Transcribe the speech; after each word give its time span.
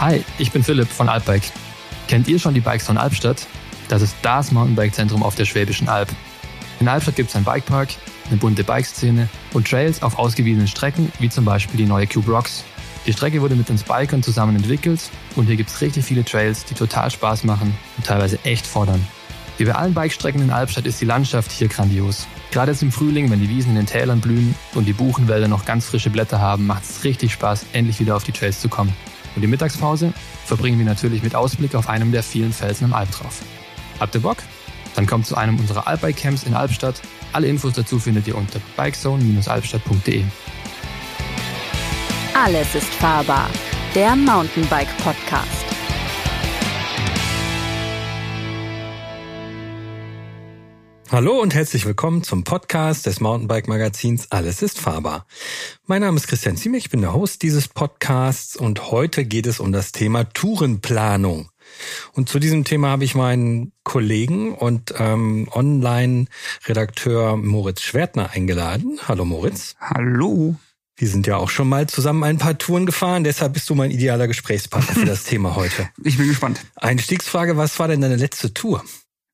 Hi, 0.00 0.24
ich 0.38 0.52
bin 0.52 0.62
Philipp 0.62 0.86
von 0.86 1.08
Alpbike. 1.08 1.50
Kennt 2.06 2.28
ihr 2.28 2.38
schon 2.38 2.54
die 2.54 2.60
Bikes 2.60 2.86
von 2.86 2.96
Albstadt? 2.96 3.48
Das 3.88 4.00
ist 4.00 4.14
das 4.22 4.52
Mountainbike-Zentrum 4.52 5.24
auf 5.24 5.34
der 5.34 5.44
Schwäbischen 5.44 5.88
Alb. 5.88 6.08
In 6.78 6.86
Albstadt 6.86 7.16
gibt 7.16 7.30
es 7.30 7.34
einen 7.34 7.44
Bikepark, 7.44 7.88
eine 8.28 8.36
bunte 8.36 8.62
Bikeszene 8.62 9.28
und 9.54 9.68
Trails 9.68 10.00
auf 10.04 10.16
ausgewiesenen 10.16 10.68
Strecken, 10.68 11.12
wie 11.18 11.28
zum 11.28 11.44
Beispiel 11.44 11.78
die 11.78 11.84
neue 11.84 12.06
Cube 12.06 12.30
Rocks. 12.30 12.62
Die 13.06 13.12
Strecke 13.12 13.42
wurde 13.42 13.56
mit 13.56 13.70
uns 13.70 13.82
Bikern 13.82 14.22
zusammen 14.22 14.54
entwickelt 14.54 15.00
und 15.34 15.46
hier 15.46 15.56
gibt 15.56 15.70
es 15.70 15.80
richtig 15.80 16.04
viele 16.04 16.24
Trails, 16.24 16.64
die 16.64 16.74
total 16.74 17.10
Spaß 17.10 17.42
machen 17.42 17.76
und 17.96 18.06
teilweise 18.06 18.38
echt 18.44 18.68
fordern. 18.68 19.04
Wie 19.56 19.64
bei 19.64 19.74
allen 19.74 19.94
Bikestrecken 19.94 20.42
in 20.42 20.50
Albstadt 20.50 20.86
ist 20.86 21.00
die 21.00 21.06
Landschaft 21.06 21.50
hier 21.50 21.66
grandios. 21.66 22.28
Gerade 22.52 22.70
jetzt 22.70 22.82
im 22.82 22.92
Frühling, 22.92 23.32
wenn 23.32 23.40
die 23.40 23.48
Wiesen 23.48 23.70
in 23.70 23.76
den 23.78 23.86
Tälern 23.86 24.20
blühen 24.20 24.54
und 24.76 24.84
die 24.84 24.92
Buchenwälder 24.92 25.48
noch 25.48 25.64
ganz 25.64 25.86
frische 25.86 26.10
Blätter 26.10 26.40
haben, 26.40 26.68
macht 26.68 26.84
es 26.84 27.02
richtig 27.02 27.32
Spaß, 27.32 27.66
endlich 27.72 27.98
wieder 27.98 28.14
auf 28.14 28.22
die 28.22 28.30
Trails 28.30 28.60
zu 28.60 28.68
kommen. 28.68 28.94
Und 29.38 29.42
die 29.42 29.46
Mittagspause 29.46 30.12
verbringen 30.46 30.80
wir 30.80 30.84
natürlich 30.84 31.22
mit 31.22 31.36
Ausblick 31.36 31.76
auf 31.76 31.88
einem 31.88 32.10
der 32.10 32.24
vielen 32.24 32.52
Felsen 32.52 32.88
im 32.88 32.92
Alp 32.92 33.08
drauf. 33.12 33.40
Habt 34.00 34.12
ihr 34.16 34.20
Bock? 34.20 34.38
Dann 34.96 35.06
kommt 35.06 35.26
zu 35.26 35.36
einem 35.36 35.60
unserer 35.60 35.86
Alpbike-Camps 35.86 36.42
in 36.42 36.54
Albstadt. 36.54 37.00
Alle 37.32 37.46
Infos 37.46 37.74
dazu 37.74 38.00
findet 38.00 38.26
ihr 38.26 38.36
unter 38.36 38.58
bikezone-albstadt.de. 38.76 40.24
Alles 42.34 42.74
ist 42.74 42.92
fahrbar. 42.94 43.48
Der 43.94 44.16
Mountainbike 44.16 44.88
Podcast. 45.04 45.67
Hallo 51.10 51.40
und 51.40 51.54
herzlich 51.54 51.86
willkommen 51.86 52.22
zum 52.22 52.44
Podcast 52.44 53.06
des 53.06 53.18
Mountainbike-Magazins 53.20 54.30
Alles 54.30 54.60
ist 54.60 54.78
fahrbar. 54.78 55.26
Mein 55.86 56.02
Name 56.02 56.18
ist 56.18 56.28
Christian 56.28 56.58
Ziemlich, 56.58 56.84
ich 56.84 56.90
bin 56.90 57.00
der 57.00 57.14
Host 57.14 57.40
dieses 57.40 57.66
Podcasts 57.66 58.56
und 58.56 58.90
heute 58.90 59.24
geht 59.24 59.46
es 59.46 59.58
um 59.58 59.72
das 59.72 59.92
Thema 59.92 60.24
Tourenplanung. 60.24 61.48
Und 62.12 62.28
zu 62.28 62.38
diesem 62.38 62.64
Thema 62.64 62.88
habe 62.90 63.04
ich 63.04 63.14
meinen 63.14 63.72
Kollegen 63.84 64.52
und 64.54 64.92
ähm, 64.98 65.48
Online-Redakteur 65.50 67.38
Moritz 67.38 67.80
Schwertner 67.80 68.32
eingeladen. 68.32 69.00
Hallo 69.08 69.24
Moritz. 69.24 69.76
Hallo. 69.80 70.56
Wir 70.96 71.08
sind 71.08 71.26
ja 71.26 71.38
auch 71.38 71.48
schon 71.48 71.70
mal 71.70 71.86
zusammen 71.86 72.22
ein 72.22 72.36
paar 72.36 72.58
Touren 72.58 72.84
gefahren, 72.84 73.24
deshalb 73.24 73.54
bist 73.54 73.70
du 73.70 73.74
mein 73.74 73.90
idealer 73.90 74.28
Gesprächspartner 74.28 74.94
für 74.94 75.06
das 75.06 75.24
Thema 75.24 75.56
heute. 75.56 75.88
Ich 76.04 76.18
bin 76.18 76.28
gespannt. 76.28 76.60
Einstiegsfrage, 76.76 77.56
was 77.56 77.78
war 77.78 77.88
denn 77.88 78.02
deine 78.02 78.16
letzte 78.16 78.52
Tour? 78.52 78.84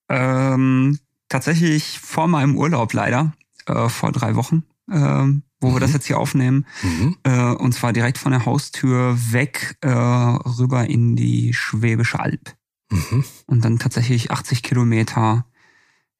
Ähm, 0.09 1.00
tatsächlich 1.34 1.98
vor 1.98 2.28
meinem 2.28 2.56
Urlaub 2.56 2.92
leider, 2.92 3.32
äh, 3.66 3.88
vor 3.88 4.12
drei 4.12 4.36
Wochen, 4.36 4.62
äh, 4.88 4.94
wo 4.94 5.68
mhm. 5.68 5.74
wir 5.74 5.80
das 5.80 5.92
jetzt 5.92 6.06
hier 6.06 6.18
aufnehmen. 6.18 6.64
Mhm. 6.82 7.16
Äh, 7.24 7.50
und 7.54 7.72
zwar 7.72 7.92
direkt 7.92 8.18
von 8.18 8.30
der 8.30 8.46
Haustür 8.46 9.18
weg 9.32 9.76
äh, 9.80 9.88
rüber 9.88 10.86
in 10.86 11.16
die 11.16 11.52
Schwäbische 11.52 12.20
Alb. 12.20 12.54
Mhm. 12.88 13.24
Und 13.46 13.64
dann 13.64 13.80
tatsächlich 13.80 14.30
80 14.30 14.62
Kilometer 14.62 15.44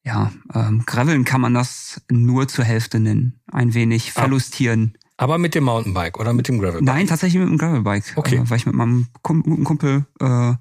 ja, 0.03 0.31
ähm, 0.53 0.83
Graveln 0.85 1.23
kann 1.23 1.41
man 1.41 1.53
das 1.53 2.01
nur 2.11 2.47
zur 2.47 2.65
Hälfte 2.65 2.99
nennen. 2.99 3.39
Ein 3.51 3.73
wenig 3.73 4.11
verlustieren. 4.11 4.97
Aber 5.17 5.37
mit 5.37 5.55
dem 5.55 5.63
Mountainbike 5.63 6.19
oder 6.19 6.33
mit 6.33 6.47
dem 6.49 6.59
Gravelbike? 6.59 6.83
Nein, 6.83 7.07
tatsächlich 7.07 7.41
mit 7.41 7.49
dem 7.49 7.57
Gravelbike. 7.57 8.13
Okay. 8.17 8.35
Äh, 8.35 8.49
weil 8.49 8.57
ich 8.57 8.65
mit 8.65 8.75
meinem 8.75 9.07
guten 9.23 9.63
Kumpel 9.63 10.05
äh, 10.19 10.53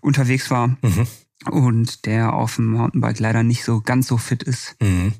unterwegs 0.00 0.50
war 0.50 0.68
mhm. 0.68 1.06
Und 1.48 2.06
der 2.06 2.34
auf 2.34 2.56
dem 2.56 2.66
Mountainbike 2.66 3.18
leider 3.18 3.42
nicht 3.42 3.64
so 3.64 3.80
ganz 3.80 4.06
so 4.06 4.18
fit 4.18 4.42
ist. 4.42 4.76
Mhm. 4.80 5.14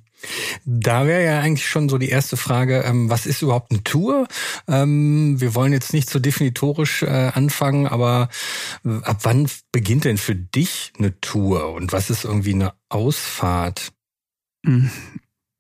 Da 0.67 1.07
wäre 1.07 1.25
ja 1.25 1.41
eigentlich 1.41 1.67
schon 1.67 1.89
so 1.89 1.97
die 1.97 2.11
erste 2.11 2.37
Frage, 2.37 2.83
ähm, 2.83 3.09
was 3.09 3.25
ist 3.25 3.41
überhaupt 3.41 3.71
eine 3.71 3.83
Tour? 3.83 4.29
Ähm, 4.69 5.41
wir 5.41 5.55
wollen 5.55 5.73
jetzt 5.73 5.95
nicht 5.95 6.11
so 6.11 6.19
definitorisch 6.19 7.03
äh, 7.03 7.31
anfangen, 7.35 7.87
aber 7.87 8.29
äh, 8.85 9.03
ab 9.03 9.21
wann 9.23 9.49
beginnt 9.73 10.05
denn 10.05 10.19
für 10.19 10.35
dich 10.35 10.93
eine 10.99 11.19
Tour 11.21 11.73
und 11.73 11.93
was 11.93 12.11
ist 12.11 12.25
irgendwie 12.25 12.53
eine 12.55 12.75
Ausfahrt? 12.91 13.93
Hm, 14.67 14.91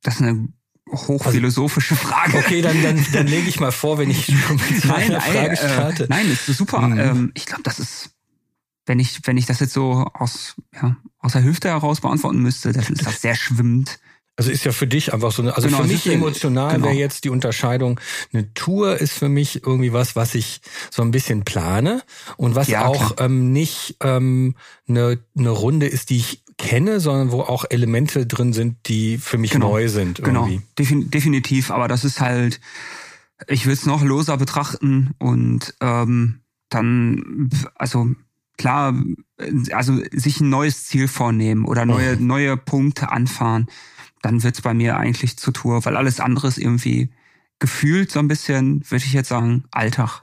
das 0.03 0.17
ist 0.17 0.23
eine 0.23 0.49
hochphilosophische 0.91 1.97
Frage. 1.97 2.39
Okay, 2.39 2.63
dann, 2.63 2.83
dann, 2.83 3.05
dann 3.13 3.27
lege 3.27 3.49
ich 3.49 3.61
mal 3.61 3.73
vor, 3.73 3.99
wenn 3.99 4.11
ich 4.11 4.27
schon 4.47 4.57
mit 4.57 4.84
nein, 4.84 5.13
nein, 5.13 5.21
Frage 5.21 5.53
äh, 5.53 5.57
starte. 5.57 6.05
Äh, 6.05 6.09
nein, 6.11 6.31
ist 6.31 6.47
super. 6.47 6.81
Mhm. 6.81 6.99
Ähm, 6.99 7.33
ich 7.34 7.47
glaube, 7.47 7.63
das 7.63 7.79
ist, 7.79 8.11
wenn 8.87 8.99
ich, 8.99 9.21
wenn 9.25 9.37
ich 9.37 9.47
das 9.47 9.61
jetzt 9.61 9.73
so 9.73 10.11
aus, 10.15 10.57
ja, 10.75 10.97
aus 11.19 11.33
der 11.33 11.45
Hüfte 11.45 11.69
heraus 11.69 12.01
beantworten 12.01 12.41
müsste, 12.41 12.73
dann 12.73 12.85
ist 12.85 13.07
das 13.07 13.21
sehr 13.21 13.35
schwimmend. 13.35 14.01
Also 14.37 14.51
ist 14.51 14.65
ja 14.65 14.73
für 14.73 14.87
dich 14.87 15.13
einfach 15.13 15.33
so 15.33 15.43
eine, 15.43 15.55
also 15.55 15.69
genau, 15.69 15.83
für 15.83 15.89
mich 15.89 16.07
emotional 16.07 16.73
genau. 16.73 16.87
wäre 16.87 16.97
jetzt 16.97 17.25
die 17.25 17.29
Unterscheidung, 17.29 18.01
eine 18.33 18.55
Tour 18.55 18.97
ist 18.97 19.13
für 19.13 19.29
mich 19.29 19.67
irgendwie 19.67 19.93
was, 19.93 20.17
was 20.17 20.35
ich 20.35 20.63
so 20.91 21.03
ein 21.03 21.11
bisschen 21.11 21.45
plane 21.45 22.03
und 22.39 22.55
was 22.55 22.69
ja, 22.69 22.87
auch 22.87 23.17
ähm, 23.19 23.53
nicht 23.53 23.97
ähm, 24.01 24.55
eine, 24.89 25.19
eine 25.37 25.51
Runde 25.51 25.89
ist, 25.89 26.09
die 26.09 26.17
ich 26.17 26.43
kenne, 26.57 27.01
sondern 27.01 27.33
wo 27.33 27.43
auch 27.43 27.67
Elemente 27.69 28.27
drin 28.27 28.55
sind, 28.55 28.79
die 28.87 29.19
für 29.19 29.37
mich 29.37 29.51
genau. 29.51 29.73
neu 29.73 29.89
sind. 29.89 30.21
Irgendwie. 30.21 30.63
Genau, 30.75 31.05
definitiv, 31.09 31.71
aber 31.71 31.87
das 31.87 32.05
ist 32.05 32.23
halt, 32.23 32.61
ich 33.47 33.67
will 33.67 33.75
es 33.75 33.85
noch 33.85 34.03
loser 34.03 34.39
betrachten 34.39 35.11
und 35.19 35.75
ähm, 35.83 36.41
dann, 36.71 37.51
also 37.75 38.09
klar, 38.60 38.94
also 39.72 39.98
sich 40.12 40.41
ein 40.41 40.50
neues 40.50 40.84
Ziel 40.84 41.09
vornehmen 41.09 41.65
oder 41.65 41.84
neue, 41.84 42.16
mhm. 42.16 42.26
neue 42.26 42.56
Punkte 42.56 43.10
anfahren 43.10 43.66
dann 44.22 44.43
wird's 44.43 44.60
bei 44.60 44.75
mir 44.75 44.97
eigentlich 44.97 45.37
zur 45.37 45.53
Tour, 45.53 45.84
weil 45.84 45.97
alles 45.97 46.21
andere 46.21 46.48
ist 46.48 46.59
irgendwie 46.59 47.10
gefühlt 47.59 48.10
so 48.10 48.19
ein 48.19 48.28
bisschen, 48.28 48.84
würde 48.88 49.04
ich 49.04 49.12
jetzt 49.12 49.28
sagen, 49.28 49.65
Alltag. 49.71 50.22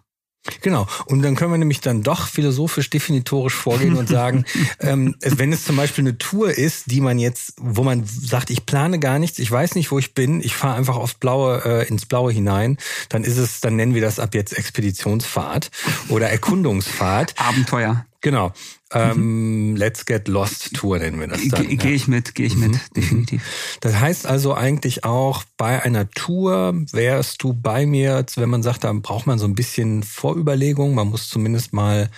Genau. 0.61 0.87
Und 1.07 1.23
dann 1.23 1.35
können 1.35 1.51
wir 1.51 1.57
nämlich 1.57 1.81
dann 1.81 2.03
doch 2.03 2.27
philosophisch 2.27 2.89
definitorisch 2.89 3.53
vorgehen 3.53 3.97
und 3.97 4.07
sagen, 4.07 4.45
ähm, 4.79 5.13
wenn 5.19 5.51
es 5.51 5.65
zum 5.65 5.75
Beispiel 5.75 6.03
eine 6.03 6.17
Tour 6.17 6.51
ist, 6.51 6.89
die 6.89 7.01
man 7.01 7.19
jetzt, 7.19 7.55
wo 7.59 7.83
man 7.83 8.05
sagt, 8.05 8.49
ich 8.49 8.65
plane 8.65 8.97
gar 8.99 9.19
nichts, 9.19 9.39
ich 9.39 9.51
weiß 9.51 9.75
nicht, 9.75 9.91
wo 9.91 9.99
ich 9.99 10.13
bin, 10.13 10.41
ich 10.41 10.55
fahre 10.55 10.77
einfach 10.77 10.95
aufs 10.95 11.15
Blaue, 11.15 11.63
äh, 11.65 11.87
ins 11.89 12.05
Blaue 12.05 12.31
hinein, 12.31 12.77
dann 13.09 13.25
ist 13.25 13.37
es, 13.37 13.59
dann 13.59 13.75
nennen 13.75 13.93
wir 13.93 14.01
das 14.01 14.19
ab 14.19 14.33
jetzt 14.35 14.57
Expeditionsfahrt 14.57 15.69
oder 16.07 16.29
Erkundungsfahrt. 16.29 17.35
Abenteuer. 17.37 18.05
Genau. 18.27 18.51
Ähm, 18.91 19.69
mhm. 19.69 19.75
Let's 19.77 20.05
Get 20.05 20.27
Lost 20.27 20.73
Tour 20.73 20.99
nennen 20.99 21.17
wir 21.17 21.27
das 21.27 21.47
dann. 21.47 21.65
Gehe 21.77 21.93
ich 21.93 22.09
mit, 22.09 22.35
gehe 22.35 22.45
ich 22.45 22.57
mit, 22.57 22.71
mhm. 22.71 22.79
definitiv. 22.93 23.77
Das 23.79 24.01
heißt 24.01 24.25
also 24.25 24.53
eigentlich 24.53 25.05
auch 25.05 25.45
bei 25.55 25.81
einer 25.81 26.09
Tour 26.09 26.73
wärst 26.91 27.41
du 27.41 27.53
bei 27.53 27.85
mir, 27.85 28.25
wenn 28.35 28.49
man 28.49 28.63
sagt, 28.63 28.83
da 28.83 28.91
braucht 28.91 29.27
man 29.27 29.39
so 29.39 29.45
ein 29.45 29.55
bisschen 29.55 30.03
Vorüberlegung. 30.03 30.93
Man 30.93 31.07
muss 31.07 31.29
zumindest 31.29 31.71
mal 31.71 32.09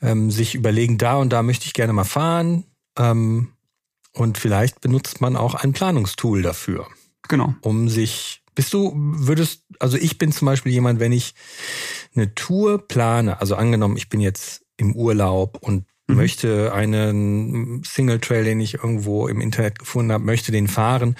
ähm, 0.00 0.30
sich 0.30 0.54
überlegen, 0.54 0.96
da 0.96 1.16
und 1.16 1.30
da 1.30 1.42
möchte 1.42 1.66
ich 1.66 1.74
gerne 1.74 1.92
mal 1.92 2.04
fahren. 2.04 2.64
Ähm, 2.98 3.48
und 4.14 4.38
vielleicht 4.38 4.80
benutzt 4.80 5.20
man 5.20 5.36
auch 5.36 5.54
ein 5.54 5.74
Planungstool 5.74 6.40
dafür. 6.40 6.86
Genau. 7.28 7.54
Um 7.60 7.90
sich 7.90 8.40
bist 8.54 8.72
du, 8.72 8.92
würdest, 8.94 9.64
also 9.78 9.98
ich 9.98 10.16
bin 10.16 10.32
zum 10.32 10.46
Beispiel 10.46 10.72
jemand, 10.72 11.00
wenn 11.00 11.12
ich 11.12 11.34
eine 12.16 12.34
Tour 12.34 12.86
plane, 12.88 13.40
also 13.40 13.56
angenommen, 13.56 13.98
ich 13.98 14.08
bin 14.08 14.20
jetzt 14.20 14.63
im 14.76 14.94
Urlaub 14.94 15.58
und 15.60 15.86
mhm. 16.06 16.16
möchte 16.16 16.72
einen 16.72 17.82
Single 17.84 18.20
Trail, 18.20 18.44
den 18.44 18.60
ich 18.60 18.74
irgendwo 18.74 19.28
im 19.28 19.40
Internet 19.40 19.78
gefunden 19.78 20.12
habe, 20.12 20.24
möchte 20.24 20.52
den 20.52 20.68
fahren, 20.68 21.16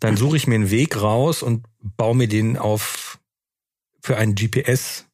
dann 0.00 0.16
suche 0.16 0.36
ich 0.36 0.46
mir 0.46 0.56
einen 0.56 0.70
Weg 0.70 1.00
raus 1.00 1.42
und 1.42 1.64
baue 1.80 2.16
mir 2.16 2.28
den 2.28 2.56
auf 2.56 3.18
für 4.00 4.16
ein 4.16 4.34
GPS 4.34 5.06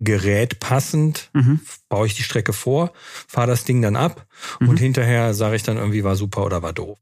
Gerät 0.00 0.58
passend, 0.58 1.30
mhm. 1.32 1.60
baue 1.88 2.08
ich 2.08 2.16
die 2.16 2.24
Strecke 2.24 2.52
vor, 2.52 2.92
fahre 3.28 3.46
das 3.46 3.62
Ding 3.62 3.80
dann 3.82 3.94
ab 3.94 4.26
mhm. 4.58 4.70
und 4.70 4.80
hinterher 4.80 5.32
sage 5.32 5.54
ich 5.54 5.62
dann 5.62 5.76
irgendwie 5.76 6.02
war 6.02 6.16
super 6.16 6.44
oder 6.44 6.60
war 6.60 6.72
doof. 6.72 6.98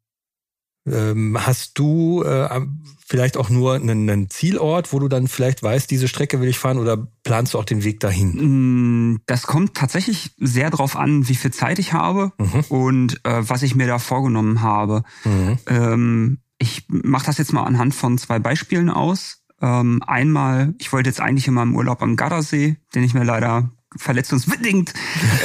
Ähm, 0.86 1.36
hast 1.38 1.78
du 1.78 2.22
äh, 2.22 2.60
vielleicht 3.06 3.36
auch 3.36 3.50
nur 3.50 3.74
einen, 3.74 4.08
einen, 4.08 4.30
Zielort, 4.30 4.92
wo 4.92 4.98
du 4.98 5.08
dann 5.08 5.28
vielleicht 5.28 5.62
weißt, 5.62 5.90
diese 5.90 6.08
Strecke 6.08 6.40
will 6.40 6.48
ich 6.48 6.58
fahren 6.58 6.78
oder 6.78 7.06
planst 7.22 7.54
du 7.54 7.58
auch 7.58 7.64
den 7.64 7.84
Weg 7.84 8.00
dahin? 8.00 9.12
Mm, 9.12 9.20
das 9.26 9.42
kommt 9.42 9.74
tatsächlich 9.74 10.32
sehr 10.38 10.70
darauf 10.70 10.96
an, 10.96 11.28
wie 11.28 11.34
viel 11.34 11.52
Zeit 11.52 11.78
ich 11.78 11.92
habe 11.92 12.32
mhm. 12.38 12.64
und 12.68 13.24
äh, 13.24 13.42
was 13.48 13.62
ich 13.62 13.74
mir 13.74 13.86
da 13.86 13.98
vorgenommen 13.98 14.62
habe. 14.62 15.02
Mhm. 15.24 15.58
Ähm, 15.66 16.38
ich 16.58 16.84
mache 16.88 17.26
das 17.26 17.38
jetzt 17.38 17.52
mal 17.52 17.64
anhand 17.64 17.94
von 17.94 18.16
zwei 18.16 18.38
Beispielen 18.38 18.90
aus. 18.90 19.42
Ähm, 19.60 20.02
einmal, 20.06 20.74
ich 20.78 20.92
wollte 20.92 21.10
jetzt 21.10 21.20
eigentlich 21.20 21.46
in 21.46 21.54
meinem 21.54 21.74
Urlaub 21.74 22.02
am 22.02 22.16
Gardasee, 22.16 22.76
den 22.94 23.02
ich 23.02 23.12
mir 23.12 23.24
leider 23.24 23.70
verletzungsbedingt 23.96 24.92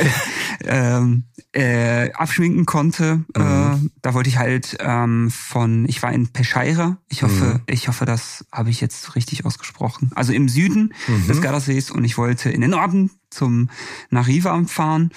ähm, 0.64 1.24
äh, 1.52 2.12
abschminken 2.14 2.66
konnte. 2.66 3.24
Mhm. 3.36 3.86
Äh, 3.86 3.90
da 4.02 4.14
wollte 4.14 4.30
ich 4.30 4.38
halt 4.38 4.78
ähm, 4.80 5.32
von, 5.32 5.86
ich 5.88 6.04
war 6.04 6.12
in 6.12 6.28
Pescheira. 6.28 6.98
Ich 7.10 7.24
hoffe, 7.24 7.56
mhm. 7.56 7.62
ich 7.68 7.88
hoffe, 7.88 8.06
das 8.06 8.46
habe 8.52 8.70
ich 8.70 8.82
jetzt 8.82 9.16
richtig 9.16 9.46
ausgesprochen. 9.46 10.12
Also 10.16 10.34
im 10.34 10.50
Süden 10.50 10.94
mhm. 11.08 11.28
des 11.28 11.42
Gardasees 11.42 11.92
und 11.92 12.04
ich 12.04 12.18
wollte 12.18 12.50
in 12.50 12.62
den 12.62 12.72
Norden 12.72 13.12
zum 13.30 13.70
nach 14.10 14.28
Riva 14.28 14.62
fahren. 14.66 15.12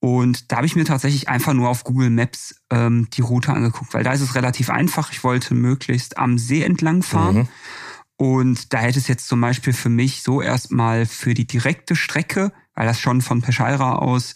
Und 0.00 0.52
da 0.52 0.56
habe 0.56 0.66
ich 0.66 0.76
mir 0.76 0.84
tatsächlich 0.84 1.30
einfach 1.30 1.54
nur 1.54 1.70
auf 1.70 1.82
Google 1.82 2.10
Maps 2.10 2.56
ähm, 2.70 3.08
die 3.14 3.22
Route 3.22 3.54
angeguckt, 3.54 3.94
weil 3.94 4.04
da 4.04 4.12
ist 4.12 4.20
es 4.20 4.34
relativ 4.34 4.68
einfach. 4.68 5.10
Ich 5.12 5.24
wollte 5.24 5.54
möglichst 5.54 6.18
am 6.18 6.36
See 6.36 6.62
entlang 6.62 7.02
fahren. 7.02 7.36
Mhm. 7.36 7.48
Und 8.16 8.72
da 8.72 8.78
hätte 8.78 8.98
es 8.98 9.08
jetzt 9.08 9.26
zum 9.26 9.40
Beispiel 9.40 9.72
für 9.72 9.88
mich 9.88 10.22
so 10.22 10.42
erstmal 10.42 11.06
für 11.06 11.34
die 11.34 11.46
direkte 11.46 11.96
Strecke 11.96 12.52
weil 12.74 12.86
das 12.86 13.00
schon 13.00 13.20
von 13.20 13.42
Peschaira 13.42 13.96
aus 13.96 14.34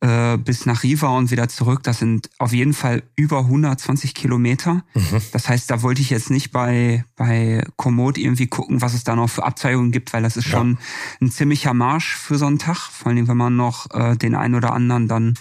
äh, 0.00 0.36
bis 0.38 0.64
nach 0.64 0.84
Riva 0.84 1.08
und 1.08 1.30
wieder 1.30 1.48
zurück, 1.48 1.82
das 1.82 1.98
sind 1.98 2.30
auf 2.38 2.52
jeden 2.52 2.72
Fall 2.72 3.02
über 3.16 3.40
120 3.40 4.14
Kilometer. 4.14 4.84
Mhm. 4.94 5.20
Das 5.32 5.48
heißt, 5.48 5.68
da 5.70 5.82
wollte 5.82 6.00
ich 6.00 6.10
jetzt 6.10 6.30
nicht 6.30 6.52
bei, 6.52 7.04
bei 7.16 7.64
Komoot 7.76 8.16
irgendwie 8.16 8.46
gucken, 8.46 8.80
was 8.80 8.94
es 8.94 9.02
da 9.02 9.16
noch 9.16 9.28
für 9.28 9.44
Abzweigungen 9.44 9.90
gibt, 9.90 10.12
weil 10.12 10.22
das 10.22 10.36
ist 10.36 10.46
ja. 10.46 10.52
schon 10.52 10.78
ein 11.20 11.30
ziemlicher 11.30 11.74
Marsch 11.74 12.14
für 12.14 12.38
so 12.38 12.46
einen 12.46 12.60
Tag. 12.60 12.76
Vor 12.76 13.10
allem, 13.10 13.26
wenn 13.26 13.36
man 13.36 13.56
noch 13.56 13.90
äh, 13.92 14.16
den 14.16 14.36
einen 14.36 14.54
oder 14.54 14.72
anderen 14.72 15.08
dann 15.08 15.34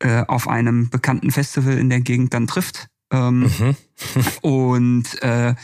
äh, 0.00 0.24
auf 0.26 0.46
einem 0.46 0.90
bekannten 0.90 1.30
Festival 1.30 1.78
in 1.78 1.88
der 1.88 2.00
Gegend 2.00 2.34
dann 2.34 2.46
trifft. 2.46 2.88
Ähm, 3.10 3.44
mhm. 3.44 3.76
und 4.42 5.22
äh, 5.22 5.54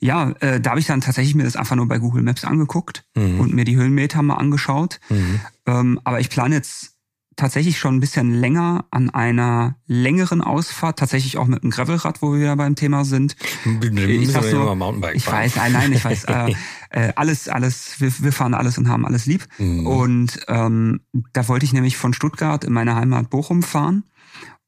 ja, 0.00 0.30
äh, 0.40 0.60
da 0.60 0.70
habe 0.70 0.80
ich 0.80 0.86
dann 0.86 1.00
tatsächlich 1.00 1.34
mir 1.34 1.44
das 1.44 1.56
einfach 1.56 1.76
nur 1.76 1.86
bei 1.86 1.98
Google 1.98 2.22
Maps 2.22 2.44
angeguckt 2.44 3.04
mhm. 3.14 3.40
und 3.40 3.54
mir 3.54 3.64
die 3.64 3.76
Höhenmeter 3.76 4.22
mal 4.22 4.34
angeschaut. 4.34 5.00
Mhm. 5.08 5.40
Ähm, 5.66 6.00
aber 6.04 6.20
ich 6.20 6.28
plane 6.28 6.54
jetzt 6.54 6.92
tatsächlich 7.36 7.78
schon 7.78 7.96
ein 7.96 8.00
bisschen 8.00 8.34
länger 8.34 8.84
an 8.90 9.10
einer 9.10 9.76
längeren 9.86 10.42
Ausfahrt, 10.42 10.98
tatsächlich 10.98 11.38
auch 11.38 11.46
mit 11.46 11.62
einem 11.62 11.70
Gravelrad, 11.70 12.20
wo 12.20 12.32
wir 12.32 12.40
wieder 12.40 12.56
beim 12.56 12.74
Thema 12.74 13.04
sind. 13.04 13.36
Ich, 13.64 14.30
sag 14.30 14.52
nur, 14.52 15.14
ich 15.14 15.26
weiß, 15.26 15.56
nein, 15.56 15.72
nein, 15.72 15.92
ich 15.92 16.04
weiß, 16.04 16.24
äh, 16.28 16.54
äh, 16.90 17.12
alles, 17.16 17.48
alles, 17.48 18.00
wir, 18.00 18.12
wir 18.18 18.32
fahren 18.32 18.54
alles 18.54 18.78
und 18.78 18.88
haben 18.88 19.06
alles 19.06 19.26
lieb. 19.26 19.46
Mhm. 19.58 19.86
Und 19.86 20.40
ähm, 20.48 21.00
da 21.32 21.48
wollte 21.48 21.64
ich 21.64 21.72
nämlich 21.72 21.96
von 21.96 22.12
Stuttgart 22.12 22.64
in 22.64 22.72
meine 22.72 22.94
Heimat 22.94 23.30
Bochum 23.30 23.62
fahren. 23.62 24.04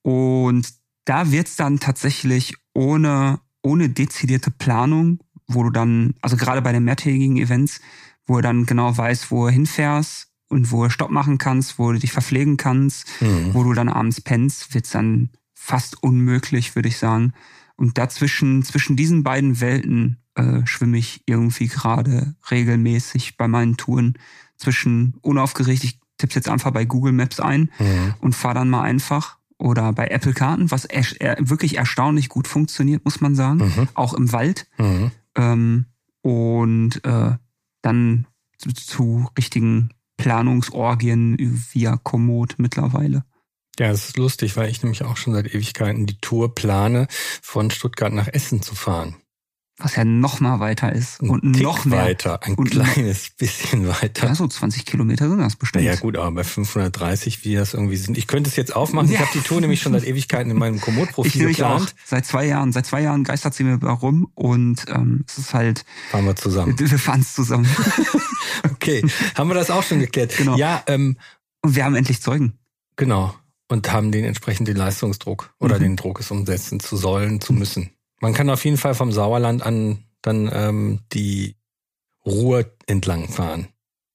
Und 0.02 0.66
da 1.04 1.30
wird's 1.30 1.56
dann 1.56 1.80
tatsächlich 1.80 2.54
ohne, 2.72 3.40
ohne 3.62 3.88
dezidierte 3.88 4.50
Planung, 4.50 5.18
wo 5.46 5.62
du 5.62 5.70
dann, 5.70 6.14
also 6.22 6.36
gerade 6.36 6.62
bei 6.62 6.72
den 6.72 6.84
mehrtägigen 6.84 7.36
Events, 7.36 7.80
wo 8.26 8.36
du 8.36 8.42
dann 8.42 8.66
genau 8.66 8.96
weißt, 8.96 9.30
wo 9.30 9.46
du 9.46 9.52
hinfährst, 9.52 10.28
und 10.54 10.70
wo 10.70 10.84
du 10.84 10.90
Stopp 10.90 11.10
machen 11.10 11.38
kannst, 11.38 11.78
wo 11.78 11.92
du 11.92 11.98
dich 11.98 12.12
verpflegen 12.12 12.56
kannst, 12.56 13.20
mhm. 13.20 13.54
wo 13.54 13.64
du 13.64 13.72
dann 13.72 13.88
abends 13.88 14.20
pennst, 14.20 14.72
wird's 14.72 14.90
dann 14.90 15.30
fast 15.52 16.02
unmöglich, 16.02 16.76
würde 16.76 16.88
ich 16.88 16.98
sagen. 16.98 17.32
Und 17.76 17.98
dazwischen, 17.98 18.62
zwischen 18.62 18.94
diesen 18.94 19.24
beiden 19.24 19.60
Welten 19.60 20.18
äh, 20.36 20.64
schwimme 20.64 20.98
ich 20.98 21.22
irgendwie 21.26 21.66
gerade 21.66 22.36
regelmäßig 22.50 23.36
bei 23.36 23.48
meinen 23.48 23.76
Touren 23.76 24.14
zwischen 24.56 25.14
unaufgeregt, 25.22 25.82
ich 25.82 25.98
tipp's 26.18 26.36
jetzt 26.36 26.48
einfach 26.48 26.70
bei 26.70 26.84
Google 26.84 27.12
Maps 27.12 27.40
ein 27.40 27.72
mhm. 27.78 28.14
und 28.20 28.34
fahre 28.34 28.54
dann 28.54 28.70
mal 28.70 28.82
einfach 28.82 29.38
oder 29.58 29.92
bei 29.92 30.08
Apple 30.08 30.34
Karten, 30.34 30.70
was 30.70 30.84
er, 30.84 31.04
er, 31.20 31.36
wirklich 31.48 31.78
erstaunlich 31.78 32.28
gut 32.28 32.48
funktioniert, 32.48 33.04
muss 33.04 33.20
man 33.20 33.34
sagen, 33.34 33.58
mhm. 33.58 33.88
auch 33.94 34.14
im 34.14 34.32
Wald. 34.32 34.66
Mhm. 34.78 35.10
Ähm, 35.36 35.86
und 36.22 37.04
äh, 37.04 37.32
dann 37.82 38.26
zu, 38.58 38.72
zu 38.72 39.28
richtigen 39.36 39.90
Planungsorgien 40.16 41.36
via 41.72 41.96
Komoot 41.96 42.54
mittlerweile. 42.58 43.24
Ja, 43.78 43.88
das 43.88 44.08
ist 44.08 44.16
lustig, 44.16 44.56
weil 44.56 44.70
ich 44.70 44.82
nämlich 44.82 45.02
auch 45.02 45.16
schon 45.16 45.34
seit 45.34 45.52
Ewigkeiten 45.52 46.06
die 46.06 46.20
Tour 46.20 46.54
plane, 46.54 47.08
von 47.42 47.70
Stuttgart 47.70 48.12
nach 48.12 48.28
Essen 48.28 48.62
zu 48.62 48.74
fahren. 48.74 49.16
Was 49.78 49.96
ja 49.96 50.04
noch 50.04 50.38
mal 50.38 50.60
weiter 50.60 50.92
ist. 50.92 51.20
Ein 51.20 51.30
und 51.30 51.44
noch 51.60 51.84
mehr. 51.84 52.04
weiter, 52.04 52.40
ein 52.44 52.54
und 52.54 52.70
kleines 52.70 53.30
bisschen 53.36 53.88
weiter. 53.88 54.28
Ja, 54.28 54.34
so 54.36 54.46
20 54.46 54.86
Kilometer 54.86 55.28
sind 55.28 55.38
das 55.38 55.56
bestimmt. 55.56 55.84
Ja 55.84 55.96
gut, 55.96 56.16
aber 56.16 56.30
bei 56.30 56.44
530, 56.44 57.44
wie 57.44 57.56
das 57.56 57.74
irgendwie 57.74 57.96
sind. 57.96 58.16
Ich 58.16 58.28
könnte 58.28 58.48
es 58.48 58.54
jetzt 58.54 58.74
aufmachen. 58.74 59.08
Ja. 59.08 59.14
Ich 59.14 59.20
habe 59.20 59.30
die 59.34 59.40
Tour 59.40 59.60
nämlich 59.60 59.82
schon 59.82 59.92
seit 59.92 60.04
Ewigkeiten 60.06 60.52
in 60.52 60.58
meinem 60.58 60.80
Komoot-Profil 60.80 61.48
geplant. 61.48 61.94
Seit 62.04 62.24
zwei 62.24 62.46
Jahren. 62.46 62.70
Seit 62.70 62.86
zwei 62.86 63.02
Jahren 63.02 63.24
geistert 63.24 63.54
sie 63.54 63.64
mir 63.64 63.84
rum 63.84 64.30
und 64.34 64.84
ähm, 64.88 65.24
es 65.26 65.38
ist 65.38 65.54
halt... 65.54 65.84
Fahren 66.10 66.24
wir 66.24 66.36
zusammen. 66.36 66.78
Wir 66.78 66.98
fahren 66.98 67.22
es 67.22 67.34
zusammen. 67.34 67.68
okay, 68.72 69.04
haben 69.34 69.48
wir 69.50 69.54
das 69.54 69.72
auch 69.72 69.82
schon 69.82 69.98
geklärt. 69.98 70.36
Genau. 70.36 70.56
Ja, 70.56 70.84
ähm, 70.86 71.18
und 71.62 71.74
wir 71.74 71.84
haben 71.84 71.96
endlich 71.96 72.22
Zeugen. 72.22 72.58
Genau. 72.94 73.34
Und 73.68 73.90
haben 73.90 74.12
den 74.12 74.24
entsprechenden 74.24 74.76
Leistungsdruck 74.76 75.52
oder 75.58 75.78
mhm. 75.78 75.82
den 75.82 75.96
Druck, 75.96 76.20
es 76.20 76.30
umsetzen 76.30 76.78
zu 76.78 76.96
sollen, 76.96 77.40
zu 77.40 77.52
müssen. 77.52 77.90
Man 78.20 78.34
kann 78.34 78.50
auf 78.50 78.64
jeden 78.64 78.76
Fall 78.76 78.94
vom 78.94 79.12
Sauerland 79.12 79.64
an 79.64 80.04
dann 80.22 80.50
ähm, 80.52 81.00
die 81.12 81.56
Ruhr 82.24 82.64
entlang 82.86 83.28
fahren. 83.28 83.68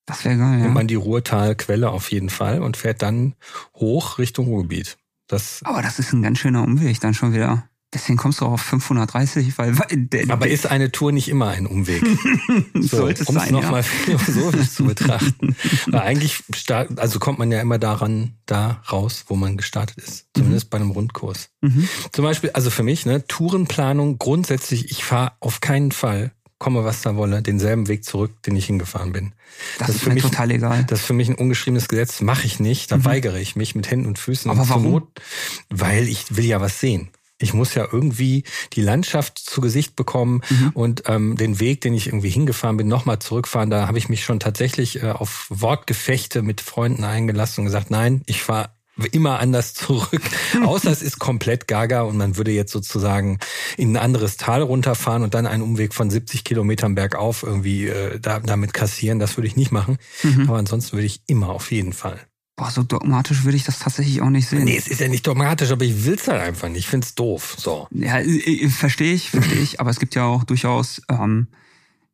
Das 0.05 0.25
wäre 0.25 0.37
geil, 0.37 0.57
ja. 0.57 0.63
Nimmt 0.63 0.73
man 0.73 0.87
die 0.87 0.95
Ruhrtalquelle 0.95 1.91
auf 1.91 2.11
jeden 2.11 2.29
Fall 2.29 2.63
und 2.63 2.77
fährt 2.77 3.03
dann 3.03 3.35
hoch 3.75 4.17
Richtung 4.17 4.47
Ruhrgebiet. 4.47 4.97
Das 5.27 5.61
Aber 5.63 5.83
das 5.83 5.99
ist 5.99 6.13
ein 6.13 6.23
ganz 6.23 6.39
schöner 6.39 6.63
Umweg 6.63 6.99
dann 6.99 7.13
schon 7.13 7.33
wieder. 7.33 7.69
Deswegen 7.91 8.18
kommst 8.18 8.39
du 8.39 8.45
auch 8.45 8.51
auf 8.51 8.62
530, 8.62 9.57
weil. 9.57 9.74
Der, 9.91 10.30
Aber 10.30 10.47
ist 10.47 10.68
eine 10.68 10.91
Tour 10.91 11.12
nicht 11.12 11.27
immer 11.27 11.47
ein 11.47 11.65
Umweg? 11.65 12.03
so, 12.75 12.97
Sollte 12.97 13.25
um 13.25 13.36
es 13.36 13.50
nochmal 13.50 13.81
philosophisch 13.81 14.69
zu 14.74 14.83
betrachten. 14.83 15.56
Weil 15.88 16.01
eigentlich 16.01 16.44
start, 16.56 17.00
also 17.00 17.18
kommt 17.18 17.39
man 17.39 17.51
ja 17.51 17.59
immer 17.62 17.80
daran, 17.80 18.36
da 18.45 18.83
raus, 18.91 19.25
wo 19.27 19.36
man 19.36 19.57
gestartet 19.57 19.97
ist. 19.97 20.27
Zumindest 20.36 20.68
mhm. 20.68 20.69
bei 20.69 20.77
einem 20.77 20.91
Rundkurs. 20.91 21.50
Mhm. 21.62 21.89
Zum 22.12 22.24
Beispiel, 22.24 22.51
also 22.51 22.69
für 22.69 22.83
mich, 22.83 23.07
ne, 23.07 23.25
Tourenplanung 23.25 24.19
grundsätzlich, 24.19 24.92
ich 24.92 25.03
fahre 25.03 25.31
auf 25.39 25.59
keinen 25.59 25.92
Fall, 25.92 26.31
komme 26.59 26.83
was 26.83 27.01
da 27.01 27.15
wolle, 27.15 27.42
denselben 27.42 27.88
Weg 27.88 28.06
zurück, 28.06 28.44
den 28.44 28.56
ich 28.56 28.68
hingefahren 28.68 29.13
bin. 29.13 29.33
Das, 29.80 29.88
das 29.88 29.95
ist 29.95 30.03
für 30.03 30.12
mich 30.12 30.21
total 30.21 30.51
egal. 30.51 30.83
Das 30.83 31.00
ist 31.00 31.06
für 31.07 31.13
mich 31.13 31.27
ein 31.27 31.35
ungeschriebenes 31.35 31.88
Gesetz, 31.88 32.21
mache 32.21 32.45
ich 32.45 32.59
nicht. 32.59 32.92
Da 32.92 32.97
mhm. 32.97 33.06
weigere 33.06 33.39
ich 33.39 33.56
mich 33.56 33.74
mit 33.74 33.89
Händen 33.89 34.06
und 34.06 34.19
Füßen. 34.19 34.51
Aber 34.51 34.69
warum? 34.69 34.92
Not, 34.92 35.21
weil 35.69 36.07
ich 36.07 36.38
will 36.38 36.45
ja 36.45 36.62
was 36.62 36.80
sehen 36.80 37.09
ich 37.39 37.53
muss 37.53 37.74
ja 37.74 37.88
irgendwie 37.91 38.44
die 38.74 38.81
Landschaft 38.81 39.39
zu 39.39 39.62
Gesicht 39.62 39.95
bekommen 39.95 40.41
mhm. 40.50 40.69
und 40.74 41.03
ähm, 41.07 41.38
den 41.38 41.59
Weg, 41.59 41.81
den 41.81 41.94
ich 41.94 42.07
irgendwie 42.07 42.30
hingefahren 42.30 42.77
bin, 42.77 42.88
nochmal 42.88 43.19
zurückfahren. 43.19 43.69
Da 43.69 43.88
habe 43.88 43.97
ich 43.97 44.09
mich 44.09 44.24
schon 44.24 44.39
tatsächlich 44.39 45.01
äh, 45.01 45.12
auf 45.12 45.47
Wortgefechte 45.50 46.41
mit 46.41 46.62
Freunden 46.62 47.03
eingelassen 47.03 47.62
und 47.62 47.65
gesagt, 47.65 47.89
nein, 47.91 48.21
ich 48.25 48.44
fahre 48.44 48.69
immer 49.12 49.39
anders 49.39 49.74
zurück. 49.74 50.21
Außer 50.65 50.91
es 50.91 51.01
ist 51.01 51.19
komplett 51.19 51.68
gaga 51.68 52.01
und 52.01 52.18
man 52.18 52.36
würde 52.36 52.51
jetzt 52.51 52.71
sozusagen 52.71 53.39
in 53.77 53.94
ein 53.94 53.97
anderes 53.97 54.35
Tal 54.35 54.62
runterfahren 54.62 55.24
und 55.24 55.33
dann 55.33 55.47
einen 55.47 55.63
Umweg 55.63 55.94
von 55.94 56.09
70 56.09 56.44
Kilometern 56.44 56.95
bergauf 56.95 57.44
irgendwie 57.44 57.88
äh, 57.88 58.19
da, 58.19 58.39
damit 58.42 58.74
kassieren. 58.74 59.19
Das 59.19 59.38
würde 59.38 59.47
ich 59.47 59.56
nicht 59.56 59.71
machen. 59.71 59.97
Mhm. 60.24 60.50
Aber 60.50 60.57
ansonsten 60.57 60.94
würde 60.94 61.06
ich 61.06 61.21
immer 61.27 61.50
auf 61.50 61.71
jeden 61.71 61.94
Fall 61.94 62.19
Boah, 62.59 62.71
so 62.71 62.83
dogmatisch 62.83 63.45
würde 63.45 63.56
ich 63.56 63.63
das 63.63 63.79
tatsächlich 63.79 64.21
auch 64.21 64.29
nicht 64.29 64.50
sehen. 64.50 64.65
Nee, 64.65 64.75
es 64.75 64.89
ist 64.89 65.00
ja 65.00 65.07
nicht 65.07 65.25
dogmatisch, 65.25 65.71
aber 65.71 65.85
ich 65.85 66.03
will's 66.03 66.27
halt 66.27 66.41
einfach 66.41 66.67
nicht. 66.67 66.79
Ich 66.79 66.88
find's 66.88 67.15
doof. 67.15 67.56
So. 67.57 67.88
Ja, 67.91 68.19
verstehe 68.67 69.13
ich, 69.13 69.29
verstehe 69.29 69.61
ich. 69.61 69.79
Aber 69.79 69.89
es 69.91 69.97
gibt 69.97 70.13
ja 70.13 70.25
auch 70.25 70.44
durchaus 70.44 71.01
ähm, 71.07 71.47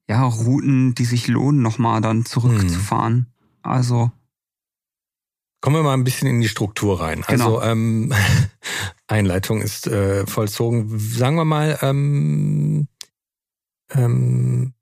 ja 0.08 0.22
Routen, 0.22 0.94
die 0.94 1.06
sich 1.06 1.28
lohnen, 1.28 1.64
nochmal 1.64 2.00
dann 2.02 2.26
zurückzufahren. 2.26 3.14
Hm. 3.16 3.26
Also 3.64 4.12
Kommen 5.62 5.78
wir 5.78 5.82
mal 5.82 5.96
ein 5.96 6.04
bisschen 6.04 6.28
in 6.28 6.42
die 6.42 6.48
Struktur 6.48 7.02
rein. 7.02 7.24
Genau. 7.28 7.58
Also 7.58 7.64
ähm, 7.64 8.14
Einleitung 9.08 9.64
ist 9.64 9.88
äh, 9.88 10.28
vollzogen. 10.28 11.00
Sagen 11.00 11.38
wir 11.38 11.46
mal, 11.46 11.80
ähm, 11.82 12.88
ähm, 13.92 14.76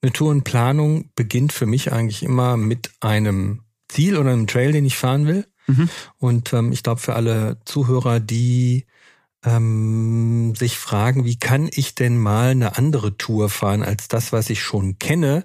eine 0.00 0.12
Tourenplanung 0.12 1.10
beginnt 1.14 1.52
für 1.52 1.66
mich 1.66 1.92
eigentlich 1.92 2.22
immer 2.22 2.56
mit 2.56 2.90
einem 3.02 3.64
Ziel 3.88 4.16
oder 4.16 4.30
einem 4.30 4.46
Trail, 4.46 4.72
den 4.72 4.84
ich 4.84 4.96
fahren 4.96 5.26
will. 5.26 5.46
Mhm. 5.66 5.88
Und 6.18 6.52
ähm, 6.52 6.72
ich 6.72 6.82
glaube, 6.82 7.00
für 7.00 7.14
alle 7.14 7.58
Zuhörer, 7.64 8.20
die 8.20 8.86
ähm, 9.44 10.54
sich 10.56 10.76
fragen, 10.76 11.24
wie 11.24 11.38
kann 11.38 11.68
ich 11.72 11.94
denn 11.94 12.18
mal 12.18 12.50
eine 12.50 12.76
andere 12.76 13.16
Tour 13.16 13.48
fahren 13.48 13.82
als 13.82 14.08
das, 14.08 14.32
was 14.32 14.50
ich 14.50 14.62
schon 14.62 14.98
kenne, 14.98 15.44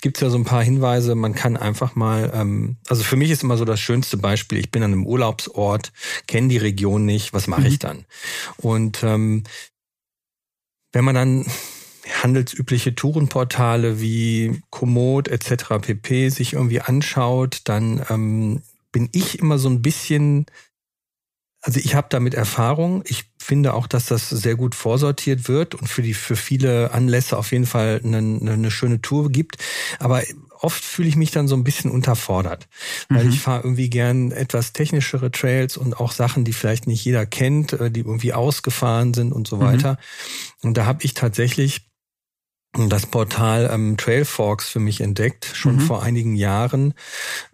gibt 0.00 0.16
es 0.16 0.22
ja 0.22 0.30
so 0.30 0.38
ein 0.38 0.44
paar 0.44 0.62
Hinweise. 0.62 1.14
Man 1.14 1.34
kann 1.34 1.56
einfach 1.56 1.94
mal, 1.94 2.32
ähm, 2.34 2.76
also 2.88 3.02
für 3.02 3.16
mich 3.16 3.30
ist 3.30 3.42
immer 3.42 3.58
so 3.58 3.64
das 3.64 3.80
schönste 3.80 4.16
Beispiel, 4.16 4.58
ich 4.58 4.70
bin 4.70 4.82
an 4.82 4.92
einem 4.92 5.06
Urlaubsort, 5.06 5.92
kenne 6.26 6.48
die 6.48 6.56
Region 6.56 7.04
nicht, 7.04 7.34
was 7.34 7.46
mache 7.46 7.62
mhm. 7.62 7.66
ich 7.66 7.78
dann? 7.78 8.06
Und 8.56 9.02
ähm, 9.02 9.44
wenn 10.92 11.04
man 11.04 11.14
dann 11.14 11.44
handelsübliche 12.22 12.94
Tourenportale 12.94 14.00
wie 14.00 14.62
Komoot 14.70 15.28
etc. 15.28 15.80
pp. 15.80 16.28
sich 16.28 16.54
irgendwie 16.54 16.80
anschaut, 16.80 17.60
dann 17.64 18.04
ähm, 18.10 18.62
bin 18.92 19.08
ich 19.12 19.38
immer 19.38 19.58
so 19.58 19.68
ein 19.68 19.82
bisschen, 19.82 20.46
also 21.60 21.80
ich 21.80 21.94
habe 21.94 22.06
damit 22.10 22.34
Erfahrung. 22.34 23.02
Ich 23.06 23.24
finde 23.38 23.74
auch, 23.74 23.86
dass 23.86 24.06
das 24.06 24.28
sehr 24.28 24.56
gut 24.56 24.74
vorsortiert 24.74 25.48
wird 25.48 25.74
und 25.74 25.86
für 25.88 26.02
die 26.02 26.14
für 26.14 26.36
viele 26.36 26.92
Anlässe 26.92 27.36
auf 27.36 27.52
jeden 27.52 27.66
Fall 27.66 28.00
eine, 28.02 28.18
eine 28.18 28.70
schöne 28.70 29.02
Tour 29.02 29.30
gibt. 29.30 29.58
Aber 29.98 30.22
oft 30.60 30.82
fühle 30.82 31.08
ich 31.08 31.16
mich 31.16 31.30
dann 31.30 31.48
so 31.48 31.54
ein 31.54 31.64
bisschen 31.64 31.90
unterfordert, 31.90 32.68
weil 33.08 33.24
mhm. 33.24 33.30
ich 33.30 33.40
fahre 33.40 33.62
irgendwie 33.64 33.90
gern 33.90 34.32
etwas 34.32 34.72
technischere 34.72 35.30
Trails 35.30 35.76
und 35.76 36.00
auch 36.00 36.12
Sachen, 36.12 36.44
die 36.44 36.52
vielleicht 36.52 36.86
nicht 36.86 37.04
jeder 37.04 37.26
kennt, 37.26 37.72
äh, 37.74 37.90
die 37.90 38.00
irgendwie 38.00 38.32
ausgefahren 38.32 39.14
sind 39.14 39.32
und 39.32 39.46
so 39.46 39.56
mhm. 39.56 39.60
weiter. 39.60 39.98
Und 40.62 40.76
da 40.76 40.86
habe 40.86 41.04
ich 41.04 41.14
tatsächlich 41.14 41.86
das 42.88 43.06
Portal 43.06 43.70
ähm, 43.72 43.96
Trailforks 43.96 44.68
für 44.68 44.80
mich 44.80 45.00
entdeckt, 45.00 45.50
schon 45.52 45.76
mhm. 45.76 45.80
vor 45.80 46.02
einigen 46.02 46.36
Jahren. 46.36 46.94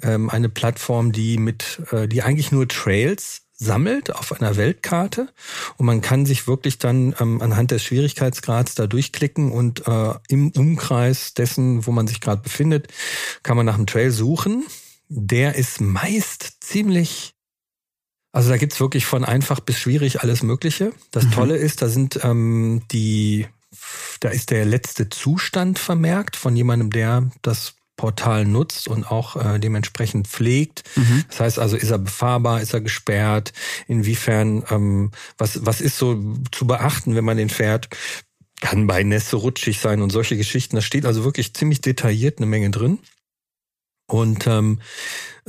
Ähm, 0.02 0.30
eine 0.30 0.48
Plattform, 0.48 1.12
die 1.12 1.38
mit, 1.38 1.82
äh, 1.92 2.08
die 2.08 2.22
eigentlich 2.22 2.52
nur 2.52 2.68
Trails 2.68 3.42
sammelt 3.54 4.14
auf 4.14 4.32
einer 4.32 4.56
Weltkarte 4.56 5.28
und 5.76 5.86
man 5.86 6.00
kann 6.00 6.26
sich 6.26 6.48
wirklich 6.48 6.78
dann 6.78 7.14
ähm, 7.20 7.40
anhand 7.40 7.70
des 7.70 7.84
Schwierigkeitsgrads 7.84 8.74
da 8.74 8.88
durchklicken 8.88 9.52
und 9.52 9.86
äh, 9.86 10.14
im 10.28 10.50
Umkreis 10.50 11.34
dessen, 11.34 11.86
wo 11.86 11.92
man 11.92 12.08
sich 12.08 12.20
gerade 12.20 12.42
befindet, 12.42 12.88
kann 13.44 13.56
man 13.56 13.66
nach 13.66 13.76
einem 13.76 13.86
Trail 13.86 14.10
suchen 14.10 14.64
der 15.14 15.56
ist 15.56 15.80
meist 15.80 16.64
ziemlich 16.64 17.34
also 18.34 18.48
da 18.48 18.56
gibt's 18.56 18.80
wirklich 18.80 19.04
von 19.04 19.26
einfach 19.26 19.60
bis 19.60 19.78
schwierig 19.78 20.22
alles 20.22 20.42
Mögliche. 20.42 20.94
Das 21.10 21.24
mhm. 21.24 21.32
Tolle 21.32 21.56
ist, 21.58 21.82
da 21.82 21.88
sind 21.88 22.18
ähm, 22.24 22.80
die, 22.90 23.46
da 24.20 24.28
ist 24.28 24.50
der 24.50 24.64
letzte 24.64 25.08
Zustand 25.08 25.78
vermerkt 25.78 26.36
von 26.36 26.56
jemandem, 26.56 26.90
der 26.90 27.30
das 27.42 27.74
Portal 27.96 28.46
nutzt 28.46 28.88
und 28.88 29.04
auch 29.04 29.36
äh, 29.36 29.58
dementsprechend 29.58 30.26
pflegt. 30.26 30.82
Mhm. 30.96 31.24
Das 31.28 31.40
heißt 31.40 31.58
also, 31.58 31.76
ist 31.76 31.90
er 31.90 31.98
befahrbar, 31.98 32.60
ist 32.60 32.74
er 32.74 32.80
gesperrt, 32.80 33.52
inwiefern, 33.86 34.64
ähm, 34.70 35.10
was, 35.38 35.64
was 35.64 35.80
ist 35.80 35.98
so 35.98 36.34
zu 36.50 36.66
beachten, 36.66 37.14
wenn 37.14 37.24
man 37.24 37.36
den 37.36 37.50
fährt, 37.50 37.88
kann 38.60 38.86
bei 38.86 39.02
Nässe 39.02 39.36
rutschig 39.36 39.78
sein 39.78 40.02
und 40.02 40.10
solche 40.10 40.36
Geschichten. 40.36 40.76
Da 40.76 40.82
steht 40.82 41.04
also 41.04 41.24
wirklich 41.24 41.54
ziemlich 41.54 41.80
detailliert 41.80 42.38
eine 42.38 42.46
Menge 42.46 42.70
drin. 42.70 42.98
Und 44.06 44.46
ähm, 44.46 44.80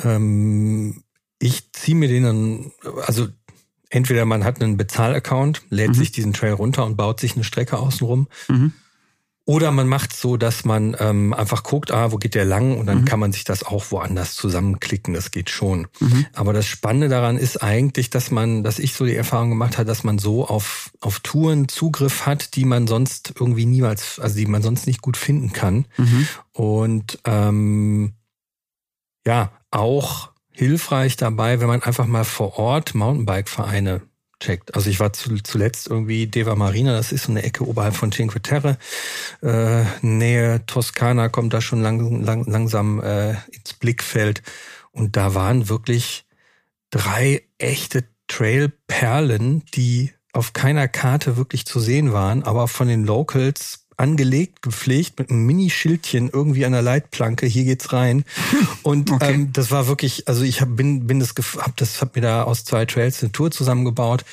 ähm, 0.01 1.03
ich 1.39 1.72
ziehe 1.72 1.96
mir 1.96 2.08
den 2.08 2.24
dann, 2.24 2.72
also 3.06 3.27
entweder 3.94 4.26
man 4.26 4.44
hat 4.44 4.62
einen 4.62 4.76
Bezahlaccount, 4.76 5.62
lädt 5.70 5.90
mhm. 5.90 5.94
sich 5.94 6.12
diesen 6.12 6.34
Trail 6.34 6.54
runter 6.54 6.86
und 6.86 6.98
baut 6.98 7.20
sich 7.20 7.36
eine 7.36 7.44
Strecke 7.44 7.78
außenrum. 7.78 8.28
Mhm. 8.48 8.74
Oder 9.46 9.72
man 9.72 9.90
macht 9.90 10.16
so, 10.16 10.38
dass 10.38 10.64
man 10.64 10.96
ähm, 11.00 11.34
einfach 11.34 11.64
guckt, 11.64 11.92
ah, 11.92 12.14
wo 12.14 12.16
geht 12.16 12.34
der 12.34 12.46
lang 12.46 12.78
und 12.78 12.86
dann 12.86 13.02
mhm. 13.02 13.06
kann 13.06 13.20
man 13.20 13.34
sich 13.34 13.44
das 13.44 13.64
auch 13.64 13.92
woanders 13.92 14.36
zusammenklicken. 14.36 15.14
Das 15.14 15.32
geht 15.32 15.50
schon. 15.50 15.88
Mhm. 16.00 16.26
Aber 16.34 16.54
das 16.54 16.66
Spannende 16.66 17.10
daran 17.10 17.38
ist 17.38 17.62
eigentlich, 17.62 18.10
dass 18.10 18.32
man, 18.32 18.64
dass 18.64 18.80
ich 18.80 18.94
so 18.94 19.06
die 19.06 19.16
Erfahrung 19.16 19.50
gemacht 19.50 19.78
habe, 19.78 19.86
dass 19.86 20.06
man 20.06 20.18
so 20.18 20.48
auf 20.48 20.92
auf 21.02 21.20
Touren 21.20 21.68
Zugriff 21.68 22.26
hat, 22.26 22.56
die 22.56 22.64
man 22.64 22.88
sonst 22.88 23.34
irgendwie 23.38 23.66
niemals, 23.66 24.18
also 24.18 24.38
die 24.38 24.46
man 24.46 24.62
sonst 24.62 24.88
nicht 24.88 25.02
gut 25.02 25.18
finden 25.18 25.52
kann. 25.52 25.86
Mhm. 25.98 26.28
Und 26.54 27.20
ähm, 27.26 28.14
ja, 29.26 29.52
auch 29.72 30.33
hilfreich 30.54 31.18
dabei, 31.18 31.60
wenn 31.60 31.68
man 31.68 31.84
einfach 31.84 32.06
mal 32.06 32.24
vor 32.24 32.58
Ort 32.58 32.96
Mountainbike-Vereine 32.96 34.02
checkt. 34.40 34.76
Also 34.76 34.90
ich 34.90 35.00
war 35.00 35.14
zu, 35.14 35.36
zuletzt 35.42 35.88
irgendwie 35.88 36.28
Deva 36.28 36.56
Marina, 36.56 36.94
das 36.94 37.12
ist 37.12 37.24
so 37.24 37.32
eine 37.32 37.44
Ecke 37.44 37.66
oberhalb 37.68 37.96
von 37.96 38.12
Cinque 38.12 38.42
Terre, 38.42 38.78
äh, 39.42 39.84
Nähe 40.02 40.66
Toskana 40.66 41.30
kommt 41.30 41.54
da 41.54 41.62
schon 41.62 41.82
lang, 41.82 42.24
lang, 42.24 42.46
langsam 42.46 43.02
äh, 43.02 43.32
ins 43.52 43.74
Blickfeld 43.80 44.44
und 44.92 45.16
da 45.16 45.34
waren 45.34 45.70
wirklich 45.70 46.26
drei 46.90 47.44
echte 47.58 48.06
Trailperlen, 48.28 49.64
die 49.74 50.12
auf 50.34 50.54
keiner 50.54 50.88
Karte 50.88 51.38
wirklich 51.38 51.66
zu 51.66 51.80
sehen 51.80 52.12
waren, 52.12 52.44
aber 52.44 52.68
von 52.68 52.88
den 52.88 53.06
Locals 53.06 53.83
angelegt, 53.98 54.62
gepflegt 54.62 55.20
mit 55.20 55.30
einem 55.30 55.46
Mini-Schildchen 55.46 56.30
irgendwie 56.30 56.66
an 56.66 56.72
der 56.72 56.82
Leitplanke. 56.82 57.46
Hier 57.46 57.64
geht's 57.64 57.94
rein. 57.94 58.26
Und 58.84 59.12
okay. 59.12 59.34
ähm, 59.34 59.54
das 59.54 59.72
war 59.72 59.88
wirklich, 59.88 60.28
also 60.28 60.44
ich 60.44 60.62
hab, 60.62 60.76
bin, 60.76 61.08
bin 61.08 61.20
das, 61.20 61.34
hab 61.58 61.78
das, 61.78 62.02
hab 62.02 62.16
mir 62.16 62.22
da 62.22 62.44
aus 62.44 62.66
zwei 62.66 62.86
Trails 62.86 63.22
eine 63.22 63.32
Tour 63.32 63.52
zusammengebaut 63.52 64.26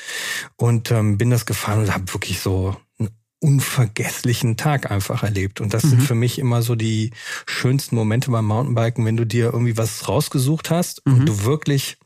und 0.56 0.90
ähm, 0.90 1.18
bin 1.18 1.30
das 1.30 1.46
gefahren 1.46 1.80
und 1.80 1.94
habe 1.94 2.12
wirklich 2.12 2.40
so 2.40 2.76
einen 2.98 3.10
unvergesslichen 3.40 4.56
Tag 4.56 4.90
einfach 4.90 5.22
erlebt. 5.22 5.60
Und 5.60 5.74
das 5.74 5.84
mhm. 5.84 5.88
sind 5.90 6.02
für 6.02 6.14
mich 6.14 6.38
immer 6.38 6.62
so 6.62 6.74
die 6.74 7.10
schönsten 7.46 7.96
Momente 7.96 8.30
beim 8.30 8.46
Mountainbiken, 8.46 9.04
wenn 9.04 9.16
du 9.16 9.26
dir 9.26 9.46
irgendwie 9.46 9.76
was 9.76 10.08
rausgesucht 10.08 10.70
hast 10.70 11.06
mhm. 11.06 11.14
und 11.14 11.26
du 11.26 11.44
wirklich 11.44 11.98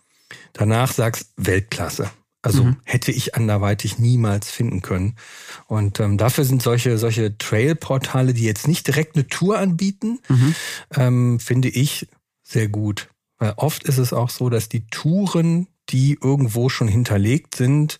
danach 0.53 0.93
sagst 0.93 1.33
Weltklasse. 1.37 2.11
Also 2.45 2.65
mhm. 2.65 2.77
hätte 2.85 3.11
ich 3.11 3.35
anderweitig 3.35 3.99
niemals 3.99 4.51
finden 4.51 4.83
können. 4.83 5.17
Und 5.67 5.99
ähm, 5.99 6.19
dafür 6.19 6.45
sind 6.45 6.63
solche, 6.63 6.99
solche 6.99 7.39
Trail-Portale, 7.39 8.35
die 8.35 8.45
jetzt 8.45 8.69
nicht 8.69 8.87
direkt 8.87 9.17
eine 9.17 9.27
Tour 9.27 9.59
anbieten, 9.59 10.21
mhm. 10.29 10.55
ähm, 10.95 11.41
finde 11.41 11.71
ich 11.71 12.07
sehr 12.43 12.69
gut. 12.69 13.09
Weil 13.39 13.55
oft 13.57 13.85
ist 13.85 13.97
es 13.97 14.13
auch 14.13 14.29
so, 14.29 14.51
dass 14.51 14.69
die 14.69 14.87
Touren, 14.89 15.69
die 15.89 16.19
irgendwo 16.23 16.69
schon 16.69 16.87
hinterlegt 16.87 17.55
sind, 17.55 17.99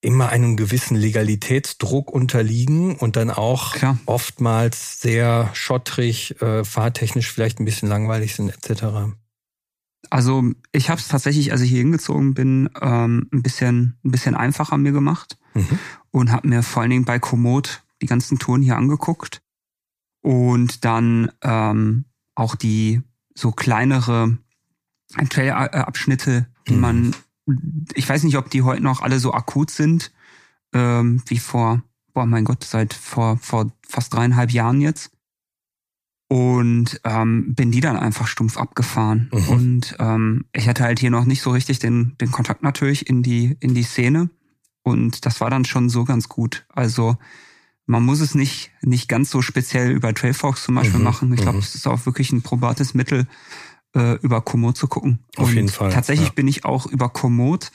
immer 0.00 0.28
einem 0.28 0.56
gewissen 0.56 0.96
Legalitätsdruck 0.96 2.10
unterliegen 2.10 2.96
und 2.96 3.14
dann 3.14 3.30
auch 3.30 3.74
Klar. 3.74 3.98
oftmals 4.06 5.00
sehr 5.00 5.50
schottrig, 5.54 6.40
äh, 6.42 6.64
fahrtechnisch 6.64 7.30
vielleicht 7.30 7.60
ein 7.60 7.64
bisschen 7.64 7.88
langweilig 7.88 8.34
sind 8.34 8.50
etc. 8.50 9.14
Also 10.10 10.44
ich 10.72 10.90
habe 10.90 11.00
es 11.00 11.08
tatsächlich, 11.08 11.52
als 11.52 11.60
ich 11.60 11.70
hier 11.70 11.80
hingezogen 11.80 12.34
bin, 12.34 12.70
ähm, 12.80 13.28
ein 13.32 13.42
bisschen 13.42 13.98
ein 14.04 14.10
bisschen 14.10 14.34
einfacher 14.34 14.78
mir 14.78 14.92
gemacht 14.92 15.38
mhm. 15.54 15.78
und 16.10 16.32
habe 16.32 16.48
mir 16.48 16.62
vor 16.62 16.82
allen 16.82 16.90
Dingen 16.90 17.04
bei 17.04 17.18
Komoot 17.18 17.82
die 18.02 18.06
ganzen 18.06 18.38
Touren 18.38 18.62
hier 18.62 18.76
angeguckt 18.76 19.42
und 20.22 20.84
dann 20.84 21.30
ähm, 21.42 22.04
auch 22.34 22.54
die 22.54 23.02
so 23.34 23.52
kleinere 23.52 24.38
Trail-Abschnitte, 25.28 26.46
die 26.68 26.74
mhm. 26.74 26.80
man, 26.80 27.16
ich 27.94 28.08
weiß 28.08 28.22
nicht, 28.24 28.36
ob 28.36 28.50
die 28.50 28.62
heute 28.62 28.82
noch 28.82 29.02
alle 29.02 29.18
so 29.18 29.32
akut 29.32 29.70
sind 29.70 30.12
ähm, 30.72 31.22
wie 31.26 31.38
vor, 31.38 31.82
boah 32.12 32.26
mein 32.26 32.44
Gott, 32.44 32.64
seit 32.64 32.92
vor 32.92 33.38
vor 33.38 33.70
fast 33.86 34.12
dreieinhalb 34.14 34.50
Jahren 34.50 34.80
jetzt 34.80 35.10
und 36.28 37.00
ähm, 37.04 37.54
bin 37.54 37.70
die 37.70 37.80
dann 37.80 37.96
einfach 37.96 38.26
stumpf 38.26 38.56
abgefahren. 38.56 39.30
Mhm. 39.32 39.48
Und 39.48 39.96
ähm, 39.98 40.44
ich 40.52 40.68
hatte 40.68 40.84
halt 40.84 40.98
hier 40.98 41.10
noch 41.10 41.24
nicht 41.24 41.42
so 41.42 41.50
richtig 41.50 41.78
den, 41.78 42.16
den 42.20 42.32
Kontakt 42.32 42.62
natürlich 42.62 43.08
in 43.08 43.22
die, 43.22 43.56
in 43.60 43.74
die 43.74 43.84
Szene. 43.84 44.30
Und 44.82 45.26
das 45.26 45.40
war 45.40 45.50
dann 45.50 45.64
schon 45.64 45.88
so 45.88 46.04
ganz 46.04 46.28
gut. 46.28 46.66
Also 46.68 47.16
man 47.86 48.04
muss 48.04 48.20
es 48.20 48.34
nicht, 48.34 48.72
nicht 48.82 49.08
ganz 49.08 49.30
so 49.30 49.42
speziell 49.42 49.92
über 49.92 50.12
Trailfox 50.12 50.64
zum 50.64 50.74
Beispiel 50.74 50.98
mhm. 50.98 51.04
machen. 51.04 51.32
Ich 51.32 51.40
glaube, 51.40 51.58
mhm. 51.58 51.62
es 51.62 51.74
ist 51.74 51.86
auch 51.86 52.06
wirklich 52.06 52.32
ein 52.32 52.42
probates 52.42 52.94
Mittel, 52.94 53.26
äh, 53.94 54.18
über 54.20 54.40
Komoot 54.40 54.76
zu 54.76 54.88
gucken. 54.88 55.20
Auf 55.36 55.48
Und 55.48 55.54
jeden 55.54 55.68
Fall. 55.68 55.92
Tatsächlich 55.92 56.28
ja. 56.28 56.34
bin 56.34 56.48
ich 56.48 56.64
auch 56.64 56.86
über 56.86 57.08
Komoot, 57.08 57.70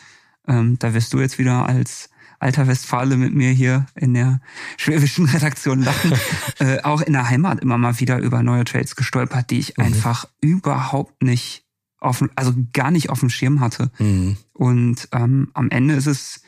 ähm, 0.48 0.78
da 0.80 0.94
wirst 0.94 1.14
du 1.14 1.20
jetzt 1.20 1.40
wieder 1.40 1.66
als 1.66 2.10
alter 2.42 2.68
Westfale 2.68 3.18
mit 3.18 3.34
mir 3.34 3.52
hier 3.52 3.86
in 3.96 4.14
der 4.14 4.42
schwäbischen 4.78 5.26
Redaktion 5.30 5.82
lachen, 5.82 6.14
äh, 6.60 6.82
auch 6.82 7.02
in 7.02 7.14
der 7.14 7.30
Heimat 7.30 7.62
immer 7.62 7.78
mal 7.78 8.00
wieder 8.00 8.20
über 8.20 8.44
neue 8.44 8.66
Trades 8.66 8.96
gestolpert, 8.96 9.52
die 9.52 9.60
ich 9.60 9.78
mhm. 9.78 9.86
einfach 9.86 10.28
überhaupt 10.42 11.22
nicht 11.22 11.66
auf, 12.00 12.24
also 12.36 12.54
gar 12.74 12.92
nicht 12.92 13.10
auf 13.10 13.20
dem 13.20 13.30
Schirm 13.30 13.60
hatte. 13.60 13.92
Mhm. 14.00 14.38
Und 14.54 15.08
ähm, 15.12 15.50
am 15.54 15.70
Ende 15.70 15.94
ist 15.94 16.08
es 16.08 16.42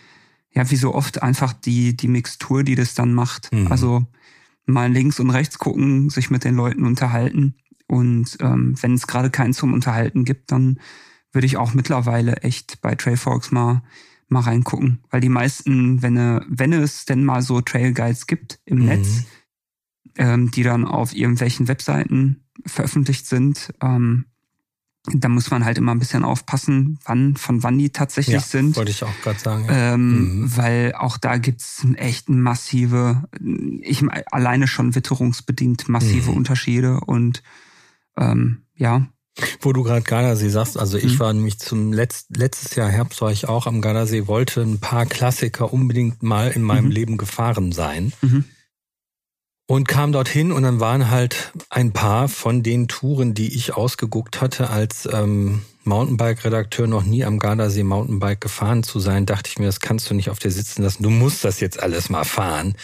ja 0.52 0.70
wie 0.70 0.76
so 0.76 0.96
oft 0.96 1.22
einfach 1.22 1.54
die, 1.54 1.96
die 1.96 2.08
Mixtur, 2.08 2.64
die 2.64 2.76
das 2.76 2.96
dann 2.96 3.14
macht. 3.14 3.54
Mhm. 3.54 3.72
Also 3.72 4.06
mal 4.66 4.92
links 4.92 5.20
und 5.20 5.30
rechts 5.30 5.60
gucken, 5.60 6.10
sich 6.10 6.32
mit 6.32 6.44
den 6.44 6.56
Leuten 6.56 6.86
unterhalten. 6.86 7.56
Und 7.88 8.38
ähm, 8.40 8.76
wenn 8.82 8.96
es 8.96 9.06
gerade 9.06 9.30
keinen 9.30 9.54
zum 9.54 9.74
Unterhalten 9.74 10.26
gibt, 10.26 10.52
dann 10.52 10.80
würde 11.32 11.46
ich 11.46 11.58
auch 11.58 11.74
mittlerweile 11.74 12.38
echt 12.38 12.82
bei 12.82 12.96
Trailforks 12.96 13.52
mal 13.52 13.84
mal 14.34 14.42
reingucken. 14.42 15.00
Weil 15.10 15.22
die 15.22 15.30
meisten, 15.30 16.02
wenn, 16.02 16.16
wenn 16.48 16.74
es 16.74 17.06
denn 17.06 17.24
mal 17.24 17.42
so 17.42 17.62
Trail 17.62 17.94
Guides 17.94 18.28
gibt 18.28 18.60
im 18.66 18.80
mhm. 18.80 18.86
Netz, 18.86 19.24
ähm, 20.18 20.52
die 20.52 20.64
dann 20.64 20.86
auf 20.86 21.16
irgendwelchen 21.16 21.68
Webseiten 21.68 22.44
veröffentlicht 22.66 23.26
sind, 23.26 23.74
ähm, 23.82 24.26
da 25.12 25.28
muss 25.28 25.52
man 25.52 25.66
halt 25.66 25.78
immer 25.78 25.92
ein 25.94 26.00
bisschen 26.00 26.24
aufpassen, 26.24 26.98
wann, 27.04 27.36
von 27.36 27.62
wann 27.62 27.78
die 27.78 27.90
tatsächlich 27.90 28.36
ja, 28.36 28.40
sind. 28.40 28.78
Wollte 28.78 28.92
ich 28.92 29.04
auch 29.04 29.22
gerade 29.22 29.40
sagen. 29.40 29.66
Ja. 29.66 29.94
Ähm, 29.94 30.42
mhm. 30.42 30.58
Weil 30.58 30.94
auch 30.98 31.18
da 31.18 31.38
gibt's 31.38 31.86
echt 31.96 32.30
massive, 32.30 33.24
ich 33.82 34.02
alleine 34.32 34.68
schon 34.68 34.96
witterungsbedingt 34.96 35.90
massive 35.90 36.32
mhm. 36.32 36.38
Unterschiede 36.38 37.02
und 37.02 37.44
ähm, 38.16 38.64
ja, 38.76 39.08
wo 39.62 39.74
du 39.74 39.84
gerade 39.84 40.04
Gardasee 40.04 40.50
sagst, 40.50 40.78
also 40.78 40.98
ich 40.98 41.16
mhm. 41.16 41.20
war 41.20 41.34
nämlich 41.34 41.60
zum 41.60 41.92
Letz 41.92 42.26
letztes 42.36 42.76
Jahr 42.76 42.90
Herbst 42.90 43.22
war 43.22 43.32
ich 43.32 43.48
auch 43.48 43.66
am 43.66 43.82
Gardasee, 43.82 44.28
wollte 44.28 44.62
ein 44.62 44.80
paar 44.80 45.06
Klassiker 45.06 45.74
unbedingt 45.74 46.22
mal 46.22 46.52
in 46.52 46.62
meinem 46.62 46.86
mhm. 46.86 46.92
Leben 46.92 47.18
gefahren 47.18 47.72
sein. 47.72 48.14
Mhm. 48.22 48.46
Und 49.66 49.88
kam 49.88 50.12
dorthin 50.12 50.52
und 50.52 50.64
dann 50.64 50.82
waren 50.82 51.10
halt 51.10 51.54
ein 51.70 51.94
paar 51.94 52.28
von 52.28 52.64
den 52.64 52.90
Touren, 52.90 53.34
die 53.34 53.56
ich 53.56 53.76
ausgeguckt 53.76 54.42
hatte, 54.42 54.70
als 54.70 55.08
ähm, 55.12 55.62
Mountainbike-Redakteur 55.86 56.86
noch 56.86 57.04
nie 57.04 57.24
am 57.24 57.40
Gardasee 57.40 57.84
Mountainbike 57.84 58.42
gefahren 58.42 58.84
zu 58.84 59.00
sein, 59.00 59.26
dachte 59.26 59.50
ich 59.50 59.60
mir, 59.60 59.66
das 59.66 59.80
kannst 59.80 60.10
du 60.10 60.16
nicht 60.16 60.30
auf 60.30 60.40
dir 60.40 60.52
sitzen 60.52 60.84
lassen. 60.84 61.04
Du 61.04 61.10
musst 61.10 61.44
das 61.46 61.62
jetzt 61.62 61.82
alles 61.82 62.10
mal 62.10 62.26
fahren. 62.26 62.76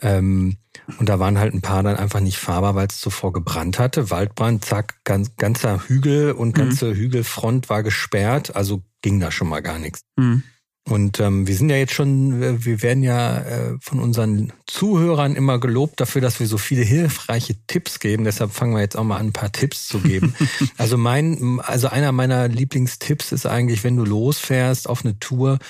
Ähm, 0.00 0.56
und 0.98 1.08
da 1.08 1.18
waren 1.18 1.38
halt 1.38 1.54
ein 1.54 1.60
paar 1.60 1.82
dann 1.82 1.96
einfach 1.96 2.20
nicht 2.20 2.38
fahrbar, 2.38 2.74
weil 2.74 2.88
es 2.88 3.00
zuvor 3.00 3.32
gebrannt 3.32 3.78
hatte. 3.78 4.10
Waldbrand, 4.10 4.64
zack, 4.64 4.96
ganz, 5.04 5.36
ganzer 5.36 5.82
Hügel 5.86 6.32
und 6.32 6.48
mhm. 6.48 6.52
ganze 6.52 6.86
mhm. 6.86 6.94
Hügelfront 6.94 7.68
war 7.68 7.82
gesperrt. 7.82 8.56
Also 8.56 8.82
ging 9.00 9.20
da 9.20 9.30
schon 9.30 9.48
mal 9.48 9.62
gar 9.62 9.78
nichts. 9.78 10.02
Mhm. 10.16 10.42
Und 10.88 11.20
ähm, 11.20 11.46
wir 11.46 11.54
sind 11.54 11.70
ja 11.70 11.76
jetzt 11.76 11.94
schon, 11.94 12.64
wir 12.64 12.82
werden 12.82 13.04
ja 13.04 13.38
äh, 13.38 13.76
von 13.80 14.00
unseren 14.00 14.52
Zuhörern 14.66 15.36
immer 15.36 15.60
gelobt 15.60 16.00
dafür, 16.00 16.20
dass 16.20 16.40
wir 16.40 16.48
so 16.48 16.58
viele 16.58 16.82
hilfreiche 16.82 17.54
Tipps 17.68 18.00
geben. 18.00 18.24
Deshalb 18.24 18.50
fangen 18.52 18.74
wir 18.74 18.80
jetzt 18.80 18.96
auch 18.96 19.04
mal 19.04 19.18
an, 19.18 19.28
ein 19.28 19.32
paar 19.32 19.52
Tipps 19.52 19.86
zu 19.86 20.00
geben. 20.00 20.34
also 20.78 20.96
mein, 20.96 21.60
also 21.60 21.86
einer 21.86 22.10
meiner 22.10 22.48
Lieblingstipps 22.48 23.30
ist 23.30 23.46
eigentlich, 23.46 23.84
wenn 23.84 23.96
du 23.96 24.04
losfährst 24.04 24.88
auf 24.88 25.04
eine 25.04 25.20
Tour, 25.20 25.60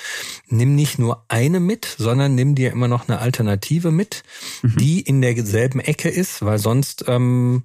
nimm 0.49 0.75
nicht 0.75 0.99
nur 0.99 1.27
eine 1.29 1.61
mit, 1.61 1.95
sondern 1.99 2.35
nimm 2.35 2.55
dir 2.55 2.73
immer 2.73 2.89
noch 2.89 3.07
eine 3.07 3.19
Alternative 3.19 3.91
mit, 3.91 4.23
mhm. 4.63 4.77
die 4.79 5.03
in 5.03 5.21
derselben 5.21 5.81
Ecke 5.81 6.09
ist, 6.09 6.43
weil 6.43 6.59
sonst 6.59 7.05
ähm, 7.07 7.65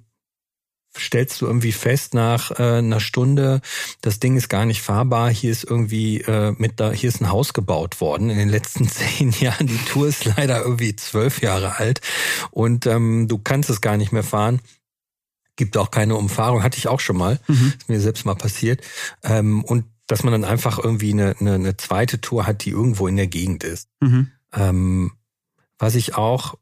stellst 0.96 1.40
du 1.40 1.46
irgendwie 1.46 1.72
fest 1.72 2.14
nach 2.14 2.58
äh, 2.58 2.78
einer 2.78 3.00
Stunde, 3.00 3.60
das 4.00 4.20
Ding 4.20 4.36
ist 4.36 4.48
gar 4.48 4.64
nicht 4.64 4.82
fahrbar, 4.82 5.30
hier 5.30 5.50
ist 5.50 5.64
irgendwie 5.64 6.20
äh, 6.22 6.54
mit 6.56 6.80
da, 6.80 6.92
hier 6.92 7.08
ist 7.08 7.20
ein 7.20 7.30
Haus 7.30 7.52
gebaut 7.52 8.00
worden 8.00 8.30
in 8.30 8.38
den 8.38 8.48
letzten 8.48 8.88
zehn 8.88 9.30
Jahren. 9.32 9.66
Die 9.66 9.78
Tour 9.78 10.08
ist 10.08 10.24
leider 10.24 10.62
irgendwie 10.62 10.96
zwölf 10.96 11.40
Jahre 11.40 11.76
alt 11.76 12.00
und 12.50 12.86
ähm, 12.86 13.28
du 13.28 13.38
kannst 13.38 13.70
es 13.70 13.80
gar 13.80 13.96
nicht 13.96 14.12
mehr 14.12 14.24
fahren. 14.24 14.60
Gibt 15.56 15.76
auch 15.76 15.90
keine 15.90 16.14
Umfahrung, 16.16 16.62
hatte 16.62 16.78
ich 16.78 16.88
auch 16.88 17.00
schon 17.00 17.16
mal, 17.16 17.40
mhm. 17.48 17.74
ist 17.76 17.88
mir 17.88 18.00
selbst 18.00 18.24
mal 18.24 18.36
passiert. 18.36 18.82
Ähm, 19.24 19.64
und 19.64 19.84
dass 20.06 20.22
man 20.22 20.32
dann 20.32 20.44
einfach 20.44 20.78
irgendwie 20.78 21.12
eine, 21.12 21.36
eine, 21.38 21.54
eine 21.54 21.76
zweite 21.76 22.20
Tour 22.20 22.46
hat, 22.46 22.64
die 22.64 22.70
irgendwo 22.70 23.08
in 23.08 23.16
der 23.16 23.26
Gegend 23.26 23.62
ist. 23.64 23.88
Mhm. 24.00 24.30
Ähm, 24.52 25.12
was 25.78 25.94
ich 25.94 26.14
auch, 26.14 26.54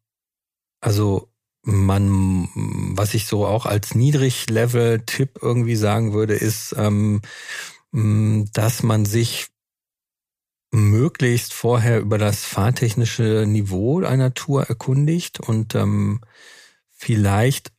also 0.80 1.30
man, 1.66 2.49
was 2.94 3.14
ich 3.14 3.26
so 3.26 3.44
auch 3.44 3.66
als 3.66 3.94
Niedriglevel-Tipp 3.94 5.40
irgendwie 5.42 5.75
sagen 5.75 6.12
würde, 6.12 6.35
ist, 6.35 6.75
ähm, 6.78 7.20
dass 7.92 8.82
man 8.82 9.04
sich 9.04 9.49
möglichst 10.70 11.52
vorher 11.52 12.00
über 12.00 12.18
das 12.18 12.44
fahrtechnische 12.44 13.46
Niveau 13.49 14.02
einer 14.02 14.35
Tour 14.35 14.64
erkundigt 14.64 15.40
und 15.40 15.75
ähm, 15.75 16.20
vielleicht 16.90 17.73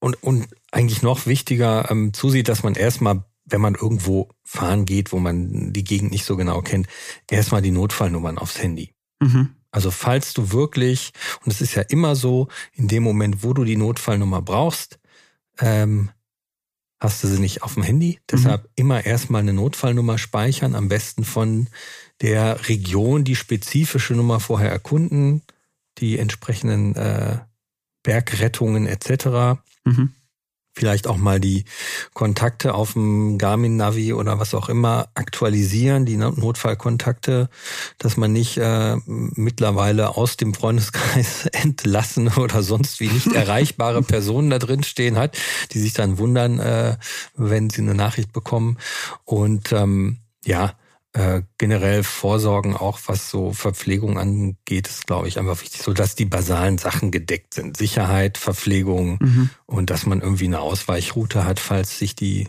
und, 0.00 0.22
und 0.22 0.48
eigentlich 0.70 1.02
noch 1.02 1.26
wichtiger 1.26 1.90
ähm, 1.90 2.12
zusieht, 2.12 2.48
dass 2.48 2.62
man 2.62 2.74
erstmal, 2.74 3.24
wenn 3.46 3.60
man 3.60 3.74
irgendwo 3.74 4.28
fahren 4.44 4.84
geht, 4.84 5.12
wo 5.12 5.18
man 5.18 5.72
die 5.72 5.84
Gegend 5.84 6.12
nicht 6.12 6.24
so 6.24 6.36
genau 6.36 6.60
kennt, 6.60 6.86
erstmal 7.30 7.62
die 7.62 7.70
Notfallnummern 7.70 8.38
aufs 8.38 8.62
Handy. 8.62 8.94
Mhm. 9.20 9.56
Also 9.74 9.90
falls 9.90 10.34
du 10.34 10.52
wirklich, 10.52 11.12
und 11.44 11.50
es 11.50 11.60
ist 11.60 11.74
ja 11.74 11.82
immer 11.82 12.14
so, 12.14 12.46
in 12.74 12.86
dem 12.86 13.02
Moment, 13.02 13.42
wo 13.42 13.52
du 13.54 13.64
die 13.64 13.76
Notfallnummer 13.76 14.40
brauchst, 14.40 15.00
ähm, 15.58 16.10
hast 17.00 17.24
du 17.24 17.26
sie 17.26 17.40
nicht 17.40 17.64
auf 17.64 17.74
dem 17.74 17.82
Handy. 17.82 18.12
Mhm. 18.12 18.20
Deshalb 18.30 18.68
immer 18.76 19.04
erstmal 19.04 19.40
eine 19.40 19.52
Notfallnummer 19.52 20.16
speichern, 20.16 20.76
am 20.76 20.88
besten 20.88 21.24
von 21.24 21.66
der 22.22 22.68
Region 22.68 23.24
die 23.24 23.34
spezifische 23.34 24.14
Nummer 24.14 24.38
vorher 24.38 24.70
erkunden, 24.70 25.42
die 25.98 26.20
entsprechenden 26.20 26.94
äh, 26.94 27.38
Bergrettungen 28.04 28.86
etc. 28.86 29.58
Mhm 29.84 30.14
vielleicht 30.74 31.06
auch 31.06 31.16
mal 31.16 31.40
die 31.40 31.64
Kontakte 32.12 32.74
auf 32.74 32.94
dem 32.94 33.38
Garmin 33.38 33.76
Navi 33.76 34.12
oder 34.12 34.38
was 34.38 34.54
auch 34.54 34.68
immer 34.68 35.08
aktualisieren, 35.14 36.04
die 36.04 36.16
Notfallkontakte, 36.16 37.48
dass 37.98 38.16
man 38.16 38.32
nicht 38.32 38.58
äh, 38.58 38.96
mittlerweile 39.06 40.16
aus 40.16 40.36
dem 40.36 40.52
Freundeskreis 40.52 41.46
entlassen 41.52 42.28
oder 42.28 42.62
sonst 42.62 43.00
wie 43.00 43.08
nicht 43.08 43.32
erreichbare 43.34 44.02
Personen 44.02 44.50
da 44.50 44.58
drin 44.58 44.82
stehen 44.82 45.16
hat, 45.16 45.38
die 45.72 45.78
sich 45.78 45.92
dann 45.92 46.18
wundern, 46.18 46.58
äh, 46.58 46.96
wenn 47.36 47.70
sie 47.70 47.82
eine 47.82 47.94
Nachricht 47.94 48.32
bekommen. 48.32 48.78
Und 49.24 49.72
ähm, 49.72 50.18
ja, 50.44 50.74
äh, 51.14 51.42
generell 51.58 52.02
Vorsorgen, 52.02 52.76
auch 52.76 52.98
was 53.06 53.30
so 53.30 53.52
Verpflegung 53.52 54.18
angeht, 54.18 54.88
ist, 54.88 55.06
glaube 55.06 55.28
ich, 55.28 55.38
einfach 55.38 55.60
wichtig, 55.62 55.82
so 55.82 55.92
dass 55.92 56.16
die 56.16 56.24
basalen 56.24 56.76
Sachen 56.76 57.12
gedeckt 57.12 57.54
sind. 57.54 57.76
Sicherheit, 57.76 58.36
Verpflegung 58.36 59.18
mhm. 59.20 59.50
und 59.64 59.90
dass 59.90 60.06
man 60.06 60.20
irgendwie 60.20 60.46
eine 60.46 60.58
Ausweichroute 60.58 61.44
hat, 61.44 61.60
falls 61.60 61.98
sich 61.98 62.16
die 62.16 62.48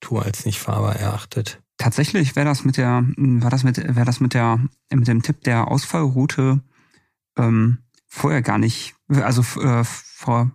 Tour 0.00 0.24
als 0.24 0.46
nicht 0.46 0.58
fahrbar 0.58 0.96
erachtet. 0.96 1.60
Tatsächlich 1.76 2.36
wäre 2.36 2.46
das 2.46 2.64
mit 2.64 2.78
der, 2.78 3.04
war 3.16 3.50
das 3.50 3.64
mit, 3.64 3.76
wäre 3.76 4.06
das 4.06 4.20
mit 4.20 4.32
der, 4.32 4.60
mit 4.90 5.06
dem 5.08 5.22
Tipp 5.22 5.42
der 5.44 5.68
Ausfallroute 5.68 6.60
ähm, 7.36 7.78
vorher 8.06 8.40
gar 8.40 8.56
nicht, 8.56 8.94
also 9.10 9.42
äh, 9.60 9.84
vor 9.84 10.50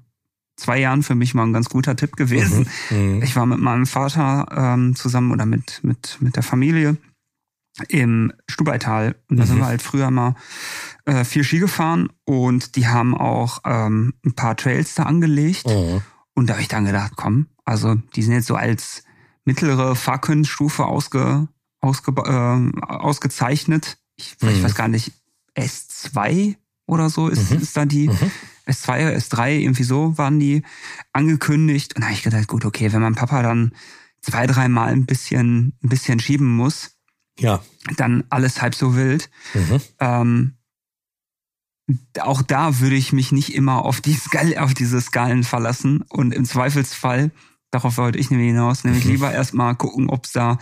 zwei 0.55 0.79
Jahren 0.79 1.03
für 1.03 1.13
mich 1.13 1.35
mal 1.35 1.43
ein 1.43 1.53
ganz 1.53 1.69
guter 1.69 1.95
Tipp 1.95 2.15
gewesen. 2.15 2.67
Mhm. 2.89 3.17
Mhm. 3.17 3.21
Ich 3.21 3.35
war 3.35 3.45
mit 3.45 3.59
meinem 3.59 3.85
Vater 3.85 4.47
ähm, 4.51 4.95
zusammen 4.95 5.31
oder 5.31 5.45
mit, 5.45 5.83
mit, 5.83 6.17
mit 6.21 6.35
der 6.35 6.43
Familie 6.43 6.97
im 7.87 8.33
Stubaital. 8.49 9.15
Und 9.29 9.37
da 9.37 9.43
mhm. 9.43 9.47
sind 9.47 9.57
wir 9.57 9.65
halt 9.65 9.81
früher 9.81 10.11
mal 10.11 10.35
äh, 11.05 11.23
viel 11.23 11.43
Ski 11.43 11.59
gefahren 11.59 12.09
und 12.25 12.75
die 12.75 12.87
haben 12.87 13.15
auch 13.15 13.59
ähm, 13.65 14.13
ein 14.25 14.33
paar 14.33 14.55
Trails 14.57 14.95
da 14.95 15.03
angelegt. 15.03 15.67
Mhm. 15.67 16.01
Und 16.33 16.47
da 16.47 16.53
habe 16.53 16.61
ich 16.61 16.67
dann 16.67 16.85
gedacht, 16.85 17.13
komm, 17.15 17.47
also 17.65 17.95
die 18.15 18.23
sind 18.23 18.33
jetzt 18.33 18.47
so 18.47 18.55
als 18.55 19.03
mittlere 19.45 19.95
Fahrkünststufe 19.95 20.85
ausge, 20.85 21.47
ausge, 21.79 22.11
äh, 22.11 22.81
ausgezeichnet. 22.85 23.97
Ich, 24.15 24.37
mhm. 24.41 24.49
ich 24.49 24.63
weiß 24.63 24.75
gar 24.75 24.87
nicht, 24.87 25.13
S2 25.55 26.55
oder 26.85 27.09
so 27.09 27.27
ist, 27.27 27.51
mhm. 27.51 27.59
ist 27.59 27.75
da 27.75 27.85
die. 27.85 28.09
Mhm. 28.09 28.31
S2 28.67 29.07
oder 29.07 29.17
S3, 29.17 29.57
irgendwie 29.57 29.83
so 29.83 30.17
waren 30.17 30.39
die 30.39 30.63
angekündigt. 31.13 31.95
Und 31.95 32.01
da 32.01 32.07
habe 32.07 32.15
ich 32.15 32.23
gedacht, 32.23 32.47
gut, 32.47 32.63
okay, 32.63 32.93
wenn 32.93 33.01
mein 33.01 33.15
Papa 33.15 33.41
dann 33.41 33.73
zwei, 34.21 34.45
dreimal 34.45 34.91
ein 34.91 35.05
bisschen, 35.05 35.73
ein 35.83 35.89
bisschen 35.89 36.19
schieben 36.19 36.47
muss, 36.47 36.91
ja. 37.41 37.61
dann 37.97 38.23
alles 38.29 38.61
halb 38.61 38.75
so 38.75 38.95
wild. 38.95 39.29
Mhm. 39.53 39.81
Ähm, 39.99 40.53
auch 42.19 42.41
da 42.41 42.79
würde 42.79 42.95
ich 42.95 43.11
mich 43.11 43.31
nicht 43.31 43.53
immer 43.53 43.83
auf, 43.83 44.01
die 44.01 44.13
Skal 44.13 44.57
auf 44.57 44.73
diese 44.73 45.01
Skalen 45.01 45.43
verlassen 45.43 46.03
und 46.09 46.33
im 46.33 46.45
Zweifelsfall, 46.45 47.31
darauf 47.71 47.97
wollte 47.97 48.19
ich 48.19 48.29
nämlich 48.29 48.49
hinaus, 48.49 48.83
nämlich 48.83 49.05
mhm. 49.05 49.11
lieber 49.11 49.31
erstmal 49.31 49.75
gucken, 49.75 50.09
ob 50.09 50.25
es 50.25 50.31
da 50.31 50.57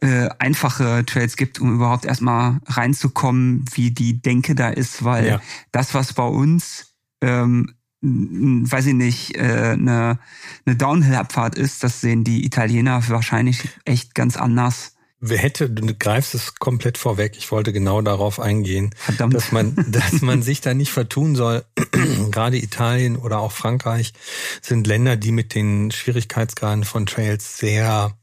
äh, 0.00 0.28
einfache 0.38 1.04
Trails 1.06 1.36
gibt, 1.36 1.60
um 1.60 1.74
überhaupt 1.74 2.04
erstmal 2.04 2.60
reinzukommen, 2.66 3.64
wie 3.74 3.90
die 3.90 4.20
Denke 4.20 4.54
da 4.54 4.68
ist, 4.68 5.04
weil 5.04 5.26
ja. 5.26 5.40
das, 5.72 5.94
was 5.94 6.12
bei 6.12 6.26
uns 6.26 6.94
ähm, 7.20 7.74
weiß 8.02 8.86
ich 8.86 8.94
nicht, 8.94 9.36
äh, 9.36 9.72
eine, 9.72 10.18
eine 10.64 10.76
Downhill-Abfahrt 10.76 11.56
ist, 11.56 11.82
das 11.82 12.00
sehen 12.00 12.24
die 12.24 12.44
Italiener 12.44 13.02
wahrscheinlich 13.08 13.68
echt 13.84 14.14
ganz 14.14 14.36
anders. 14.36 14.95
Wer 15.18 15.38
hätte, 15.38 15.70
du 15.70 15.94
greifst 15.94 16.34
es 16.34 16.56
komplett 16.56 16.98
vorweg. 16.98 17.36
Ich 17.38 17.50
wollte 17.50 17.72
genau 17.72 18.02
darauf 18.02 18.38
eingehen, 18.38 18.94
Verdammt. 18.96 19.34
dass 19.34 19.50
man, 19.50 19.74
dass 19.88 20.20
man 20.20 20.42
sich 20.42 20.60
da 20.60 20.74
nicht 20.74 20.92
vertun 20.92 21.36
soll. 21.36 21.64
Gerade 22.30 22.58
Italien 22.58 23.16
oder 23.16 23.38
auch 23.40 23.52
Frankreich 23.52 24.12
sind 24.60 24.86
Länder, 24.86 25.16
die 25.16 25.32
mit 25.32 25.54
den 25.54 25.90
Schwierigkeitsgraden 25.90 26.84
von 26.84 27.06
Trails 27.06 27.56
sehr 27.58 28.16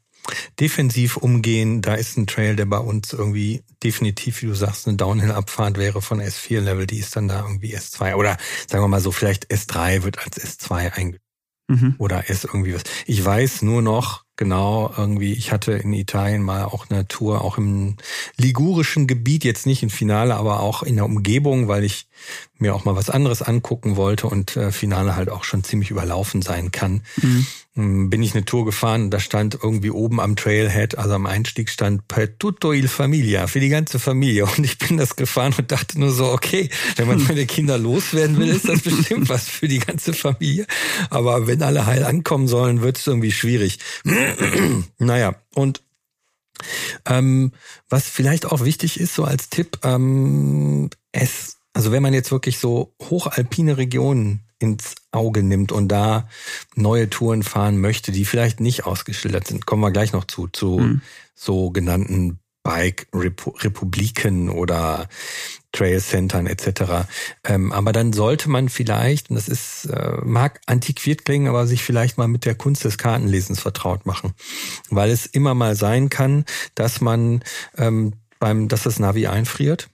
defensiv 0.60 1.18
umgehen. 1.18 1.82
Da 1.82 1.96
ist 1.96 2.18
ein 2.18 2.28
Trail, 2.28 2.56
der 2.56 2.66
bei 2.66 2.78
uns 2.78 3.12
irgendwie 3.12 3.64
definitiv, 3.84 4.42
wie 4.42 4.48
du 4.48 4.54
sagst, 4.54 4.88
eine 4.88 4.96
Downhill-Abfahrt 4.98 5.78
wäre 5.78 6.02
von 6.02 6.22
S4-Level. 6.22 6.88
Die 6.88 7.00
ist 7.00 7.16
dann 7.16 7.28
da 7.28 7.42
irgendwie 7.42 7.76
S2 7.76 8.16
oder 8.16 8.38
sagen 8.70 8.84
wir 8.84 8.88
mal 8.88 9.02
so, 9.02 9.12
vielleicht 9.12 9.52
S3 9.52 10.04
wird 10.04 10.20
als 10.20 10.40
S2 10.40 10.94
eingestuft. 10.94 11.24
Mhm. 11.70 11.96
Oder 11.98 12.30
S 12.30 12.44
irgendwie 12.44 12.76
was. 12.76 12.84
Ich 13.06 13.24
weiß 13.24 13.62
nur 13.62 13.82
noch, 13.82 14.23
Genau, 14.36 14.92
irgendwie, 14.98 15.34
ich 15.34 15.52
hatte 15.52 15.74
in 15.74 15.94
Italien 15.94 16.42
mal 16.42 16.66
auch 16.66 16.90
eine 16.90 17.08
Tour, 17.08 17.42
auch 17.42 17.60
im 17.60 17.98
ligurischen 18.36 19.06
Gebiet, 19.06 19.44
jetzt 19.44 19.68
nicht 19.68 19.84
im 19.84 19.92
Finale, 19.92 20.36
aber 20.36 20.62
auch 20.62 20.82
in 20.82 20.96
der 20.96 21.06
Umgebung, 21.06 21.68
weil 21.68 21.84
ich 21.84 22.08
mir 22.58 22.74
auch 22.74 22.86
mal 22.86 22.96
was 22.96 23.10
anderes 23.10 23.42
angucken 23.42 23.96
wollte 23.96 24.28
und 24.28 24.56
äh, 24.56 24.72
Finale 24.72 25.16
halt 25.16 25.30
auch 25.30 25.44
schon 25.44 25.64
ziemlich 25.64 25.92
überlaufen 25.92 26.42
sein 26.42 26.72
kann. 26.72 27.02
Mhm. 27.22 27.46
Mm, 27.76 28.10
bin 28.10 28.22
ich 28.22 28.36
eine 28.36 28.46
Tour 28.46 28.66
gefahren 28.66 29.04
und 29.04 29.12
da 29.12 29.20
stand 29.20 29.58
irgendwie 29.62 29.90
oben 29.90 30.20
am 30.20 30.36
Trailhead, 30.36 30.98
also 30.98 31.16
am 31.16 31.26
Einstieg 31.26 31.70
stand 31.70 32.08
per 32.08 32.38
tutto 32.38 32.72
il 32.72 32.88
familia, 32.88 33.48
für 33.48 33.60
die 33.60 33.70
ganze 33.70 33.98
Familie. 33.98 34.46
Und 34.46 34.64
ich 34.64 34.78
bin 34.78 34.98
das 34.98 35.16
gefahren 35.16 35.54
und 35.58 35.72
dachte 35.72 36.00
nur 36.00 36.12
so, 36.12 36.32
okay, 36.32 36.70
wenn 36.96 37.08
man 37.08 37.24
meine 37.24 37.46
Kinder 37.46 37.78
loswerden 37.78 38.38
will, 38.38 38.50
ist 38.50 38.70
das 38.70 38.82
bestimmt 38.82 39.30
was 39.30 39.50
für 39.50 39.68
die 39.68 39.80
ganze 39.80 40.14
Familie. 40.14 40.68
Aber 41.10 41.48
wenn 41.48 41.64
alle 41.64 41.86
heil 41.86 42.04
ankommen 42.04 42.48
sollen, 42.48 42.82
wird 42.82 42.98
es 42.98 43.08
irgendwie 43.08 43.32
schwierig. 43.32 43.80
naja, 45.00 45.36
und 45.56 45.82
ähm, 47.06 47.52
was 47.90 48.08
vielleicht 48.08 48.46
auch 48.46 48.64
wichtig 48.64 49.00
ist, 49.00 49.16
so 49.16 49.24
als 49.24 49.50
Tipp, 49.50 49.80
ähm, 49.84 50.90
es 51.12 51.58
also 51.74 51.92
wenn 51.92 52.04
man 52.04 52.14
jetzt 52.14 52.32
wirklich 52.32 52.60
so 52.60 52.96
hochalpine 53.02 53.78
Regionen 53.78 54.42
ins 54.60 54.96
Auge 55.12 55.44
nimmt 55.44 55.72
und 55.72 55.90
da 55.90 56.30
neue 56.76 57.10
Touren 57.10 57.44
fahren 57.44 57.80
möchte, 57.80 58.12
die 58.12 58.26
vielleicht 58.26 58.60
nicht 58.60 58.86
ausgeschildert 58.86 59.48
sind, 59.48 59.66
kommen 59.66 59.82
wir 59.82 59.92
gleich 59.92 60.14
noch 60.14 60.26
zu, 60.26 60.48
zu 60.48 60.80
mhm. 60.80 61.02
sogenannten 61.36 62.40
Bike-Republiken 62.64 64.50
oder 64.50 65.10
Trail-Centern 65.74 66.48
etc. 66.48 67.08
Ähm, 67.44 67.74
aber 67.74 67.92
dann 67.92 68.14
sollte 68.14 68.50
man 68.50 68.70
vielleicht, 68.70 69.30
und 69.30 69.36
das 69.36 69.50
ist, 69.50 69.86
äh, 69.86 70.18
mag 70.24 70.62
antiquiert 70.66 71.26
klingen, 71.26 71.48
aber 71.48 71.68
sich 71.68 71.84
vielleicht 71.84 72.18
mal 72.18 72.30
mit 72.30 72.46
der 72.46 72.56
Kunst 72.56 72.86
des 72.86 72.98
Kartenlesens 72.98 73.60
vertraut 73.60 74.06
machen. 74.06 74.34
Weil 74.90 75.12
es 75.12 75.26
immer 75.26 75.56
mal 75.56 75.76
sein 75.76 76.10
kann, 76.10 76.46
dass 76.74 77.02
man 77.02 77.44
ähm, 77.78 78.14
beim, 78.40 78.70
dass 78.70 78.84
das 78.84 79.00
Navi 79.00 79.28
einfriert 79.28 79.90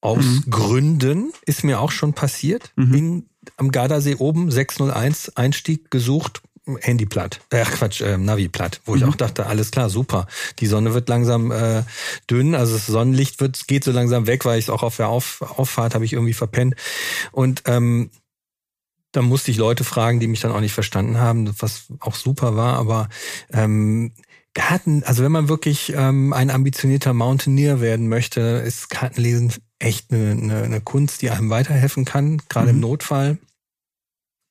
aus 0.00 0.24
mhm. 0.24 0.44
Gründen 0.50 1.32
ist 1.44 1.64
mir 1.64 1.80
auch 1.80 1.90
schon 1.90 2.14
passiert. 2.14 2.72
Mhm. 2.76 2.94
In, 2.94 3.26
am 3.56 3.70
Gardasee 3.70 4.16
oben 4.16 4.50
601 4.50 5.36
Einstieg 5.36 5.90
gesucht, 5.90 6.42
Handy 6.80 7.06
platt. 7.06 7.40
Ach 7.50 7.56
äh, 7.56 7.64
Quatsch, 7.64 8.00
äh, 8.00 8.16
Navi 8.16 8.48
platt, 8.48 8.80
wo 8.84 8.92
mhm. 8.92 8.98
ich 8.98 9.04
auch 9.04 9.14
dachte, 9.14 9.46
alles 9.46 9.70
klar, 9.70 9.90
super. 9.90 10.26
Die 10.58 10.66
Sonne 10.66 10.94
wird 10.94 11.08
langsam 11.08 11.50
äh, 11.50 11.82
dünn, 12.30 12.54
also 12.54 12.74
das 12.74 12.86
Sonnenlicht 12.86 13.40
wird 13.40 13.66
geht 13.66 13.84
so 13.84 13.92
langsam 13.92 14.26
weg, 14.26 14.44
weil 14.44 14.58
ich 14.58 14.66
es 14.66 14.70
auch 14.70 14.82
auf 14.82 14.96
der 14.96 15.08
auf 15.08 15.42
Auffahrt 15.42 15.94
habe 15.94 16.04
ich 16.04 16.12
irgendwie 16.12 16.34
verpennt. 16.34 16.76
Und 17.32 17.62
ähm, 17.66 18.10
da 19.12 19.22
musste 19.22 19.50
ich 19.50 19.56
Leute 19.56 19.84
fragen, 19.84 20.20
die 20.20 20.28
mich 20.28 20.40
dann 20.40 20.52
auch 20.52 20.60
nicht 20.60 20.72
verstanden 20.72 21.18
haben, 21.18 21.52
was 21.58 21.86
auch 21.98 22.14
super 22.14 22.56
war, 22.56 22.76
aber 22.76 23.08
ähm, 23.52 24.12
Karten, 24.54 25.04
also 25.04 25.22
wenn 25.22 25.32
man 25.32 25.48
wirklich 25.48 25.92
ähm, 25.94 26.32
ein 26.32 26.50
ambitionierter 26.50 27.12
Mountaineer 27.12 27.80
werden 27.80 28.08
möchte, 28.08 28.40
ist 28.40 28.90
Kartenlesen 28.90 29.52
echt 29.78 30.12
eine, 30.12 30.32
eine, 30.32 30.62
eine 30.62 30.80
Kunst, 30.80 31.22
die 31.22 31.30
einem 31.30 31.50
weiterhelfen 31.50 32.04
kann, 32.04 32.38
gerade 32.48 32.72
mhm. 32.72 32.76
im 32.76 32.80
Notfall. 32.80 33.38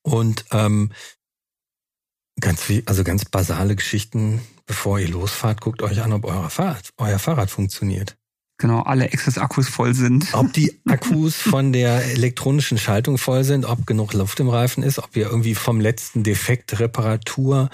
Und 0.02 0.46
ähm, 0.52 0.92
ganz 2.40 2.62
viel, 2.62 2.82
also 2.86 3.04
ganz 3.04 3.24
basale 3.26 3.76
Geschichten, 3.76 4.40
bevor 4.66 4.98
ihr 4.98 5.08
losfahrt, 5.08 5.60
guckt 5.60 5.82
euch 5.82 6.02
an, 6.02 6.12
ob 6.12 6.24
euer 6.24 6.48
Fahrrad, 6.48 6.90
euer 6.96 7.18
Fahrrad 7.18 7.50
funktioniert. 7.50 8.16
Genau, 8.60 8.82
alle 8.82 9.06
Access-Akkus 9.06 9.70
voll 9.70 9.94
sind. 9.94 10.34
Ob 10.34 10.52
die 10.52 10.78
Akkus 10.86 11.34
von 11.34 11.72
der 11.72 12.04
elektronischen 12.12 12.76
Schaltung 12.76 13.16
voll 13.16 13.42
sind, 13.42 13.64
ob 13.64 13.86
genug 13.86 14.12
Luft 14.12 14.38
im 14.38 14.50
Reifen 14.50 14.82
ist, 14.82 14.98
ob 14.98 15.16
ihr 15.16 15.26
irgendwie 15.26 15.54
vom 15.54 15.80
letzten 15.80 16.22
Defekt 16.22 16.78
Reparatur 16.78 17.70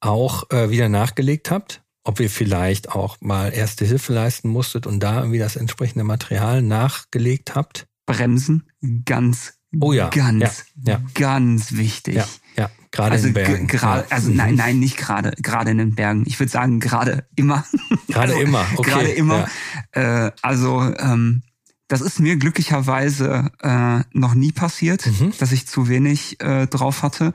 auch 0.00 0.50
äh, 0.50 0.70
wieder 0.70 0.88
nachgelegt 0.88 1.50
habt, 1.50 1.82
ob 2.04 2.20
ihr 2.20 2.30
vielleicht 2.30 2.90
auch 2.90 3.18
mal 3.20 3.52
erste 3.52 3.84
Hilfe 3.84 4.14
leisten 4.14 4.48
musstet 4.48 4.86
und 4.86 5.00
da 5.00 5.18
irgendwie 5.18 5.38
das 5.38 5.56
entsprechende 5.56 6.04
Material 6.04 6.62
nachgelegt 6.62 7.54
habt. 7.54 7.86
Bremsen, 8.06 8.66
ganz, 9.04 9.58
oh 9.78 9.92
ja, 9.92 10.08
ganz, 10.08 10.64
ja, 10.86 10.94
ja. 10.94 11.02
ganz 11.12 11.72
wichtig. 11.72 12.14
Ja, 12.14 12.26
ja. 12.56 12.70
Gerade 12.92 13.12
also 13.12 13.28
in 13.28 13.34
den 13.34 13.44
Bergen. 13.44 13.66
Gerade, 13.68 14.10
also 14.10 14.30
nein, 14.30 14.56
nein, 14.56 14.78
nicht 14.80 14.96
gerade, 14.96 15.32
gerade 15.40 15.70
in 15.70 15.78
den 15.78 15.94
Bergen. 15.94 16.24
Ich 16.26 16.38
würde 16.40 16.50
sagen, 16.50 16.80
gerade 16.80 17.24
immer. 17.36 17.64
Gerade 18.08 18.32
also, 18.32 18.44
immer, 18.44 18.66
okay. 18.76 18.90
Gerade 18.90 19.08
immer. 19.10 19.48
Ja. 19.94 20.26
Äh, 20.26 20.32
also 20.42 20.82
ähm, 20.98 21.42
das 21.86 22.00
ist 22.00 22.20
mir 22.20 22.36
glücklicherweise 22.36 23.50
äh, 23.60 24.00
noch 24.12 24.34
nie 24.34 24.52
passiert, 24.52 25.06
mhm. 25.06 25.32
dass 25.38 25.52
ich 25.52 25.66
zu 25.66 25.88
wenig 25.88 26.40
äh, 26.40 26.66
drauf 26.66 27.02
hatte. 27.02 27.34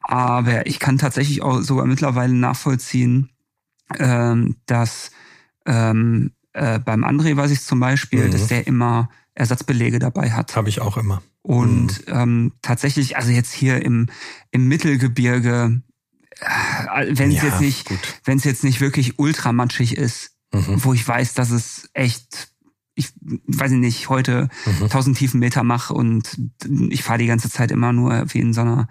Aber 0.00 0.66
ich 0.66 0.78
kann 0.78 0.98
tatsächlich 0.98 1.42
auch 1.42 1.60
sogar 1.62 1.86
mittlerweile 1.86 2.34
nachvollziehen, 2.34 3.30
ähm, 3.98 4.56
dass 4.66 5.10
ähm, 5.66 6.32
äh, 6.52 6.78
beim 6.78 7.04
André 7.04 7.36
weiß 7.36 7.50
ich 7.50 7.62
zum 7.62 7.80
Beispiel, 7.80 8.26
mhm. 8.26 8.30
dass 8.30 8.46
der 8.48 8.66
immer 8.66 9.08
Ersatzbelege 9.34 9.98
dabei 9.98 10.30
hat. 10.32 10.56
Habe 10.56 10.68
ich 10.68 10.80
auch 10.80 10.96
immer. 10.96 11.22
Und 11.46 12.08
mhm. 12.08 12.14
ähm, 12.14 12.52
tatsächlich, 12.62 13.18
also 13.18 13.30
jetzt 13.30 13.52
hier 13.52 13.84
im, 13.84 14.08
im 14.50 14.66
Mittelgebirge, 14.66 15.82
äh, 16.40 17.06
wenn 17.10 17.30
es 17.30 17.36
ja, 17.36 17.44
jetzt 17.44 17.60
nicht, 17.60 17.86
wenn 18.24 18.38
es 18.38 18.44
jetzt 18.44 18.64
nicht 18.64 18.80
wirklich 18.80 19.18
ultramatschig 19.18 19.98
ist, 19.98 20.32
mhm. 20.54 20.82
wo 20.82 20.94
ich 20.94 21.06
weiß, 21.06 21.34
dass 21.34 21.50
es 21.50 21.90
echt, 21.92 22.48
ich 22.94 23.12
weiß 23.20 23.72
nicht, 23.72 24.08
heute 24.08 24.48
mhm. 24.64 24.84
1000 24.84 25.18
Tiefenmeter 25.18 25.64
mache 25.64 25.92
und 25.92 26.34
ich 26.88 27.02
fahre 27.02 27.18
die 27.18 27.26
ganze 27.26 27.50
Zeit 27.50 27.70
immer 27.70 27.92
nur 27.92 28.24
wie 28.32 28.38
in 28.38 28.54
so 28.54 28.62
einer, 28.62 28.88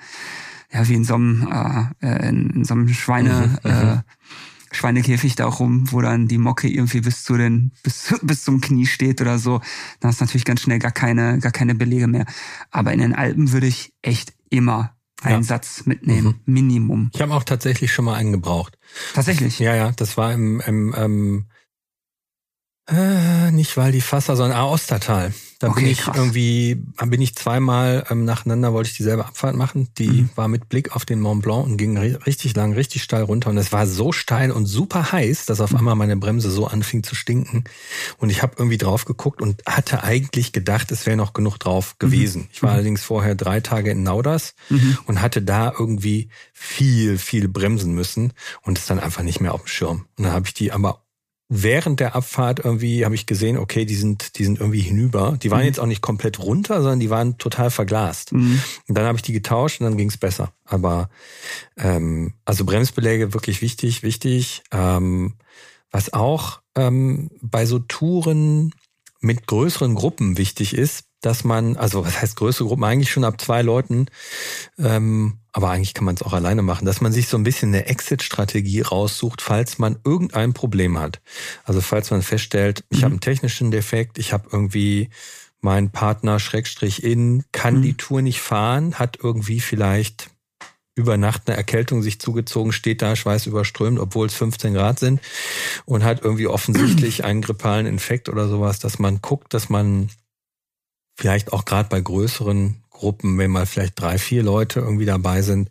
ja, 0.72 0.88
wie 0.88 0.94
in 0.94 1.06
so 1.06 1.16
einem, 1.16 1.92
äh, 2.02 2.30
in, 2.30 2.52
in 2.52 2.66
so 2.66 2.76
einem 2.76 2.88
Schweine, 2.90 3.60
mhm. 3.64 3.70
äh, 3.72 3.96
mhm. 3.96 4.02
Schweinekäfig 4.74 5.36
da 5.36 5.46
rum, 5.46 5.92
wo 5.92 6.02
dann 6.02 6.28
die 6.28 6.38
Mocke 6.38 6.68
irgendwie 6.68 7.02
bis 7.02 7.24
zu 7.24 7.38
den, 7.38 7.72
bis, 7.84 8.14
bis 8.22 8.44
zum 8.44 8.62
Knie 8.62 8.86
steht 8.86 9.22
oder 9.22 9.40
so. 9.40 9.62
Dann 10.00 10.10
hast 10.10 10.20
du 10.20 10.26
natürlich 10.26 10.46
ganz 10.46 10.62
schnell 10.62 10.80
gar 10.80 10.92
keine, 10.92 11.40
gar 11.40 11.52
keine 11.52 11.76
Belege 11.76 12.08
mehr. 12.08 12.26
Aber 12.72 12.92
in 12.92 13.00
den 13.00 13.14
Alpen 13.14 13.52
würde 13.52 13.68
ich 13.68 13.94
echt 14.02 14.34
immer 14.50 14.96
einen 15.22 15.42
ja. 15.42 15.44
Satz 15.44 15.86
mitnehmen, 15.86 16.42
mhm. 16.46 16.54
Minimum. 16.54 17.12
Ich 17.14 17.22
habe 17.22 17.34
auch 17.34 17.44
tatsächlich 17.44 17.94
schon 17.94 18.06
mal 18.06 18.16
einen 18.16 18.32
gebraucht. 18.32 18.78
Tatsächlich? 19.14 19.60
Ja, 19.60 19.76
ja, 19.76 19.92
das 19.92 20.18
war 20.18 20.34
im, 20.34 20.60
im 20.62 20.94
ähm, 20.98 21.46
äh, 22.88 23.52
nicht 23.52 23.78
Val 23.78 23.92
di 23.92 24.02
Fassa, 24.02 24.36
sondern 24.36 24.58
Aostatal. 24.58 25.34
Da 25.60 25.70
okay, 25.70 25.84
bin 25.84 25.92
ich 25.92 26.00
krass. 26.00 26.18
irgendwie, 26.18 26.76
bin 27.06 27.22
ich 27.22 27.36
zweimal 27.36 28.06
ähm, 28.10 28.26
nacheinander, 28.26 28.74
wollte 28.74 28.90
ich 28.90 28.98
dieselbe 28.98 29.26
Abfahrt 29.26 29.56
machen. 29.56 29.88
Die 29.98 30.24
mhm. 30.24 30.30
war 30.36 30.50
mit 30.50 30.68
Blick 30.68 30.94
auf 30.94 31.06
den 31.06 31.22
Mont 31.22 31.44
Blanc 31.44 31.66
und 31.66 31.78
ging 31.78 31.98
richtig 31.98 32.54
lang, 32.58 32.74
richtig 32.74 33.02
steil 33.02 33.24
runter. 33.24 33.50
Und 33.50 33.58
es 33.58 33.72
war 33.72 33.88
so 33.88 34.12
steil 34.12 34.52
und 34.52 34.66
super 34.66 35.14
heiß, 35.14 35.46
dass 35.46 35.62
auf 35.62 35.72
mhm. 35.72 35.78
einmal 35.78 35.96
meine 35.96 36.18
Bremse 36.18 36.52
so 36.52 36.68
anfing 36.68 37.04
zu 37.04 37.16
stinken. 37.16 37.64
Und 38.18 38.30
ich 38.30 38.42
habe 38.44 38.56
irgendwie 38.58 38.78
drauf 38.78 39.06
geguckt 39.06 39.42
und 39.42 39.62
hatte 39.66 40.04
eigentlich 40.04 40.52
gedacht, 40.52 40.92
es 40.92 41.06
wäre 41.06 41.16
noch 41.16 41.32
genug 41.32 41.60
drauf 41.60 41.94
mhm. 41.94 42.00
gewesen. 42.00 42.42
Mhm. 42.42 42.48
Ich 42.52 42.64
war 42.64 42.72
allerdings 42.72 43.02
vorher 43.02 43.36
drei 43.36 43.62
Tage 43.62 43.92
in 43.92 44.04
Nauders 44.04 44.56
mhm. 44.68 44.98
und 45.06 45.22
hatte 45.22 45.42
da 45.42 45.72
irgendwie 45.80 46.28
viel, 46.52 47.18
viel 47.18 47.48
bremsen 47.48 47.94
müssen 47.94 48.34
und 48.64 48.78
es 48.78 48.86
dann 48.86 49.00
einfach 49.00 49.24
nicht 49.24 49.40
mehr 49.40 49.54
auf 49.54 49.62
dem 49.62 49.68
Schirm. 49.68 50.06
Und 50.18 50.26
dann 50.26 50.34
habe 50.34 50.48
ich 50.48 50.54
die 50.54 50.74
aber 50.74 51.03
während 51.56 52.00
der 52.00 52.16
Abfahrt 52.16 52.60
irgendwie 52.60 53.06
habe 53.06 53.16
ich 53.16 53.26
gesehen, 53.26 53.58
okay, 53.58 53.86
die 53.86 53.96
sind, 53.96 54.38
die 54.38 54.44
sind 54.44 54.60
irgendwie 54.60 54.82
hinüber. 54.82 55.38
Die 55.42 55.52
waren 55.52 55.62
mhm. 55.62 55.68
jetzt 55.68 55.80
auch 55.80 55.86
nicht 55.86 56.02
komplett 56.02 56.40
runter, 56.40 56.82
sondern 56.82 57.00
die 57.00 57.10
waren 57.10 57.38
total 57.38 57.70
verglast. 57.70 58.34
Mhm. 58.34 58.62
Und 58.88 58.98
dann 58.98 59.06
habe 59.06 59.18
ich 59.18 59.22
die 59.22 59.34
getauscht 59.34 59.80
und 59.80 59.86
dann 59.86 59.98
ging 59.98 60.10
es 60.10 60.18
besser. 60.18 60.54
Aber 60.66 61.10
ähm, 61.78 62.34
also 62.46 62.66
Bremsbeläge 62.66 63.34
wirklich 63.34 63.62
wichtig, 63.62 64.04
wichtig. 64.04 64.64
Ähm, 64.72 65.36
was 65.92 66.12
auch 66.12 66.62
ähm, 66.76 67.30
bei 67.42 67.66
so 67.66 67.80
Touren 67.80 68.74
mit 69.20 69.46
größeren 69.46 69.94
Gruppen 69.96 70.38
wichtig 70.38 70.76
ist, 70.76 71.06
dass 71.22 71.44
man, 71.44 71.78
also 71.78 72.06
was 72.06 72.22
heißt 72.22 72.36
größere 72.36 72.68
Gruppen, 72.68 72.84
eigentlich 72.84 73.12
schon 73.12 73.24
ab 73.24 73.40
zwei 73.40 73.62
Leuten, 73.62 74.08
ähm, 74.78 75.38
aber 75.54 75.70
eigentlich 75.70 75.94
kann 75.94 76.06
man 76.06 76.16
es 76.16 76.24
auch 76.24 76.34
alleine 76.34 76.64
machen, 76.64 76.86
dass 76.86 77.00
man 77.00 77.14
sich 77.14 77.28
so 77.28 77.38
ein 77.38 77.44
bisschen 77.44 77.70
eine 77.70 77.86
Exit-Strategie 77.86 78.82
raussucht, 78.82 79.42
falls 79.42 79.78
man 79.78 80.00
irgendein 80.04 80.54
Problem 80.54 81.00
hat. 81.00 81.22
Also 81.64 81.80
falls 81.80 82.10
man 82.10 82.24
feststellt, 82.24 82.84
ich 82.90 83.00
mhm. 83.00 83.04
habe 83.04 83.12
einen 83.14 83.22
technischen 83.22 83.70
Defekt, 83.70 84.18
ich 84.18 84.34
habe 84.34 84.50
irgendwie 84.52 85.10
mein 85.62 85.92
Partner 85.92 86.40
Schrägstrich 86.40 87.04
in, 87.04 87.44
kann 87.52 87.78
mhm. 87.78 87.82
die 87.84 87.94
Tour 87.94 88.24
nicht 88.24 88.42
fahren, 88.42 88.96
hat 88.96 89.20
irgendwie 89.22 89.60
vielleicht 89.60 90.32
über 90.96 91.18
Nacht 91.18 91.44
eine 91.48 91.56
Erkältung 91.56 92.02
sich 92.02 92.20
zugezogen, 92.20 92.72
steht 92.72 93.02
da 93.02 93.16
Schweiß 93.16 93.46
überströmt, 93.46 94.00
obwohl 94.00 94.28
es 94.28 94.34
15 94.34 94.74
Grad 94.74 95.00
sind 95.00 95.22
und 95.86 96.04
hat 96.04 96.24
irgendwie 96.24 96.48
offensichtlich 96.48 97.24
einen 97.24 97.42
grippalen 97.42 97.86
Infekt 97.86 98.28
oder 98.28 98.48
sowas, 98.48 98.80
dass 98.80 99.00
man 99.00 99.22
guckt, 99.22 99.54
dass 99.54 99.70
man 99.70 100.10
vielleicht 101.16 101.54
auch 101.54 101.66
gerade 101.66 101.90
bei 101.90 102.02
größeren 102.02 102.83
Gruppen, 103.04 103.38
wenn 103.38 103.52
mal 103.52 103.66
vielleicht 103.66 104.00
drei, 104.00 104.18
vier 104.18 104.44
Leute 104.44 104.80
irgendwie 104.80 105.06
dabei 105.06 105.42
sind, 105.42 105.70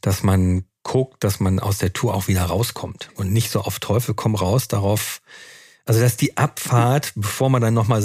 dass 0.00 0.24
man 0.24 0.64
guckt, 0.82 1.22
dass 1.22 1.38
man 1.38 1.60
aus 1.60 1.78
der 1.78 1.92
Tour 1.92 2.14
auch 2.14 2.26
wieder 2.26 2.42
rauskommt 2.42 3.10
und 3.14 3.32
nicht 3.32 3.50
so 3.50 3.60
auf 3.60 3.78
Teufel 3.78 4.14
komm 4.14 4.34
raus 4.34 4.66
darauf, 4.66 5.22
also 5.84 6.00
dass 6.00 6.16
die 6.16 6.36
Abfahrt, 6.36 7.12
bevor 7.14 7.48
man 7.48 7.62
dann 7.62 7.74
nochmal 7.74 8.02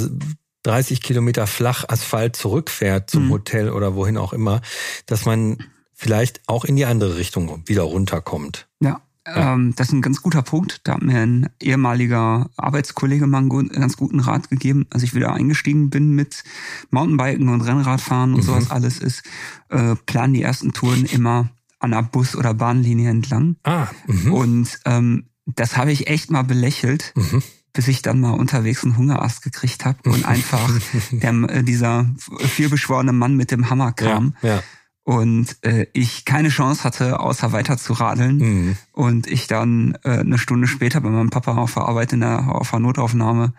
30 0.63 1.01
Kilometer 1.01 1.47
flach 1.47 1.85
Asphalt 1.87 2.35
zurückfährt 2.35 3.09
zum 3.09 3.25
mhm. 3.25 3.31
Hotel 3.31 3.69
oder 3.71 3.95
wohin 3.95 4.17
auch 4.17 4.33
immer, 4.33 4.61
dass 5.07 5.25
man 5.25 5.57
vielleicht 5.93 6.41
auch 6.45 6.63
in 6.63 6.75
die 6.75 6.85
andere 6.85 7.17
Richtung 7.17 7.67
wieder 7.67 7.83
runterkommt. 7.83 8.67
Ja. 8.79 9.01
Ähm, 9.35 9.73
das 9.75 9.87
ist 9.87 9.93
ein 9.93 10.01
ganz 10.01 10.21
guter 10.21 10.41
Punkt. 10.41 10.81
Da 10.83 10.93
hat 10.93 11.01
mir 11.01 11.19
ein 11.19 11.49
ehemaliger 11.61 12.49
Arbeitskollege 12.57 13.27
mal 13.27 13.39
einen 13.39 13.69
ganz 13.69 13.97
guten 13.97 14.19
Rat 14.19 14.49
gegeben, 14.49 14.85
als 14.89 15.03
ich 15.03 15.13
wieder 15.13 15.33
eingestiegen 15.33 15.89
bin 15.89 16.11
mit 16.11 16.43
Mountainbiken 16.91 17.49
und 17.49 17.61
Rennradfahren 17.61 18.33
und 18.33 18.41
mhm. 18.41 18.45
sowas 18.45 18.71
alles 18.71 18.99
ist, 18.99 19.23
äh, 19.69 19.95
planen 20.05 20.33
die 20.33 20.41
ersten 20.41 20.73
Touren 20.73 21.05
immer 21.05 21.49
an 21.79 21.93
einer 21.93 22.03
Bus- 22.03 22.35
oder 22.35 22.53
Bahnlinie 22.53 23.09
entlang. 23.09 23.55
Ah, 23.63 23.87
mh. 24.07 24.31
und 24.31 24.79
ähm, 24.85 25.25
das 25.45 25.77
habe 25.77 25.91
ich 25.91 26.07
echt 26.07 26.31
mal 26.31 26.43
belächelt. 26.43 27.13
Mhm 27.15 27.43
bis 27.71 27.87
ich 27.87 28.01
dann 28.01 28.19
mal 28.19 28.31
unterwegs 28.31 28.83
einen 28.83 28.97
Hungerast 28.97 29.43
gekriegt 29.43 29.85
habe 29.85 30.09
und 30.09 30.25
einfach 30.27 30.69
der, 31.11 31.31
äh, 31.49 31.63
dieser 31.63 32.09
vielbeschworene 32.39 33.13
Mann 33.13 33.35
mit 33.35 33.51
dem 33.51 33.69
Hammer 33.69 33.91
kam. 33.91 34.33
Ja, 34.41 34.55
ja 34.55 34.63
und 35.09 35.57
äh, 35.63 35.87
ich 35.93 36.23
keine 36.23 36.49
Chance 36.49 36.83
hatte, 36.83 37.19
außer 37.19 37.51
weiter 37.51 37.79
zu 37.79 37.93
radeln. 37.93 38.37
Mhm. 38.37 38.77
Und 38.91 39.25
ich 39.25 39.47
dann 39.47 39.97
äh, 40.03 40.19
eine 40.19 40.37
Stunde 40.37 40.67
später 40.67 41.01
bei 41.01 41.09
meinem 41.09 41.31
Papa 41.31 41.57
auf 41.57 41.73
der 41.73 41.87
Arbeit 41.87 42.13
in 42.13 42.19
der, 42.19 42.53
auf 42.53 42.69
der 42.69 42.79
Notaufnahme 42.79 43.53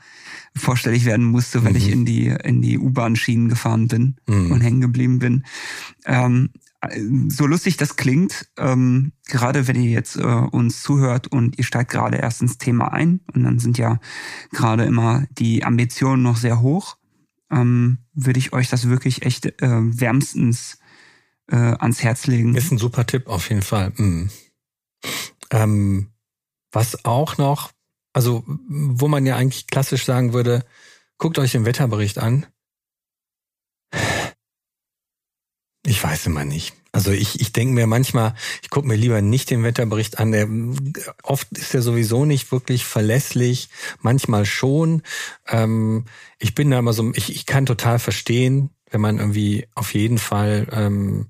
vorstellig 0.55 1.07
werden 1.07 1.25
musste, 1.25 1.65
weil 1.65 1.73
mhm. 1.73 1.77
ich 1.77 1.91
in 1.91 2.05
die 2.05 2.27
in 2.29 2.63
die 2.63 2.79
U-Bahn-Schienen 2.79 3.49
gefahren 3.49 3.89
bin 3.89 4.15
mhm. 4.29 4.53
und 4.53 4.61
hängen 4.61 4.81
geblieben 4.81 5.19
bin. 5.19 5.45
Ähm, 6.07 6.51
so 7.27 7.47
lustig 7.49 7.77
das 7.77 7.97
klingt, 7.97 8.47
ähm, 8.57 9.11
gerade 9.27 9.67
wenn 9.67 9.83
ihr 9.83 9.91
jetzt 9.91 10.19
äh, 10.19 10.23
uns 10.23 10.85
zuhört 10.85 11.27
und 11.27 11.59
ihr 11.59 11.65
steigt 11.65 11.91
gerade 11.91 12.19
erst 12.19 12.43
ins 12.43 12.59
Thema 12.59 12.93
ein 12.93 13.23
und 13.35 13.43
dann 13.43 13.59
sind 13.59 13.77
ja 13.77 13.99
gerade 14.53 14.85
immer 14.85 15.25
die 15.33 15.65
Ambitionen 15.65 16.23
noch 16.23 16.37
sehr 16.37 16.61
hoch, 16.61 16.97
ähm, 17.51 17.99
würde 18.15 18.39
ich 18.39 18.53
euch 18.53 18.69
das 18.69 18.89
wirklich 18.89 19.23
echt 19.27 19.47
äh, 19.47 19.81
wärmstens 20.01 20.79
äh, 21.51 21.57
ans 21.57 22.03
Herz 22.03 22.27
legen. 22.27 22.55
Ist 22.55 22.73
ein 22.73 22.79
super 22.79 23.07
Tipp 23.07 23.27
auf 23.29 23.49
jeden 23.49 23.63
Fall. 23.63 23.93
Mhm. 23.97 24.31
Ähm, 25.51 26.13
was 26.73 27.05
auch 27.05 27.39
noch, 27.39 27.73
also 28.13 28.45
wo 28.47 29.09
man 29.09 29.27
ja 29.27 29.37
eigentlich 29.37 29.67
klassisch 29.67 30.05
sagen 30.05 30.33
würde, 30.33 30.65
guckt 31.19 31.39
euch 31.39 31.53
den 31.53 31.65
Wetterbericht 31.65 32.19
an. 32.19 32.47
Ich 35.87 36.03
weiß 36.03 36.27
immer 36.27 36.45
nicht. 36.45 36.75
Also 36.93 37.13
ich, 37.13 37.41
ich 37.41 37.53
denke 37.53 37.73
mir 37.75 37.87
manchmal, 37.87 38.35
ich 38.63 38.71
gucke 38.71 38.87
mir 38.87 38.97
lieber 38.97 39.23
nicht 39.23 39.51
den 39.51 39.63
Wetterbericht 39.63 40.19
an. 40.19 40.33
Der, 40.33 40.49
oft 41.23 41.51
ist 41.53 41.75
er 41.75 41.83
sowieso 41.83 42.25
nicht 42.25 42.51
wirklich 42.51 42.85
verlässlich, 42.85 43.69
manchmal 44.01 44.45
schon. 44.45 45.03
Ähm, 45.47 46.05
ich 46.39 46.55
bin 46.55 46.71
da 46.71 46.81
immer 46.81 46.93
so, 46.93 47.13
ich, 47.15 47.35
ich 47.35 47.47
kann 47.47 47.65
total 47.65 47.99
verstehen, 47.99 48.71
wenn 48.91 49.01
man 49.01 49.19
irgendwie 49.19 49.67
auf 49.75 49.95
jeden 49.95 50.19
Fall 50.19 50.67
ähm, 50.73 51.27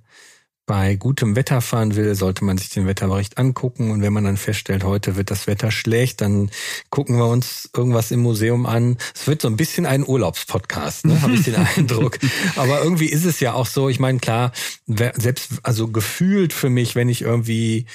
bei 0.71 0.95
gutem 0.95 1.35
Wetter 1.35 1.63
fahren 1.63 1.97
will, 1.97 2.15
sollte 2.15 2.45
man 2.45 2.57
sich 2.57 2.69
den 2.69 2.87
Wetterbericht 2.87 3.39
angucken. 3.39 3.91
Und 3.91 4.03
wenn 4.03 4.13
man 4.13 4.23
dann 4.23 4.37
feststellt, 4.37 4.85
heute 4.85 5.17
wird 5.17 5.33
das 5.33 5.49
Wetter 5.49 5.73
schlecht, 5.73 6.21
dann 6.21 6.49
gucken 6.91 7.17
wir 7.17 7.27
uns 7.27 7.69
irgendwas 7.77 8.13
im 8.13 8.21
Museum 8.21 8.67
an. 8.67 8.97
Es 9.13 9.27
wird 9.27 9.43
so 9.43 9.49
ein 9.49 9.57
bisschen 9.57 9.85
ein 9.85 10.07
Urlaubspodcast, 10.07 11.07
ne? 11.07 11.21
habe 11.23 11.35
ich 11.35 11.43
den 11.43 11.57
Eindruck. 11.77 12.21
Aber 12.55 12.85
irgendwie 12.85 13.09
ist 13.09 13.25
es 13.25 13.41
ja 13.41 13.53
auch 13.55 13.67
so, 13.67 13.89
ich 13.89 13.99
meine, 13.99 14.21
klar, 14.21 14.53
selbst, 14.87 15.55
also 15.65 15.89
gefühlt 15.89 16.53
für 16.53 16.71
mich, 16.71 16.95
wenn 16.95 17.09
ich 17.09 17.23
irgendwie 17.23 17.87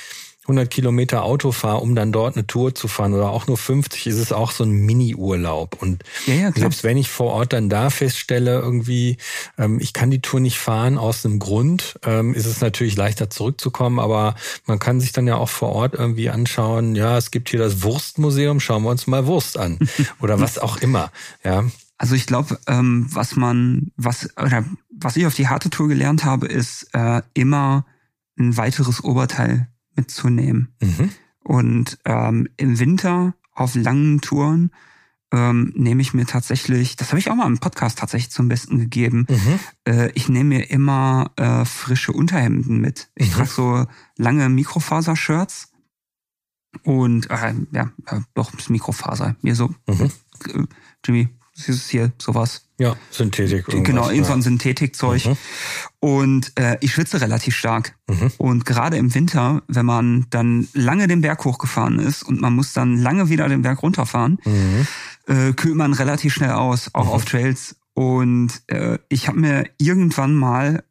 100 0.46 0.70
Kilometer 0.70 1.24
Auto 1.24 1.52
fahre, 1.52 1.80
um 1.80 1.96
dann 1.96 2.12
dort 2.12 2.36
eine 2.36 2.46
Tour 2.46 2.76
zu 2.76 2.88
fahren 2.88 3.14
oder 3.16 3.32
auch 3.32 3.48
nur 3.48 3.58
50, 3.58 4.06
ist 4.06 4.20
es 4.20 4.32
auch 4.32 4.52
so 4.52 4.64
ein 4.64 4.72
Mini-Urlaub. 4.72 5.82
Und 5.82 6.04
ja, 6.28 6.36
ja, 6.36 6.52
selbst 6.52 6.84
wenn 6.84 6.98
ich 6.98 7.10
vor 7.10 7.32
Ort 7.32 7.52
dann 7.52 7.68
da 7.68 7.90
feststelle, 7.90 8.60
irgendwie, 8.60 9.18
ähm, 9.58 9.80
ich 9.80 9.94
kann 9.94 10.12
die 10.12 10.22
Tour 10.22 10.40
nicht 10.40 10.60
fahren 10.60 11.00
aus 11.00 11.26
einem 11.26 11.40
Grund, 11.40 12.00
ähm, 12.06 12.36
ist 12.36 12.46
es 12.46 12.62
natürlich 12.62 12.96
leichter 12.96 13.32
zurückzukommen, 13.32 14.00
aber 14.00 14.36
man 14.68 14.78
kann 14.78 15.02
sich 15.02 15.14
dann 15.14 15.26
ja 15.26 15.36
auch 15.36 15.50
vor 15.50 15.70
Ort 15.70 15.96
irgendwie 15.96 16.30
anschauen, 16.30 16.96
ja, 16.96 17.18
es 17.18 17.32
gibt 17.32 17.50
hier 17.50 17.60
das 17.60 17.82
Wurstmuseum, 17.82 18.60
schauen 18.60 18.84
wir 18.84 18.92
uns 18.92 19.08
mal 19.08 19.26
Wurst 19.26 19.58
an 19.58 19.80
oder 20.22 20.40
was 20.40 20.60
auch 20.60 20.78
immer, 20.78 21.12
ja. 21.44 21.66
Also 21.98 22.14
ich 22.14 22.28
glaube, 22.28 22.60
ähm, 22.68 23.08
was 23.10 23.36
man, 23.36 23.92
was, 23.96 24.30
oder 24.38 24.66
was 24.92 25.16
ich 25.16 25.26
auf 25.26 25.34
die 25.34 25.48
harte 25.48 25.70
Tour 25.70 25.88
gelernt 25.88 26.26
habe, 26.26 26.46
ist 26.46 26.90
äh, 26.94 27.22
immer 27.34 27.86
ein 28.38 28.58
weiteres 28.58 29.04
Oberteil 29.04 29.70
mitzunehmen. 29.96 30.74
Mhm. 30.82 31.10
Und 31.44 32.00
ähm, 32.06 32.48
im 32.58 32.80
Winter 32.80 33.36
auf 33.54 33.76
langen 33.76 34.22
Touren 34.22 34.72
ähm, 35.32 35.74
nehme 35.76 36.02
ich 36.02 36.14
mir 36.14 36.26
tatsächlich, 36.26 36.96
das 36.96 37.10
habe 37.10 37.20
ich 37.20 37.30
auch 37.30 37.36
mal 37.36 37.48
im 37.48 37.60
Podcast 37.60 38.00
tatsächlich 38.00 38.32
zum 38.32 38.48
Besten 38.48 38.80
gegeben, 38.80 39.28
mhm. 39.30 39.60
äh, 39.88 40.12
ich 40.12 40.30
nehme 40.30 40.56
mir 40.56 40.70
immer 40.70 41.32
äh, 41.36 41.66
frische 41.66 42.14
Unterhemden 42.14 42.80
mit. 42.80 43.10
Ich 43.16 43.30
mhm. 43.30 43.34
trage 43.34 43.50
so 43.50 43.86
lange 44.18 44.50
Mikrofaser-Shirts 44.50 45.72
und 46.84 47.30
äh, 47.30 47.54
ja, 47.72 47.92
doch 48.34 48.52
Mikrofaser. 48.70 49.36
Mir 49.42 49.56
so, 49.56 49.70
mhm. 49.88 50.12
äh, 50.48 50.64
Jimmy, 51.06 51.30
ist 51.56 51.90
hier 51.90 52.12
sowas. 52.18 52.66
Ja, 52.78 52.98
Synthetik. 53.10 53.66
Genau, 53.68 54.10
in 54.10 54.26
so 54.26 54.34
ein 54.34 54.42
Synthetikzeug. 54.42 55.26
Mhm. 55.26 55.38
Und 56.00 56.52
äh, 56.60 56.78
ich 56.82 56.94
schwitze 56.94 57.22
relativ 57.22 57.56
stark. 57.56 57.96
Mhm. 58.08 58.32
Und 58.38 58.66
gerade 58.66 58.98
im 58.98 59.16
Winter, 59.16 59.64
wenn 59.68 59.86
man 59.86 60.28
dann 60.30 60.68
lange 60.74 61.08
den 61.08 61.22
Berg 61.22 61.46
hochgefahren 61.46 62.00
ist 62.00 62.24
und 62.24 62.42
man 62.42 62.54
muss 62.54 62.74
dann 62.74 62.98
lange 62.98 63.30
wieder 63.30 63.48
den 63.48 63.62
Berg 63.62 63.82
runterfahren, 63.82 64.40
mhm. 64.44 64.88
äh, 65.28 65.54
kühlt 65.54 65.76
man 65.76 65.94
relativ 65.94 66.34
schnell 66.34 66.52
aus, 66.52 66.90
auch 66.94 67.06
mhm. 67.06 67.12
auf 67.12 67.26
Trails. 67.26 67.78
Und 67.94 68.62
äh, 68.68 69.00
ich 69.08 69.30
habe 69.30 69.40
mir 69.40 69.64
irgendwann 69.78 70.36
mal 70.36 70.84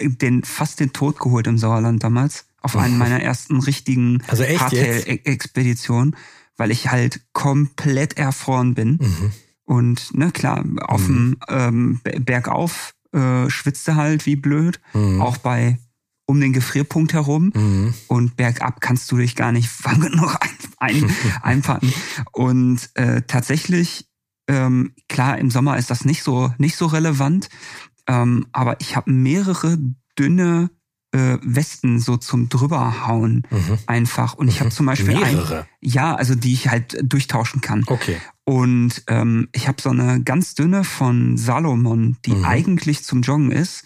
den 0.00 0.42
fast 0.42 0.80
den 0.80 0.92
Tod 0.92 1.18
geholt 1.20 1.46
im 1.46 1.58
Sauerland 1.58 2.02
damals, 2.02 2.46
auf 2.60 2.76
einen 2.76 2.98
meiner 2.98 3.22
ersten 3.22 3.60
richtigen 3.60 4.22
also 4.26 4.44
Hardtail-Expeditionen, 4.44 6.16
weil 6.56 6.70
ich 6.70 6.90
halt 6.90 7.20
komplett 7.32 8.18
erfroren 8.18 8.74
bin. 8.74 8.98
Mhm 9.70 9.80
und 9.80 10.14
ne, 10.14 10.32
klar, 10.32 10.64
auf 10.82 11.06
mhm. 11.08 11.36
dem 11.48 12.00
ähm, 12.04 12.24
Bergauf 12.24 12.92
äh, 13.12 13.48
schwitzte 13.48 13.94
halt 13.94 14.26
wie 14.26 14.34
blöd, 14.34 14.80
mhm. 14.94 15.20
auch 15.20 15.36
bei 15.36 15.78
um 16.26 16.40
den 16.40 16.52
Gefrierpunkt 16.52 17.12
herum. 17.12 17.52
Mhm. 17.54 17.94
Und 18.08 18.36
bergab 18.36 18.80
kannst 18.80 19.10
du 19.12 19.16
dich 19.16 19.36
gar 19.36 19.52
nicht 19.52 19.70
noch 20.12 20.34
ein, 20.34 20.50
ein, 20.78 21.10
einpacken. 21.42 21.92
Und 22.32 22.90
äh, 22.94 23.22
tatsächlich, 23.22 24.08
ähm, 24.48 24.92
klar, 25.08 25.38
im 25.38 25.52
Sommer 25.52 25.78
ist 25.78 25.90
das 25.90 26.04
nicht 26.04 26.24
so 26.24 26.52
nicht 26.58 26.76
so 26.76 26.86
relevant, 26.86 27.48
ähm, 28.08 28.46
aber 28.50 28.80
ich 28.80 28.96
habe 28.96 29.12
mehrere 29.12 29.78
dünne 30.18 30.70
äh, 31.12 31.38
Westen 31.42 31.98
so 31.98 32.16
zum 32.16 32.48
drüberhauen 32.48 33.46
mhm. 33.50 33.78
einfach. 33.86 34.34
Und 34.34 34.48
ich 34.48 34.60
habe 34.60 34.70
mhm. 34.70 34.74
zum 34.74 34.86
Beispiel 34.86 35.14
mehrere. 35.14 35.60
Ein, 35.60 35.66
ja, 35.80 36.14
also 36.14 36.34
die 36.34 36.52
ich 36.52 36.68
halt 36.68 36.98
durchtauschen 37.02 37.60
kann. 37.60 37.84
Okay. 37.86 38.16
Und 38.44 39.02
ähm, 39.06 39.48
ich 39.52 39.68
habe 39.68 39.80
so 39.80 39.90
eine 39.90 40.22
ganz 40.22 40.54
dünne 40.54 40.84
von 40.84 41.36
Salomon, 41.36 42.16
die 42.24 42.34
mhm. 42.34 42.44
eigentlich 42.44 43.04
zum 43.04 43.22
Joggen 43.22 43.52
ist. 43.52 43.84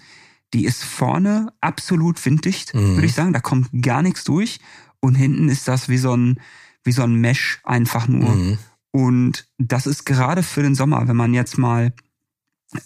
Die 0.52 0.64
ist 0.64 0.84
vorne 0.84 1.52
absolut 1.60 2.24
winddicht, 2.24 2.74
mhm. 2.74 2.94
würde 2.94 3.06
ich 3.06 3.14
sagen. 3.14 3.32
Da 3.32 3.40
kommt 3.40 3.68
gar 3.82 4.02
nichts 4.02 4.24
durch. 4.24 4.60
Und 5.00 5.14
hinten 5.14 5.48
ist 5.48 5.68
das 5.68 5.88
wie 5.88 5.98
so 5.98 6.16
ein 6.16 6.40
wie 6.84 6.92
so 6.92 7.02
ein 7.02 7.14
Mesh 7.14 7.60
einfach 7.64 8.06
nur. 8.06 8.30
Mhm. 8.30 8.58
Und 8.90 9.48
das 9.58 9.86
ist 9.86 10.04
gerade 10.04 10.42
für 10.42 10.62
den 10.62 10.74
Sommer, 10.74 11.08
wenn 11.08 11.16
man 11.16 11.34
jetzt 11.34 11.58
mal 11.58 11.92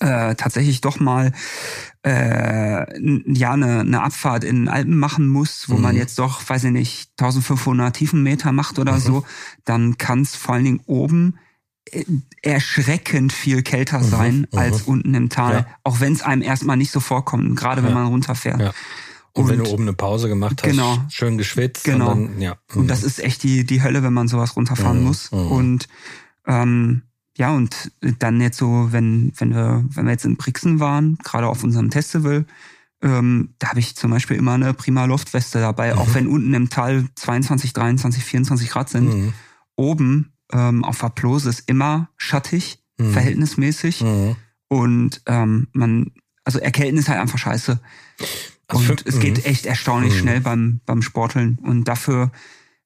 äh, 0.01 0.35
tatsächlich 0.35 0.81
doch 0.81 1.01
mal 1.01 1.33
äh, 2.03 3.01
ja 3.33 3.53
eine, 3.53 3.81
eine 3.81 4.03
Abfahrt 4.03 4.45
in 4.45 4.57
den 4.57 4.69
Alpen 4.69 4.99
machen 4.99 5.29
muss, 5.29 5.69
wo 5.69 5.77
mhm. 5.77 5.83
man 5.83 5.97
jetzt 5.97 6.19
doch, 6.19 6.49
weiß 6.49 6.65
ich 6.65 6.73
nicht, 6.73 7.11
1500 7.19 7.95
Tiefenmeter 7.95 8.53
macht 8.53 8.79
oder 8.79 8.95
mhm. 8.95 9.01
so, 9.01 9.25
dann 9.65 9.99
kann 9.99 10.23
es 10.23 10.37
vor 10.37 10.55
allen 10.55 10.65
Dingen 10.65 10.81
oben 10.87 11.39
äh, 11.91 12.05
erschreckend 12.43 13.33
viel 13.33 13.63
kälter 13.63 14.01
mhm. 14.01 14.05
sein 14.05 14.47
mhm. 14.51 14.59
als 14.59 14.83
unten 14.83 15.15
im 15.15 15.29
Tal, 15.29 15.53
ja. 15.55 15.67
auch 15.85 16.01
wenn 16.01 16.13
es 16.13 16.23
einem 16.23 16.43
erstmal 16.43 16.77
nicht 16.77 16.93
so 16.93 17.01
vorkommt, 17.01 17.57
gerade 17.57 17.83
wenn 17.83 17.91
ja. 17.91 17.97
man 17.97 18.07
runterfährt. 18.07 18.61
Ja. 18.61 18.73
Und, 19.33 19.45
und, 19.45 19.51
wenn 19.51 19.65
du 19.65 19.71
oben 19.71 19.83
eine 19.85 19.93
Pause 19.93 20.29
gemacht 20.29 20.63
hast, 20.63 20.71
genau, 20.71 20.99
schön 21.11 21.39
geschwitzt. 21.39 21.85
Genau. 21.85 22.13
Und, 22.13 22.33
dann, 22.33 22.41
ja. 22.41 22.57
und 22.75 22.89
das 22.89 23.03
mhm. 23.03 23.07
ist 23.07 23.21
echt 23.21 23.43
die, 23.43 23.65
die 23.65 23.83
Hölle, 23.83 24.03
wenn 24.03 24.13
man 24.13 24.29
sowas 24.29 24.57
runterfahren 24.57 24.99
mhm. 24.99 25.05
muss. 25.05 25.29
Und 25.29 25.89
ähm, 26.47 27.03
ja, 27.39 27.53
und 27.53 27.93
dann 28.19 28.41
jetzt 28.41 28.59
so, 28.59 28.89
wenn, 28.91 29.33
wenn 29.37 29.55
wir, 29.55 29.85
wenn 29.91 30.07
wir 30.07 30.11
jetzt 30.11 30.25
in 30.25 30.37
Brixen 30.37 30.81
waren, 30.81 31.17
gerade 31.23 31.47
auf 31.47 31.63
unserem 31.63 31.93
Festival, 31.93 32.45
ähm, 33.01 33.55
da 33.61 33.69
habe 33.69 33.79
ich 33.79 33.95
zum 33.95 34.11
Beispiel 34.11 34.37
immer 34.37 34.55
eine 34.55 34.75
prima 34.75 35.05
Luftweste 35.05 35.61
dabei, 35.61 35.95
mhm. 35.95 36.01
auch 36.01 36.15
wenn 36.15 36.27
unten 36.27 36.53
im 36.53 36.69
Tal 36.69 37.07
22, 37.15 37.73
23, 37.73 38.25
24 38.25 38.71
Grad 38.71 38.89
sind. 38.89 39.09
Mhm. 39.09 39.33
Oben 39.77 40.33
ähm, 40.53 40.83
auf 40.83 40.99
der 40.99 41.11
Plose 41.11 41.49
ist 41.49 41.69
immer 41.69 42.11
schattig, 42.17 42.83
mhm. 42.99 43.13
verhältnismäßig. 43.13 44.03
Mhm. 44.03 44.35
Und 44.67 45.23
ähm, 45.27 45.69
man, 45.73 46.11
also 46.43 46.59
Erkälten 46.59 46.99
ist 46.99 47.09
halt 47.09 47.21
einfach 47.21 47.39
scheiße. 47.39 47.79
Und 48.73 48.83
für, 48.83 48.97
es 49.05 49.21
geht 49.21 49.39
mhm. 49.39 49.45
echt 49.45 49.65
erstaunlich 49.65 50.15
mhm. 50.15 50.19
schnell 50.19 50.41
beim, 50.41 50.81
beim 50.87 51.03
Sporteln. 51.03 51.61
Und 51.63 51.85
dafür 51.85 52.33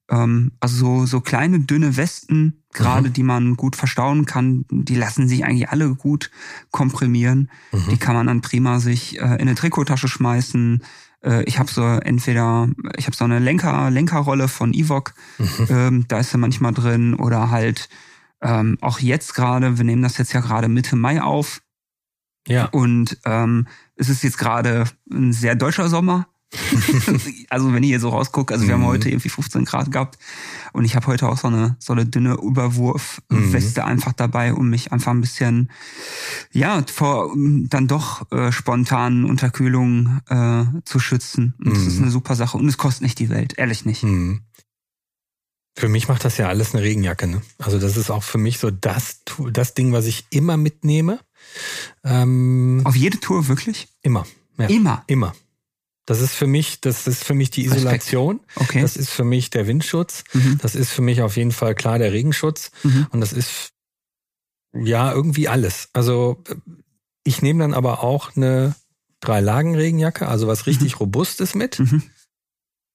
ähm, 0.09 0.51
also 0.59 0.75
so, 0.75 1.05
so 1.05 1.21
kleine, 1.21 1.59
dünne 1.59 1.97
Westen, 1.97 2.63
gerade 2.73 3.09
mhm. 3.09 3.13
die 3.13 3.23
man 3.23 3.55
gut 3.55 3.75
verstauen 3.75 4.25
kann, 4.25 4.65
die 4.69 4.95
lassen 4.95 5.27
sich 5.27 5.45
eigentlich 5.45 5.69
alle 5.69 5.95
gut 5.95 6.31
komprimieren. 6.71 7.49
Mhm. 7.71 7.89
Die 7.91 7.97
kann 7.97 8.15
man 8.15 8.27
dann 8.27 8.41
prima 8.41 8.79
sich 8.79 9.19
äh, 9.19 9.23
in 9.23 9.41
eine 9.41 9.55
Trikottasche 9.55 10.07
schmeißen. 10.07 10.83
Äh, 11.23 11.43
ich 11.43 11.59
habe 11.59 11.71
so 11.71 11.83
entweder, 11.83 12.69
ich 12.97 13.05
habe 13.05 13.15
so 13.15 13.23
eine 13.25 13.39
Lenker, 13.39 13.89
Lenkerrolle 13.89 14.47
von 14.47 14.73
Evok, 14.73 15.13
mhm. 15.37 15.67
ähm, 15.69 16.05
da 16.07 16.19
ist 16.19 16.31
sie 16.31 16.37
manchmal 16.37 16.73
drin, 16.73 17.13
oder 17.13 17.49
halt 17.49 17.89
ähm, 18.41 18.77
auch 18.81 18.99
jetzt 18.99 19.33
gerade, 19.35 19.77
wir 19.77 19.85
nehmen 19.85 20.01
das 20.01 20.17
jetzt 20.17 20.33
ja 20.33 20.41
gerade 20.41 20.67
Mitte 20.67 20.95
Mai 20.95 21.21
auf. 21.21 21.61
Ja. 22.45 22.65
Und 22.65 23.17
ähm, 23.23 23.67
es 23.95 24.09
ist 24.09 24.23
jetzt 24.23 24.37
gerade 24.37 24.85
ein 25.09 25.31
sehr 25.31 25.55
deutscher 25.55 25.87
Sommer. 25.87 26.27
also 27.49 27.73
wenn 27.73 27.83
ich 27.83 27.89
hier 27.89 27.99
so 27.99 28.09
rausgucke, 28.09 28.53
also 28.53 28.67
wir 28.67 28.77
mhm. 28.77 28.83
haben 28.83 28.89
heute 28.89 29.09
irgendwie 29.09 29.29
15 29.29 29.65
Grad 29.65 29.91
gehabt 29.91 30.19
und 30.73 30.85
ich 30.85 30.95
habe 30.95 31.07
heute 31.07 31.27
auch 31.29 31.37
so 31.37 31.47
eine 31.47 31.75
so 31.79 31.93
eine 31.93 32.05
dünne 32.05 32.33
Überwurfweste 32.35 33.81
mhm. 33.81 33.87
einfach 33.87 34.13
dabei, 34.13 34.53
um 34.53 34.69
mich 34.69 34.91
einfach 34.91 35.11
ein 35.11 35.21
bisschen 35.21 35.71
ja 36.51 36.83
vor 36.93 37.33
dann 37.35 37.87
doch 37.87 38.31
äh, 38.31 38.51
spontanen 38.51 39.25
Unterkühlungen 39.25 40.21
äh, 40.29 40.65
zu 40.85 40.99
schützen. 40.99 41.53
Und 41.59 41.67
mhm. 41.67 41.73
das 41.73 41.83
ist 41.83 41.97
mhm. 41.97 42.03
eine 42.03 42.11
super 42.11 42.35
Sache 42.35 42.57
und 42.57 42.67
es 42.67 42.77
kostet 42.77 43.03
nicht 43.03 43.19
die 43.19 43.29
Welt, 43.29 43.57
ehrlich 43.57 43.85
nicht. 43.85 44.03
Mhm. 44.03 44.41
Für 45.75 45.89
mich 45.89 46.07
macht 46.07 46.23
das 46.23 46.37
ja 46.37 46.49
alles 46.49 46.75
eine 46.75 46.83
Regenjacke. 46.83 47.25
Ne? 47.25 47.41
Also 47.57 47.79
das 47.79 47.97
ist 47.97 48.11
auch 48.11 48.23
für 48.23 48.37
mich 48.37 48.59
so 48.59 48.69
das 48.69 49.21
das 49.51 49.73
Ding, 49.73 49.91
was 49.91 50.05
ich 50.05 50.25
immer 50.29 50.55
mitnehme. 50.55 51.19
Ähm, 52.03 52.81
Auf 52.83 52.95
jede 52.95 53.19
Tour 53.19 53.47
wirklich? 53.47 53.87
Immer. 54.01 54.25
Ja. 54.57 54.67
Immer. 54.67 55.03
Immer. 55.07 55.33
Das 56.05 56.19
ist 56.19 56.33
für 56.33 56.47
mich, 56.47 56.81
das 56.81 57.07
ist 57.07 57.23
für 57.23 57.33
mich 57.33 57.49
die 57.49 57.65
Isolation. 57.65 58.41
Okay. 58.55 58.81
Das 58.81 58.97
ist 58.97 59.09
für 59.09 59.23
mich 59.23 59.49
der 59.49 59.67
Windschutz. 59.67 60.23
Mhm. 60.33 60.59
Das 60.61 60.75
ist 60.75 60.91
für 60.91 61.01
mich 61.01 61.21
auf 61.21 61.37
jeden 61.37 61.51
Fall 61.51 61.75
klar 61.75 61.97
der 61.97 62.11
Regenschutz. 62.11 62.71
Mhm. 62.83 63.07
Und 63.11 63.21
das 63.21 63.31
ist 63.31 63.69
ja 64.73 65.13
irgendwie 65.13 65.47
alles. 65.47 65.89
Also 65.93 66.43
ich 67.23 67.41
nehme 67.41 67.63
dann 67.63 67.73
aber 67.73 68.03
auch 68.03 68.35
eine 68.35 68.75
Drei-Lagen-Regenjacke, 69.21 70.27
also 70.27 70.47
was 70.47 70.67
richtig 70.67 70.95
mhm. 70.95 70.97
Robustes 70.99 71.55
mit. 71.55 71.79
Mhm. 71.79 72.03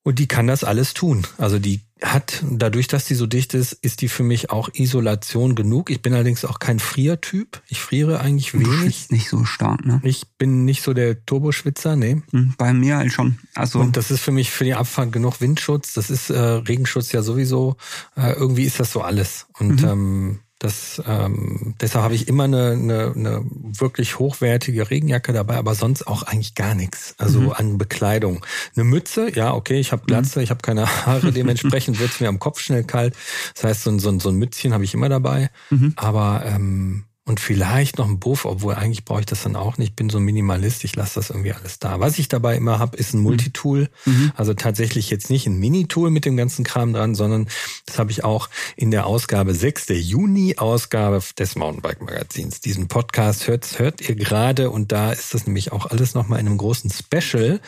Und 0.05 0.19
die 0.19 0.29
kann 0.29 0.47
das 0.47 0.65
alles 0.65 0.93
tun. 0.93 1.27
Also 1.39 1.59
die 1.59 1.81
hat, 2.03 2.43
dadurch, 2.49 2.87
dass 2.87 3.05
die 3.05 3.15
so 3.15 3.27
dicht 3.27 3.55
ist, 3.55 3.73
ist 3.73 4.01
die 4.01 4.09
für 4.09 4.23
mich 4.23 4.51
auch 4.51 4.69
Isolation 4.73 5.55
genug. 5.55 5.91
Ich 5.91 6.03
bin 6.03 6.15
allerdings 6.15 6.45
auch 6.45 6.59
kein 6.59 6.79
Friertyp. 6.79 7.61
Ich 7.69 7.81
friere 7.81 8.21
eigentlich 8.21 8.55
wenig. 8.55 8.67
Du 8.67 8.73
schwitzt 8.73 9.13
nicht 9.13 9.29
so 9.29 9.45
stark, 9.45 9.85
ne? 9.85 10.01
Ich 10.05 10.27
bin 10.39 10.65
nicht 10.65 10.83
so 10.83 10.95
der 10.95 11.25
Turboschwitzer, 11.25 11.97
nee. 11.97 12.23
Hm, 12.31 12.55
bei 12.57 12.73
mir 12.73 12.99
halt 12.99 13.13
schon. 13.13 13.39
Also 13.55 13.81
Und 13.81 13.97
das 13.97 14.11
ist 14.11 14.21
für 14.21 14.33
mich 14.33 14.51
für 14.51 14.65
die 14.65 14.75
Abfahrt 14.75 15.13
genug 15.13 15.41
Windschutz. 15.41 15.93
Das 15.95 16.11
ist 16.11 16.31
äh, 16.31 16.39
Regenschutz 16.39 17.13
ja 17.13 17.23
sowieso. 17.23 17.77
Äh, 18.17 18.33
irgendwie 18.33 18.65
ist 18.65 18.79
das 18.81 18.93
so 18.93 19.03
alles. 19.03 19.47
Und 19.59 19.83
mhm. 19.83 19.89
ähm, 19.89 20.39
Das, 20.59 21.01
ähm, 21.07 21.75
deshalb 21.81 22.05
habe 22.05 22.15
ich 22.17 22.27
immer 22.27 22.45
eine, 22.45 22.73
eine, 22.73 23.13
eine 23.15 23.45
wirklich 23.45 24.19
hochwertige 24.19 24.91
Regenjacke 24.91 25.33
dabei, 25.33 25.57
aber 25.57 25.77
sonst 25.77 26.07
auch 26.07 26.25
eigentlich 26.25 26.57
gar 26.57 26.75
nichts. 26.75 27.15
Also 27.19 27.41
mhm. 27.41 27.53
an 27.53 27.79
Bekleidung. 27.79 28.45
Eine 28.75 28.85
Mütze, 28.85 29.31
ja, 29.33 29.55
okay, 29.55 29.79
ich 29.79 29.93
habe 29.93 30.07
Glatze, 30.07 30.41
mhm. 30.41 30.43
ich 30.43 30.51
habe 30.51 30.61
keine 30.63 30.87
Haare, 31.07 31.31
dementsprechend 31.33 32.01
wird 32.01 32.11
es 32.11 32.21
mir 32.21 32.29
am 32.29 32.41
Kopf 32.41 32.59
schnell 32.61 32.83
kalt. 32.83 33.15
Das 33.55 33.65
heißt, 33.65 33.83
so 33.85 33.91
ein, 33.91 33.99
so 34.01 34.09
ein, 34.09 34.19
so 34.19 34.31
ein 34.31 34.35
Mützchen 34.35 34.75
habe 34.75 34.83
ich 34.83 34.95
immer 34.95 35.09
dabei. 35.09 35.51
Mhm. 35.71 35.93
Aber 35.95 36.43
ähm, 36.45 37.05
und 37.29 37.41
vielleicht 37.41 37.99
noch 37.99 38.09
ein 38.09 38.19
Buff, 38.19 38.47
obwohl 38.47 38.75
eigentlich 38.75 39.05
brauche 39.05 39.21
ich 39.21 39.27
das 39.27 39.43
dann 39.43 39.55
auch 39.55 39.77
nicht. 39.77 39.91
Ich 39.91 39.97
bin 39.97 40.09
so 40.09 40.19
Minimalist, 40.19 40.83
ich 40.85 40.97
lasse 40.97 41.17
das 41.17 41.29
irgendwie 41.29 41.53
alles 41.53 41.79
da. 41.79 42.01
Was 42.01 42.19
ich 42.19 42.29
dabei 42.29 42.57
immer 42.57 42.79
habe, 42.79 42.97
ist 42.97 43.13
ein 43.13 43.19
mhm. 43.19 43.25
Multitool. 43.25 43.91
Mhm. 44.07 44.33
Also 44.35 44.55
tatsächlich 44.55 45.11
jetzt 45.11 45.29
nicht 45.29 45.47
ein 45.47 45.59
Minitool 45.59 46.11
mit 46.11 46.25
dem 46.25 46.39
ganzen 46.39 46.65
Kram 46.65 46.95
dran, 46.95 47.15
sondern 47.15 47.47
das 47.85 47.99
habe 47.99 48.11
ich 48.11 48.25
auch 48.25 48.49
in 48.77 48.91
der 48.91 49.05
Ausgabe 49.05 49.55
6, 49.55 49.87
der 49.87 50.01
Juni-Ausgabe 50.01 51.21
des 51.39 51.55
Mountainbike-Magazins. 51.55 52.63
Diesen 52.63 52.89
Podcast 52.89 53.47
hört, 53.47 53.79
hört 53.79 54.09
ihr 54.09 54.15
gerade 54.15 54.71
und 54.71 54.91
da 54.91 55.13
ist 55.13 55.35
das 55.35 55.47
nämlich 55.47 55.71
auch 55.71 55.85
alles 55.85 56.15
nochmal 56.15 56.41
in 56.41 56.47
einem 56.47 56.57
großen 56.57 56.91
Special 56.91 57.61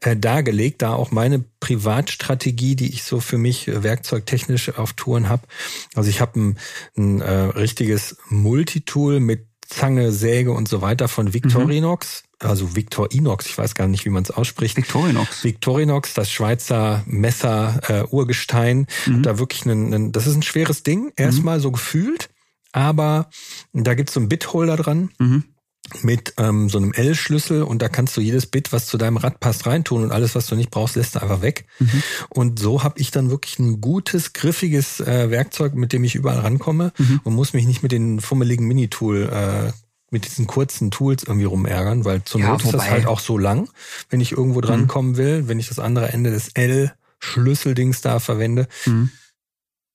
äh, 0.00 0.16
dargelegt, 0.16 0.82
da 0.82 0.92
auch 0.92 1.12
meine 1.12 1.44
Privatstrategie, 1.60 2.74
die 2.74 2.92
ich 2.92 3.04
so 3.04 3.20
für 3.20 3.38
mich 3.38 3.68
äh, 3.68 3.84
werkzeugtechnisch 3.84 4.76
auf 4.76 4.92
Touren 4.94 5.28
habe. 5.28 5.46
Also 5.94 6.10
ich 6.10 6.20
habe 6.20 6.40
ein, 6.40 6.58
ein 6.96 7.20
äh, 7.20 7.30
richtiges 7.30 8.16
Multitool 8.28 9.03
mit 9.20 9.46
Zange, 9.66 10.12
Säge 10.12 10.52
und 10.52 10.68
so 10.68 10.82
weiter 10.82 11.08
von 11.08 11.32
Victorinox. 11.32 12.24
Mhm. 12.42 12.48
Also 12.48 12.76
Victorinox, 12.76 13.46
ich 13.46 13.56
weiß 13.56 13.74
gar 13.74 13.88
nicht, 13.88 14.04
wie 14.04 14.10
man 14.10 14.22
es 14.22 14.30
ausspricht. 14.30 14.76
Victorinox. 14.76 15.44
Victorinox, 15.44 16.14
das 16.14 16.30
Schweizer 16.30 17.02
Messer 17.06 17.80
äh, 17.88 18.04
Urgestein. 18.04 18.86
Mhm. 19.06 19.22
Da 19.22 19.38
wirklich 19.38 19.64
ein, 19.64 19.92
ein, 19.92 20.12
das 20.12 20.26
ist 20.26 20.36
ein 20.36 20.42
schweres 20.42 20.82
Ding, 20.82 21.12
erstmal 21.16 21.58
mhm. 21.58 21.62
so 21.62 21.72
gefühlt. 21.72 22.28
Aber 22.72 23.30
da 23.72 23.94
gibt's 23.94 24.14
so 24.14 24.20
ein 24.20 24.28
Bitholder 24.28 24.76
dran. 24.76 25.10
Mhm 25.18 25.44
mit 26.02 26.34
ähm, 26.38 26.68
so 26.68 26.78
einem 26.78 26.92
L-Schlüssel 26.92 27.62
und 27.62 27.82
da 27.82 27.88
kannst 27.88 28.16
du 28.16 28.20
jedes 28.20 28.46
Bit, 28.46 28.72
was 28.72 28.86
zu 28.86 28.96
deinem 28.96 29.16
Rad 29.16 29.40
passt, 29.40 29.66
reintun 29.66 30.02
und 30.02 30.12
alles, 30.12 30.34
was 30.34 30.46
du 30.46 30.56
nicht 30.56 30.70
brauchst, 30.70 30.96
lässt 30.96 31.14
du 31.14 31.22
einfach 31.22 31.42
weg. 31.42 31.66
Mhm. 31.78 32.02
Und 32.30 32.58
so 32.58 32.82
habe 32.82 32.98
ich 32.98 33.10
dann 33.10 33.30
wirklich 33.30 33.58
ein 33.58 33.80
gutes, 33.80 34.32
griffiges 34.32 35.00
äh, 35.00 35.30
Werkzeug, 35.30 35.74
mit 35.74 35.92
dem 35.92 36.04
ich 36.04 36.14
überall 36.14 36.40
rankomme 36.40 36.92
mhm. 36.98 37.20
und 37.24 37.34
muss 37.34 37.52
mich 37.52 37.66
nicht 37.66 37.82
mit 37.82 37.92
den 37.92 38.20
fummeligen 38.20 38.66
Minitool 38.66 39.28
äh, 39.30 39.72
mit 40.10 40.26
diesen 40.26 40.46
kurzen 40.46 40.90
Tools 40.90 41.24
irgendwie 41.24 41.44
rumärgern, 41.44 42.04
weil 42.04 42.24
zur 42.24 42.40
ja, 42.40 42.48
Not 42.48 42.64
ist 42.64 42.72
das 42.72 42.88
halt 42.88 43.06
auch 43.06 43.20
so 43.20 43.36
lang, 43.36 43.68
wenn 44.10 44.20
ich 44.20 44.32
irgendwo 44.32 44.60
drankommen 44.60 45.12
mhm. 45.12 45.16
will, 45.16 45.48
wenn 45.48 45.58
ich 45.58 45.68
das 45.68 45.78
andere 45.78 46.12
Ende 46.12 46.30
des 46.30 46.48
L-Schlüsseldings 46.54 48.00
da 48.00 48.20
verwende. 48.20 48.68
Mhm. 48.86 49.10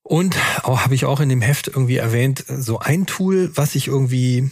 Und 0.03 0.35
auch 0.63 0.81
habe 0.81 0.95
ich 0.95 1.05
auch 1.05 1.19
in 1.19 1.29
dem 1.29 1.41
Heft 1.41 1.67
irgendwie 1.67 1.97
erwähnt, 1.97 2.43
so 2.47 2.79
ein 2.79 3.05
Tool, 3.05 3.51
was 3.55 3.75
ich 3.75 3.87
irgendwie 3.87 4.51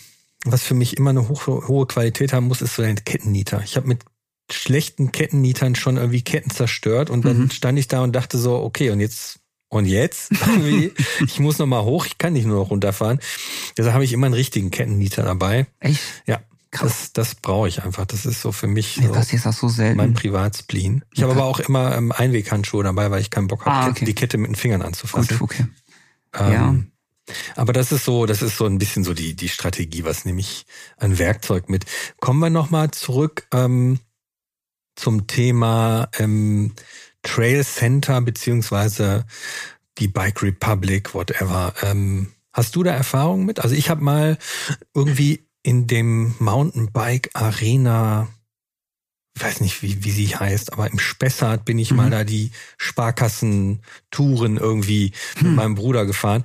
was 0.51 0.63
für 0.63 0.73
mich 0.73 0.97
immer 0.97 1.11
eine 1.11 1.27
hohe, 1.27 1.67
hohe 1.67 1.85
Qualität 1.87 2.33
haben 2.33 2.47
muss, 2.47 2.61
ist 2.61 2.75
so 2.75 2.83
ein 2.83 3.03
Kettennieter. 3.03 3.61
Ich 3.63 3.75
habe 3.75 3.87
mit 3.87 4.03
schlechten 4.51 5.11
Kettennietern 5.11 5.75
schon 5.75 5.97
irgendwie 5.97 6.21
Ketten 6.21 6.49
zerstört 6.49 7.09
und 7.09 7.25
dann 7.25 7.43
mhm. 7.43 7.49
stand 7.51 7.77
ich 7.77 7.87
da 7.87 8.01
und 8.01 8.15
dachte 8.15 8.37
so, 8.37 8.55
okay, 8.55 8.91
und 8.91 8.99
jetzt 8.99 9.39
und 9.69 9.85
jetzt 9.85 10.31
ich 11.25 11.39
muss 11.39 11.57
noch 11.57 11.65
mal 11.65 11.83
hoch, 11.83 12.05
ich 12.05 12.17
kann 12.17 12.33
nicht 12.33 12.45
nur 12.45 12.57
noch 12.57 12.69
runterfahren. 12.69 13.19
Deshalb 13.75 13.93
habe 13.93 14.05
ich 14.05 14.13
immer 14.13 14.27
einen 14.27 14.33
richtigen 14.33 14.71
Kettennieter 14.71 15.23
dabei. 15.23 15.67
Echt? 15.79 15.99
Ja. 16.25 16.39
Das, 16.71 17.13
das 17.13 17.35
brauche 17.35 17.67
ich 17.67 17.83
einfach. 17.83 18.05
Das 18.05 18.25
ist 18.25 18.41
so 18.41 18.51
für 18.51 18.67
mich 18.67 18.97
nee, 18.97 19.07
so 19.07 19.13
das 19.13 19.33
ist 19.33 19.45
das 19.45 19.57
so 19.57 19.69
selten. 19.69 19.97
mein 19.97 20.13
Privatspleen. 20.13 21.03
Ich 21.13 21.23
habe 21.23 21.31
aber 21.31 21.45
auch 21.45 21.59
immer 21.59 21.95
ähm, 21.95 22.11
Einweghandschuhe 22.11 22.83
dabei, 22.83 23.09
weil 23.09 23.21
ich 23.21 23.29
keinen 23.29 23.47
Bock 23.47 23.65
habe, 23.65 23.75
ah, 23.75 23.89
okay. 23.89 24.05
die 24.05 24.13
Kette 24.13 24.37
mit 24.37 24.49
den 24.49 24.55
Fingern 24.55 24.81
anzufassen. 24.81 25.37
Gut, 25.37 25.49
okay. 25.49 25.65
Ähm, 26.33 26.51
ja. 26.51 26.75
Aber 27.55 27.73
das 27.73 27.91
ist 27.91 28.05
so, 28.05 28.25
das 28.25 28.41
ist 28.41 28.57
so 28.57 28.65
ein 28.65 28.77
bisschen 28.77 29.03
so 29.03 29.13
die, 29.13 29.35
die 29.35 29.49
Strategie, 29.49 30.03
was 30.03 30.25
nehme 30.25 30.39
ich 30.39 30.65
an 30.97 31.19
Werkzeug 31.19 31.69
mit. 31.69 31.85
Kommen 32.19 32.39
wir 32.39 32.49
nochmal 32.49 32.91
zurück 32.91 33.47
ähm, 33.51 33.99
zum 34.95 35.27
Thema 35.27 36.09
ähm, 36.17 36.73
Trail 37.23 37.63
Center 37.63 38.21
beziehungsweise 38.21 39.25
die 39.97 40.07
Bike 40.07 40.41
Republic, 40.41 41.13
whatever. 41.13 41.73
Ähm, 41.83 42.33
hast 42.53 42.75
du 42.75 42.83
da 42.83 42.91
Erfahrung 42.91 43.45
mit? 43.45 43.59
Also 43.59 43.75
ich 43.75 43.89
habe 43.89 44.03
mal 44.03 44.37
irgendwie 44.93 45.47
in 45.63 45.87
dem 45.87 46.35
Mountainbike 46.39 47.29
Arena 47.33 48.29
ich 49.37 49.43
weiß 49.43 49.61
nicht, 49.61 49.83
wie, 49.83 50.03
wie 50.03 50.09
sie 50.09 50.35
heißt, 50.35 50.73
aber 50.73 50.89
im 50.89 50.97
Spessart 50.97 51.63
bin 51.63 51.77
ich 51.77 51.91
mhm. 51.91 51.97
mal 51.97 52.09
da 52.09 52.23
die 52.23 52.49
Sparkassentouren 52.77 54.57
irgendwie 54.57 55.11
mhm. 55.39 55.47
mit 55.47 55.55
meinem 55.55 55.75
Bruder 55.75 56.07
gefahren. 56.07 56.43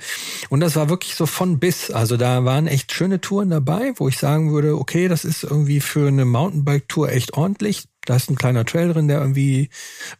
Und 0.51 0.61
das 0.61 0.77
war 0.77 0.91
wirklich 0.91 1.15
so 1.15 1.25
von 1.25 1.59
bis. 1.59 1.91
Also 1.91 2.19
da 2.19 2.45
waren 2.45 2.67
echt 2.67 2.93
schöne 2.93 3.23
Touren 3.23 3.49
dabei, 3.49 3.95
wo 3.97 4.09
ich 4.09 4.19
sagen 4.19 4.53
würde, 4.53 4.77
okay, 4.77 5.09
das 5.09 5.25
ist 5.25 5.43
irgendwie 5.43 5.81
für 5.81 6.07
eine 6.07 6.27
Mountainbike-Tour 6.27 7.11
echt 7.11 7.33
ordentlich. 7.33 7.89
Da 8.05 8.17
ist 8.17 8.31
ein 8.31 8.37
kleiner 8.37 8.65
Trail 8.65 8.93
drin, 8.93 9.09
der 9.09 9.21
irgendwie 9.21 9.71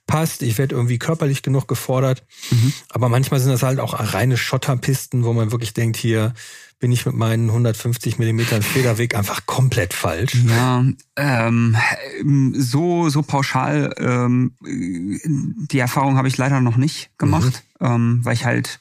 passt. 0.07 0.43
Ich 0.43 0.59
werde 0.59 0.75
irgendwie 0.75 0.99
körperlich 0.99 1.43
genug 1.43 1.67
gefordert. 1.67 2.25
Mhm. 2.51 2.73
Aber 2.91 3.09
manchmal 3.09 3.41
sind 3.41 3.51
das 3.51 3.63
halt 3.63 3.81
auch 3.81 3.95
reine 4.15 4.37
Schotterpisten, 4.37 5.25
wo 5.25 5.33
man 5.33 5.51
wirklich 5.51 5.75
denkt, 5.75 5.97
hier, 5.97 6.35
bin 6.83 6.91
ich 6.91 7.07
mit 7.07 7.15
meinen 7.15 7.49
150 7.49 8.19
Millimetern 8.19 8.61
Federweg 8.61 9.15
einfach 9.15 9.47
komplett 9.47 9.95
falsch. 9.95 10.35
Ja, 10.49 10.85
ähm, 11.17 11.77
so 12.57 13.09
so 13.09 13.23
pauschal 13.23 13.95
ähm, 13.99 14.57
die 14.61 15.79
Erfahrung 15.79 16.17
habe 16.17 16.27
ich 16.27 16.37
leider 16.39 16.61
noch 16.61 16.77
nicht 16.77 17.17
gemacht, 17.19 17.63
mhm. 17.79 17.87
ähm, 17.87 18.21
weil 18.25 18.35
ich 18.35 18.45
halt 18.45 18.81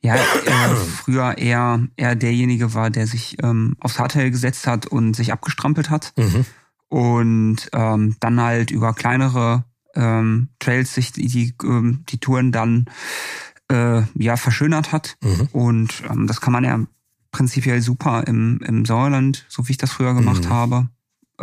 ja 0.00 0.14
äh, 0.14 0.74
früher 0.96 1.36
eher 1.36 1.86
eher 1.96 2.14
derjenige 2.14 2.72
war, 2.72 2.88
der 2.88 3.06
sich 3.06 3.36
ähm, 3.42 3.76
aufs 3.78 3.98
Hardtail 3.98 4.30
gesetzt 4.30 4.66
hat 4.66 4.86
und 4.86 5.14
sich 5.14 5.30
abgestrampelt 5.30 5.90
hat 5.90 6.14
mhm. 6.16 6.46
Und 6.88 7.68
ähm, 7.72 8.16
dann 8.20 8.40
halt 8.40 8.70
über 8.70 8.94
kleinere 8.94 9.64
ähm, 9.94 10.48
Trails 10.58 10.94
sich 10.94 11.12
die 11.12 11.26
die, 11.26 11.54
ähm, 11.64 12.04
die 12.08 12.18
Touren 12.18 12.52
dann 12.52 12.86
äh, 13.70 14.02
ja 14.14 14.36
verschönert 14.36 14.92
hat 14.92 15.16
mhm. 15.22 15.48
und 15.52 16.02
ähm, 16.10 16.26
das 16.26 16.40
kann 16.40 16.52
man 16.52 16.64
ja 16.64 16.80
prinzipiell 17.30 17.82
super 17.82 18.24
im, 18.26 18.60
im 18.64 18.84
Sauerland, 18.84 19.44
so 19.48 19.66
wie 19.68 19.72
ich 19.72 19.78
das 19.78 19.92
früher 19.92 20.14
gemacht 20.14 20.44
mhm. 20.44 20.50
habe, 20.50 20.88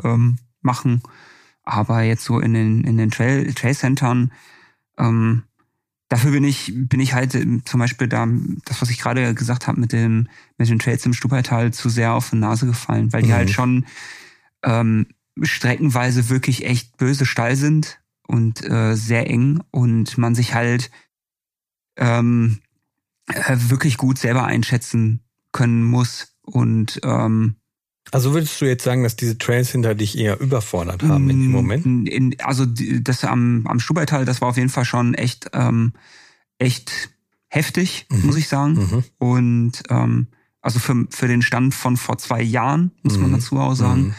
ähm, 0.03 0.37
machen. 0.61 1.01
Aber 1.63 2.01
jetzt 2.01 2.23
so 2.23 2.39
in 2.39 2.53
den, 2.53 2.83
in 2.83 2.97
den 2.97 3.11
Trail, 3.11 3.53
Trail-Centern, 3.53 4.31
ähm, 4.97 5.43
dafür 6.09 6.31
bin 6.31 6.43
ich, 6.43 6.73
bin 6.75 6.99
ich 6.99 7.13
halt 7.13 7.31
zum 7.65 7.79
Beispiel 7.79 8.07
da, 8.07 8.27
das, 8.65 8.81
was 8.81 8.89
ich 8.89 8.99
gerade 8.99 9.33
gesagt 9.33 9.67
habe 9.67 9.79
mit 9.79 9.91
dem, 9.91 10.27
mit 10.57 10.69
den 10.69 10.79
Trails 10.79 11.05
im 11.05 11.13
Stubaital 11.13 11.73
zu 11.73 11.89
sehr 11.89 12.13
auf 12.13 12.29
die 12.29 12.37
Nase 12.37 12.65
gefallen, 12.65 13.13
weil 13.13 13.23
die 13.23 13.33
halt 13.33 13.45
mhm. 13.45 13.47
halt 13.47 13.51
schon 13.51 13.85
ähm, 14.63 15.07
streckenweise 15.41 16.29
wirklich 16.29 16.65
echt 16.65 16.97
böse 16.97 17.25
Stall 17.25 17.55
sind 17.55 17.99
und 18.27 18.63
äh, 18.63 18.95
sehr 18.95 19.29
eng 19.29 19.61
und 19.71 20.17
man 20.17 20.35
sich 20.35 20.53
halt 20.53 20.91
ähm, 21.97 22.59
äh, 23.27 23.57
wirklich 23.57 23.97
gut 23.97 24.17
selber 24.17 24.45
einschätzen 24.45 25.21
können 25.51 25.83
muss. 25.83 26.35
Und 26.41 26.99
ähm, 27.03 27.55
also 28.11 28.33
würdest 28.33 28.61
du 28.61 28.65
jetzt 28.65 28.83
sagen, 28.83 29.03
dass 29.03 29.15
diese 29.15 29.37
Trails 29.37 29.71
hinter 29.71 29.95
dich 29.95 30.17
eher 30.17 30.39
überfordert 30.39 31.03
haben 31.03 31.29
in 31.29 31.41
dem 31.41 31.51
Moment? 31.51 31.85
In, 32.07 32.35
also 32.39 32.65
das 32.65 33.23
am, 33.23 33.65
am 33.67 33.79
Stubaital, 33.79 34.25
das 34.25 34.41
war 34.41 34.49
auf 34.49 34.57
jeden 34.57 34.69
Fall 34.69 34.85
schon 34.85 35.15
echt, 35.15 35.49
ähm, 35.53 35.93
echt 36.59 37.09
heftig, 37.47 38.05
mhm. 38.11 38.27
muss 38.27 38.37
ich 38.37 38.47
sagen. 38.47 38.73
Mhm. 38.73 39.03
Und 39.17 39.83
ähm, 39.89 40.27
also 40.61 40.79
für, 40.79 41.07
für 41.09 41.27
den 41.27 41.41
Stand 41.41 41.73
von 41.73 41.97
vor 41.97 42.17
zwei 42.17 42.41
Jahren, 42.41 42.91
muss 43.01 43.15
mhm. 43.15 43.23
man 43.23 43.31
dazu 43.33 43.57
auch 43.57 43.75
sagen. 43.75 44.15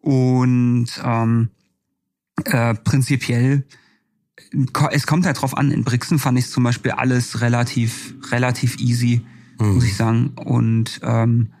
Und 0.00 0.88
ähm, 1.04 1.50
äh, 2.44 2.74
prinzipiell, 2.74 3.66
es 4.92 5.06
kommt 5.06 5.26
halt 5.26 5.40
drauf 5.40 5.56
an, 5.56 5.70
in 5.70 5.84
Brixen 5.84 6.18
fand 6.18 6.38
ich 6.38 6.48
zum 6.48 6.62
Beispiel 6.64 6.92
alles 6.92 7.40
relativ, 7.40 8.14
relativ 8.30 8.78
easy 8.78 9.24
mhm. 9.58 9.74
muss 9.74 9.84
ich 9.84 9.96
sagen. 9.96 10.32
Und 10.36 11.00
ähm, 11.02 11.52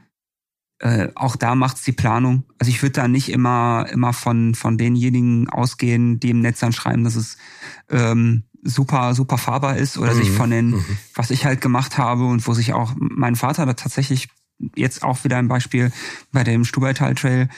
äh, 0.78 1.08
auch 1.14 1.36
da 1.36 1.54
macht's 1.54 1.82
die 1.82 1.92
Planung. 1.92 2.44
Also 2.58 2.70
ich 2.70 2.82
würde 2.82 2.92
da 2.92 3.08
nicht 3.08 3.30
immer 3.30 3.86
immer 3.90 4.12
von 4.12 4.54
von 4.54 4.78
denjenigen 4.78 5.48
ausgehen, 5.48 6.20
die 6.20 6.30
im 6.30 6.40
Netz 6.40 6.60
dann 6.60 6.72
schreiben, 6.72 7.04
dass 7.04 7.16
es 7.16 7.36
ähm, 7.90 8.44
super 8.62 9.14
super 9.14 9.38
fahrbar 9.38 9.76
ist 9.76 9.98
oder 9.98 10.14
mhm. 10.14 10.18
sich 10.18 10.30
von 10.30 10.50
den, 10.50 10.70
mhm. 10.70 10.84
was 11.14 11.30
ich 11.30 11.44
halt 11.44 11.60
gemacht 11.60 11.98
habe 11.98 12.26
und 12.26 12.46
wo 12.46 12.54
sich 12.54 12.72
auch 12.72 12.94
mein 12.96 13.36
Vater 13.36 13.66
da 13.66 13.74
tatsächlich 13.74 14.28
jetzt 14.74 15.02
auch 15.02 15.24
wieder 15.24 15.36
ein 15.36 15.48
Beispiel 15.48 15.92
bei 16.32 16.44
dem 16.44 16.64
Stubaital 16.64 17.14
Trail 17.14 17.48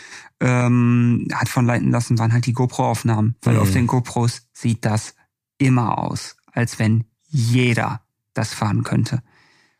ähm, 0.40 1.28
hat 1.32 1.48
von 1.48 1.66
leiten 1.66 1.90
lassen, 1.90 2.18
waren 2.18 2.32
halt 2.32 2.46
die 2.46 2.52
GoPro-Aufnahmen, 2.52 3.36
weil 3.42 3.54
mhm. 3.54 3.60
auf 3.60 3.72
den 3.72 3.86
GoPros 3.86 4.48
sieht 4.52 4.84
das 4.84 5.14
immer 5.58 5.98
aus, 5.98 6.36
als 6.52 6.78
wenn 6.78 7.04
jeder 7.28 8.02
das 8.34 8.54
fahren 8.54 8.82
könnte. 8.82 9.22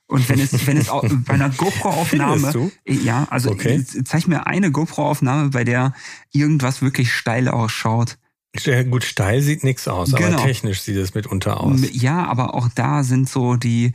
Und 0.07 0.29
wenn 0.29 0.41
es, 0.41 0.67
wenn 0.67 0.77
es 0.77 0.89
auch 0.89 1.05
bei 1.27 1.35
einer 1.35 1.51
GoPro-Aufnahme, 1.51 2.73
ja, 2.87 3.27
also 3.31 3.51
okay. 3.51 3.83
zeig 4.05 4.27
mir 4.27 4.47
eine 4.47 4.71
GoPro-Aufnahme, 4.71 5.51
bei 5.51 5.65
der 5.65 5.95
irgendwas 6.33 6.83
wirklich 6.83 7.13
steil 7.13 7.49
ausschaut. 7.49 8.19
Ja, 8.57 8.83
gut, 8.83 9.05
steil 9.05 9.41
sieht 9.43 9.63
nichts 9.63 9.87
aus, 9.87 10.13
genau. 10.13 10.39
aber 10.39 10.45
technisch 10.45 10.81
sieht 10.81 10.97
es 10.97 11.15
mitunter 11.15 11.61
aus. 11.61 11.81
Ja, 11.93 12.27
aber 12.27 12.55
auch 12.55 12.69
da 12.75 13.05
sind 13.05 13.29
so 13.29 13.55
die, 13.55 13.95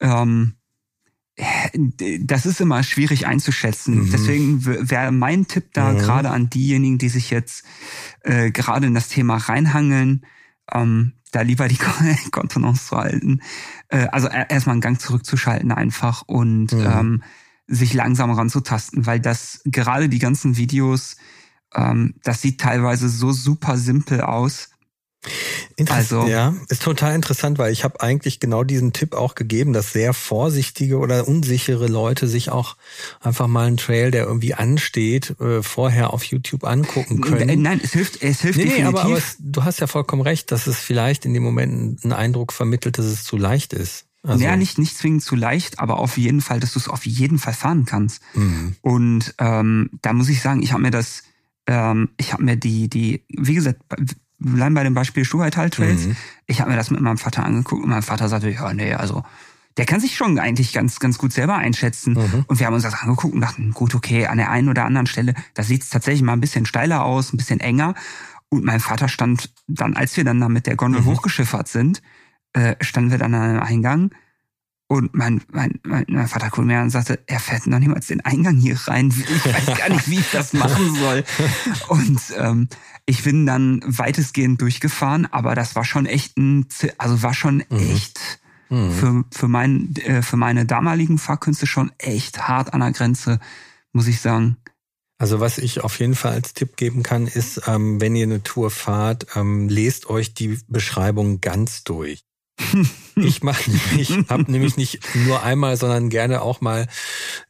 ähm, 0.00 0.54
das 2.20 2.46
ist 2.46 2.60
immer 2.60 2.82
schwierig 2.82 3.26
einzuschätzen. 3.26 4.06
Mhm. 4.06 4.10
Deswegen 4.10 4.64
wäre 4.64 5.12
mein 5.12 5.46
Tipp 5.46 5.72
da 5.72 5.92
mhm. 5.92 5.98
gerade 5.98 6.30
an 6.30 6.50
diejenigen, 6.50 6.98
die 6.98 7.08
sich 7.08 7.30
jetzt 7.30 7.64
äh, 8.22 8.50
gerade 8.50 8.86
in 8.86 8.94
das 8.94 9.08
Thema 9.08 9.36
reinhangeln, 9.36 10.26
ähm, 10.72 11.12
da 11.32 11.42
lieber 11.42 11.68
die 11.68 11.78
Kontenance 12.30 12.86
zu 12.86 12.96
halten. 12.96 13.40
Äh, 13.88 14.08
also 14.12 14.28
erstmal 14.28 14.74
einen 14.74 14.80
Gang 14.80 15.00
zurückzuschalten 15.00 15.72
einfach 15.72 16.22
und 16.26 16.72
mhm. 16.72 16.86
ähm, 16.86 17.22
sich 17.66 17.94
langsam 17.94 18.30
ranzutasten, 18.32 19.06
weil 19.06 19.20
das 19.20 19.60
gerade 19.64 20.08
die 20.08 20.18
ganzen 20.18 20.56
Videos, 20.56 21.16
ähm, 21.74 22.14
das 22.24 22.42
sieht 22.42 22.60
teilweise 22.60 23.08
so 23.08 23.32
super 23.32 23.76
simpel 23.76 24.22
aus. 24.22 24.70
Also 25.88 26.26
ja, 26.26 26.54
ist 26.68 26.82
total 26.82 27.14
interessant, 27.14 27.58
weil 27.58 27.72
ich 27.72 27.84
habe 27.84 28.00
eigentlich 28.00 28.40
genau 28.40 28.64
diesen 28.64 28.92
Tipp 28.92 29.14
auch 29.14 29.34
gegeben, 29.34 29.72
dass 29.72 29.92
sehr 29.92 30.14
vorsichtige 30.14 30.98
oder 30.98 31.28
unsichere 31.28 31.86
Leute 31.86 32.26
sich 32.26 32.50
auch 32.50 32.76
einfach 33.20 33.46
mal 33.46 33.66
einen 33.66 33.76
Trail, 33.76 34.10
der 34.10 34.24
irgendwie 34.24 34.54
ansteht, 34.54 35.38
äh, 35.40 35.62
vorher 35.62 36.12
auf 36.12 36.24
YouTube 36.24 36.64
angucken 36.64 37.20
können. 37.20 37.62
Nein, 37.62 37.80
es 37.82 37.92
hilft, 37.92 38.22
es 38.22 38.40
hilft 38.40 38.58
nee, 38.58 38.64
definitiv. 38.64 38.88
aber, 38.88 39.04
aber 39.04 39.16
es, 39.16 39.36
du 39.38 39.64
hast 39.64 39.80
ja 39.80 39.86
vollkommen 39.86 40.22
recht, 40.22 40.52
dass 40.52 40.66
es 40.66 40.78
vielleicht 40.78 41.24
in 41.24 41.34
dem 41.34 41.42
Moment 41.42 42.02
einen 42.02 42.12
Eindruck 42.12 42.52
vermittelt, 42.52 42.98
dass 42.98 43.06
es 43.06 43.24
zu 43.24 43.36
leicht 43.36 43.72
ist. 43.72 44.06
Also. 44.22 44.44
Ja, 44.44 44.56
nicht, 44.56 44.78
nicht 44.78 44.96
zwingend 44.98 45.22
zu 45.22 45.34
leicht, 45.34 45.78
aber 45.78 45.98
auf 45.98 46.18
jeden 46.18 46.42
Fall, 46.42 46.60
dass 46.60 46.74
du 46.74 46.78
es 46.78 46.88
auf 46.88 47.06
jeden 47.06 47.38
Fall 47.38 47.54
fahren 47.54 47.86
kannst. 47.86 48.22
Mhm. 48.34 48.76
Und 48.82 49.34
ähm, 49.38 49.90
da 50.02 50.12
muss 50.12 50.28
ich 50.28 50.42
sagen, 50.42 50.62
ich 50.62 50.72
habe 50.72 50.82
mir 50.82 50.90
das, 50.90 51.22
ähm, 51.66 52.10
ich 52.18 52.34
habe 52.34 52.42
mir 52.42 52.56
die, 52.56 52.88
die, 52.88 53.24
wie 53.28 53.54
gesagt, 53.54 53.80
bleiben 54.40 54.74
bei 54.74 54.82
dem 54.82 54.94
Beispiel 54.94 55.24
Schuhhetal 55.24 55.70
Trails. 55.70 56.06
Mhm. 56.06 56.16
Ich 56.46 56.60
habe 56.60 56.70
mir 56.70 56.76
das 56.76 56.90
mit 56.90 57.00
meinem 57.00 57.18
Vater 57.18 57.44
angeguckt 57.44 57.84
und 57.84 57.90
mein 57.90 58.02
Vater 58.02 58.28
sagte, 58.28 58.50
ja, 58.50 58.72
nee, 58.72 58.94
also 58.94 59.22
der 59.76 59.86
kann 59.86 60.00
sich 60.00 60.16
schon 60.16 60.38
eigentlich 60.38 60.72
ganz, 60.72 60.98
ganz 60.98 61.18
gut 61.18 61.32
selber 61.32 61.56
einschätzen. 61.56 62.14
Mhm. 62.14 62.44
Und 62.46 62.58
wir 62.58 62.66
haben 62.66 62.74
uns 62.74 62.82
das 62.82 63.00
angeguckt 63.00 63.34
und 63.34 63.40
dachten, 63.40 63.70
gut, 63.72 63.94
okay, 63.94 64.26
an 64.26 64.38
der 64.38 64.50
einen 64.50 64.68
oder 64.68 64.84
anderen 64.84 65.06
Stelle, 65.06 65.34
da 65.54 65.62
sieht 65.62 65.82
es 65.82 65.90
tatsächlich 65.90 66.22
mal 66.22 66.32
ein 66.32 66.40
bisschen 66.40 66.66
steiler 66.66 67.04
aus, 67.04 67.32
ein 67.32 67.36
bisschen 67.36 67.60
enger. 67.60 67.94
Und 68.48 68.64
mein 68.64 68.80
Vater 68.80 69.08
stand 69.08 69.52
dann, 69.68 69.94
als 69.94 70.16
wir 70.16 70.24
dann 70.24 70.40
da 70.40 70.48
mit 70.48 70.66
der 70.66 70.76
Gondel 70.76 71.02
mhm. 71.02 71.06
hochgeschiffert 71.06 71.68
sind, 71.68 72.02
äh, 72.52 72.74
standen 72.80 73.12
wir 73.12 73.18
dann 73.18 73.34
an 73.34 73.42
einem 73.42 73.60
Eingang 73.60 74.10
und 74.90 75.14
mein, 75.14 75.40
mein, 75.52 75.78
mein, 75.84 76.04
mein 76.08 76.26
Vater 76.26 76.46
guckte 76.46 76.62
mir 76.62 76.80
und 76.80 76.90
sagte, 76.90 77.20
er 77.28 77.38
fährt 77.38 77.68
noch 77.68 77.78
niemals 77.78 78.08
den 78.08 78.24
Eingang 78.24 78.56
hier 78.56 78.76
rein. 78.88 79.14
Ich 79.16 79.46
weiß 79.46 79.78
gar 79.78 79.88
nicht, 79.88 80.10
wie 80.10 80.18
ich 80.18 80.32
das 80.32 80.52
machen 80.52 80.96
soll. 80.96 81.22
Und 81.86 82.20
ähm, 82.36 82.68
ich 83.06 83.22
bin 83.22 83.46
dann 83.46 83.82
weitestgehend 83.86 84.60
durchgefahren, 84.60 85.26
aber 85.30 85.54
das 85.54 85.76
war 85.76 85.84
schon 85.84 86.06
echt 86.06 86.36
ein, 86.38 86.66
also 86.98 87.22
war 87.22 87.34
schon 87.34 87.62
mhm. 87.68 87.78
echt 87.78 88.40
mhm. 88.68 88.90
für, 88.90 89.24
für, 89.30 89.46
mein, 89.46 89.94
äh, 89.94 90.22
für 90.22 90.36
meine 90.36 90.66
damaligen 90.66 91.18
Fahrkünste 91.18 91.68
schon 91.68 91.92
echt 91.98 92.48
hart 92.48 92.74
an 92.74 92.80
der 92.80 92.90
Grenze, 92.90 93.38
muss 93.92 94.08
ich 94.08 94.20
sagen. 94.20 94.56
Also 95.18 95.38
was 95.38 95.58
ich 95.58 95.84
auf 95.84 96.00
jeden 96.00 96.16
Fall 96.16 96.32
als 96.32 96.52
Tipp 96.52 96.76
geben 96.76 97.04
kann, 97.04 97.28
ist, 97.28 97.62
ähm, 97.68 98.00
wenn 98.00 98.16
ihr 98.16 98.24
eine 98.24 98.42
Tour 98.42 98.72
fahrt, 98.72 99.28
ähm, 99.36 99.68
lest 99.68 100.10
euch 100.10 100.34
die 100.34 100.58
Beschreibung 100.66 101.40
ganz 101.40 101.84
durch. 101.84 102.24
Ich 103.16 103.42
mache 103.42 103.70
ich 103.98 104.10
habe 104.28 104.50
nämlich 104.50 104.76
nicht 104.76 105.00
nur 105.14 105.42
einmal, 105.42 105.76
sondern 105.76 106.08
gerne 106.08 106.42
auch 106.42 106.60
mal 106.60 106.86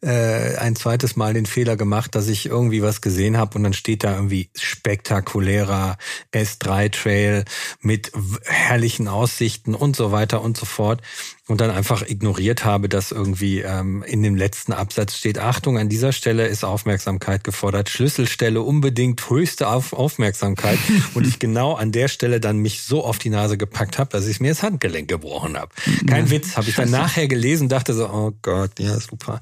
äh, 0.01 0.57
ein 0.57 0.75
zweites 0.75 1.17
Mal 1.17 1.35
den 1.35 1.47
Fehler 1.47 1.77
gemacht, 1.77 2.15
dass 2.15 2.29
ich 2.29 2.47
irgendwie 2.47 2.83
was 2.83 3.01
gesehen 3.01 3.37
habe 3.37 3.57
und 3.57 3.65
dann 3.65 3.73
steht 3.73 4.05
da 4.05 4.15
irgendwie 4.15 4.51
spektakulärer 4.57 5.97
S3 6.33 6.91
Trail 6.91 7.45
mit 7.81 8.11
herrlichen 8.45 9.09
Aussichten 9.09 9.75
und 9.75 9.97
so 9.97 10.13
weiter 10.13 10.43
und 10.43 10.57
so 10.57 10.67
fort 10.67 11.03
und 11.51 11.61
dann 11.61 11.71
einfach 11.71 12.09
ignoriert 12.09 12.65
habe, 12.65 12.89
dass 12.89 13.11
irgendwie 13.11 13.61
ähm, 13.61 14.05
in 14.05 14.23
dem 14.23 14.37
letzten 14.37 14.73
Absatz 14.73 15.17
steht, 15.17 15.39
Achtung, 15.39 15.79
an 15.79 15.89
dieser 15.89 16.13
Stelle 16.13 16.47
ist 16.47 16.65
Aufmerksamkeit 16.65 17.43
gefordert, 17.43 17.89
Schlüsselstelle 17.89 18.63
unbedingt 18.63 19.29
höchste 19.29 19.69
Auf 19.69 19.93
Aufmerksamkeit 19.93 20.79
und 21.15 21.27
ich 21.27 21.39
genau 21.41 21.75
an 21.75 21.91
der 21.91 22.09
Stelle 22.09 22.41
dann 22.41 22.59
mich 22.59 22.83
so 22.83 23.05
auf 23.05 23.19
die 23.19 23.31
Nase 23.31 23.59
gepackt 23.59 23.99
habe, 23.99 24.11
dass 24.11 24.27
ich 24.27 24.41
mir 24.41 24.51
das 24.51 24.63
Handgelenk 24.63 25.09
gebrochen 25.09 25.59
habe. 25.59 25.73
Kein 26.07 26.27
ja, 26.27 26.31
Witz, 26.31 26.57
habe 26.57 26.69
ich 26.69 26.77
dann 26.77 26.91
nachher 26.91 27.27
gelesen, 27.27 27.69
dachte 27.69 27.95
so, 27.95 28.09
oh 28.09 28.33
Gott, 28.43 28.79
ja 28.79 28.99
super. 29.01 29.41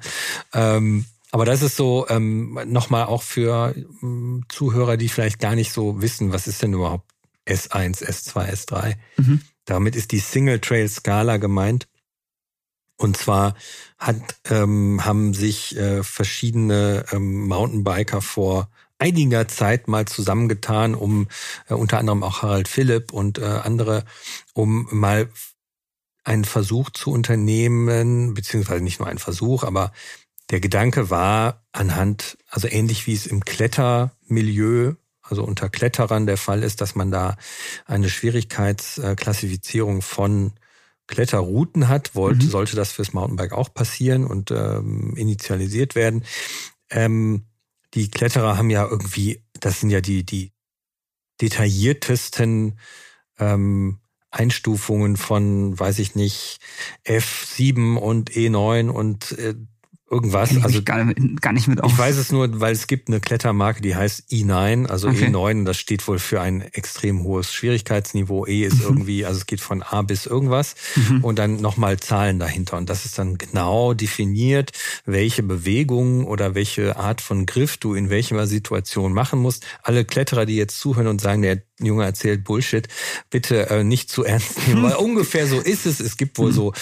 Ähm, 0.55 1.05
aber 1.31 1.45
das 1.45 1.61
ist 1.61 1.77
so 1.77 2.07
ähm, 2.09 2.59
nochmal 2.67 3.05
auch 3.05 3.23
für 3.23 3.75
ähm, 4.03 4.45
Zuhörer, 4.49 4.97
die 4.97 5.11
vielleicht 5.11 5.41
gar 5.41 5.55
nicht 5.55 5.73
so 5.73 6.01
wissen, 6.01 6.33
was 6.33 6.47
ist 6.47 6.63
denn 6.63 6.73
überhaupt 6.73 7.05
S1, 7.47 8.03
S2, 8.03 8.51
S3. 8.51 8.95
Mhm. 9.19 9.43
Damit 9.67 9.97
ist 9.97 10.13
die 10.13 10.19
Single 10.19 10.61
Trail 10.61 10.89
Skala 10.89 11.37
gemeint. 11.37 11.87
Und 12.99 13.17
zwar 13.17 13.55
hat, 13.97 14.17
ähm, 14.51 15.05
haben 15.05 15.33
sich 15.33 15.77
äh, 15.77 16.03
verschiedene 16.03 17.05
ähm, 17.13 17.47
Mountainbiker 17.47 18.21
vor 18.21 18.69
einiger 18.99 19.47
Zeit 19.49 19.89
mal 19.89 20.07
zusammengetan, 20.07 20.95
um 20.95 21.29
äh, 21.69 21.75
unter 21.75 21.99
anderem 21.99 22.23
auch 22.25 22.43
Harald 22.43 22.69
Philipp 22.69 23.13
und 23.13 23.39
äh, 23.39 23.45
andere, 23.45 24.05
um 24.53 24.89
mal 24.91 25.29
einen 26.25 26.45
Versuch 26.45 26.91
zu 26.91 27.13
unternehmen, 27.13 28.35
beziehungsweise 28.35 28.83
nicht 28.83 28.99
nur 28.99 29.09
einen 29.09 29.19
Versuch, 29.19 29.63
aber 29.63 29.93
der 30.51 30.61
Gedanke 30.61 31.11
war 31.11 31.65
anhand, 31.73 32.37
also 32.49 32.69
ähnlich 32.69 33.07
wie 33.07 33.15
es 33.15 33.27
im 33.27 33.45
Klettermilieu, 33.45 34.95
also 35.23 35.45
unter 35.45 35.69
Kletterern 35.69 36.27
der 36.27 36.39
Fall 36.39 36.63
ist, 36.63 36.81
dass 36.81 36.95
man 36.95 37.11
da 37.11 37.37
eine 37.87 38.09
Schwierigkeitsklassifizierung 38.09 40.03
von 40.03 40.55
Kletterrouten 41.09 41.89
hat, 41.89 42.15
wollte, 42.15 42.47
mhm. 42.47 42.51
sollte 42.51 42.77
das 42.77 42.93
fürs 42.93 43.13
Mountainbike 43.13 43.53
auch 43.53 43.75
passieren 43.75 44.25
und 44.25 44.53
ähm, 44.53 45.15
initialisiert 45.17 45.97
werden. 45.97 46.25
Ähm, 46.91 47.47
die 47.95 48.11
Kletterer 48.11 48.57
haben 48.57 48.71
ja 48.71 48.87
irgendwie, 48.87 49.43
das 49.59 49.81
sind 49.81 49.91
ja 49.91 50.01
die, 50.01 50.25
die 50.25 50.53
detailliertesten 51.41 52.79
ähm, 53.39 53.99
Einstufungen 54.31 55.17
von, 55.17 55.79
weiß 55.79 55.99
ich 56.01 56.15
nicht, 56.15 56.59
F7 57.07 57.97
und 57.97 58.31
E9 58.31 58.91
und 58.91 59.33
äh, 59.33 59.55
irgendwas. 60.11 60.51
also 60.63 60.83
gar, 60.83 61.05
gar, 61.41 61.53
nicht 61.53 61.69
mit 61.69 61.83
auf. 61.83 61.93
Ich 61.93 61.99
weiß 61.99 62.17
es 62.17 62.33
nur, 62.33 62.61
weil 62.61 62.73
es 62.73 62.87
gibt 62.87 63.09
eine 63.09 63.21
Klettermarke, 63.21 63.81
die 63.81 63.95
heißt 63.95 64.31
E9, 64.31 64.87
also 64.87 65.09
okay. 65.09 65.27
E9, 65.27 65.65
das 65.65 65.77
steht 65.77 66.07
wohl 66.09 66.19
für 66.19 66.41
ein 66.41 66.63
extrem 66.73 67.23
hohes 67.23 67.53
Schwierigkeitsniveau. 67.53 68.47
E 68.47 68.65
ist 68.65 68.79
mhm. 68.79 68.85
irgendwie, 68.85 69.25
also 69.25 69.39
es 69.39 69.47
geht 69.47 69.61
von 69.61 69.83
A 69.83 70.03
bis 70.03 70.27
irgendwas 70.27 70.75
mhm. 70.97 71.25
und 71.25 71.39
dann 71.39 71.57
nochmal 71.57 71.99
Zahlen 71.99 72.39
dahinter. 72.39 72.77
Und 72.77 72.89
das 72.89 73.05
ist 73.05 73.19
dann 73.19 73.39
genau 73.39 73.95
definiert, 73.95 74.73
welche 75.05 75.43
Bewegungen 75.43 76.25
oder 76.25 76.55
welche 76.55 76.97
Art 76.97 77.21
von 77.21 77.47
Griff 77.47 77.77
du 77.77 77.95
in 77.95 78.11
welcher 78.11 78.47
Situation 78.47 79.13
machen 79.13 79.41
musst. 79.41 79.67
Alle 79.83 80.05
Kletterer, 80.05 80.47
die 80.47 80.57
jetzt 80.57 80.79
zuhören 80.79 81.07
und 81.07 81.21
sagen, 81.21 81.43
der 81.43 81.63
Junge 81.81 82.05
erzählt 82.05 82.45
Bullshit, 82.45 82.89
bitte 83.31 83.71
äh, 83.71 83.85
nicht 83.85 84.11
zu 84.11 84.25
ernst 84.25 84.67
nehmen, 84.67 84.83
weil 84.83 84.97
ungefähr 84.97 85.47
so 85.47 85.61
ist 85.61 85.87
es. 85.87 86.01
Es 86.01 86.17
gibt 86.17 86.39
wohl 86.39 86.51
mhm. 86.51 86.55
so, 86.55 86.73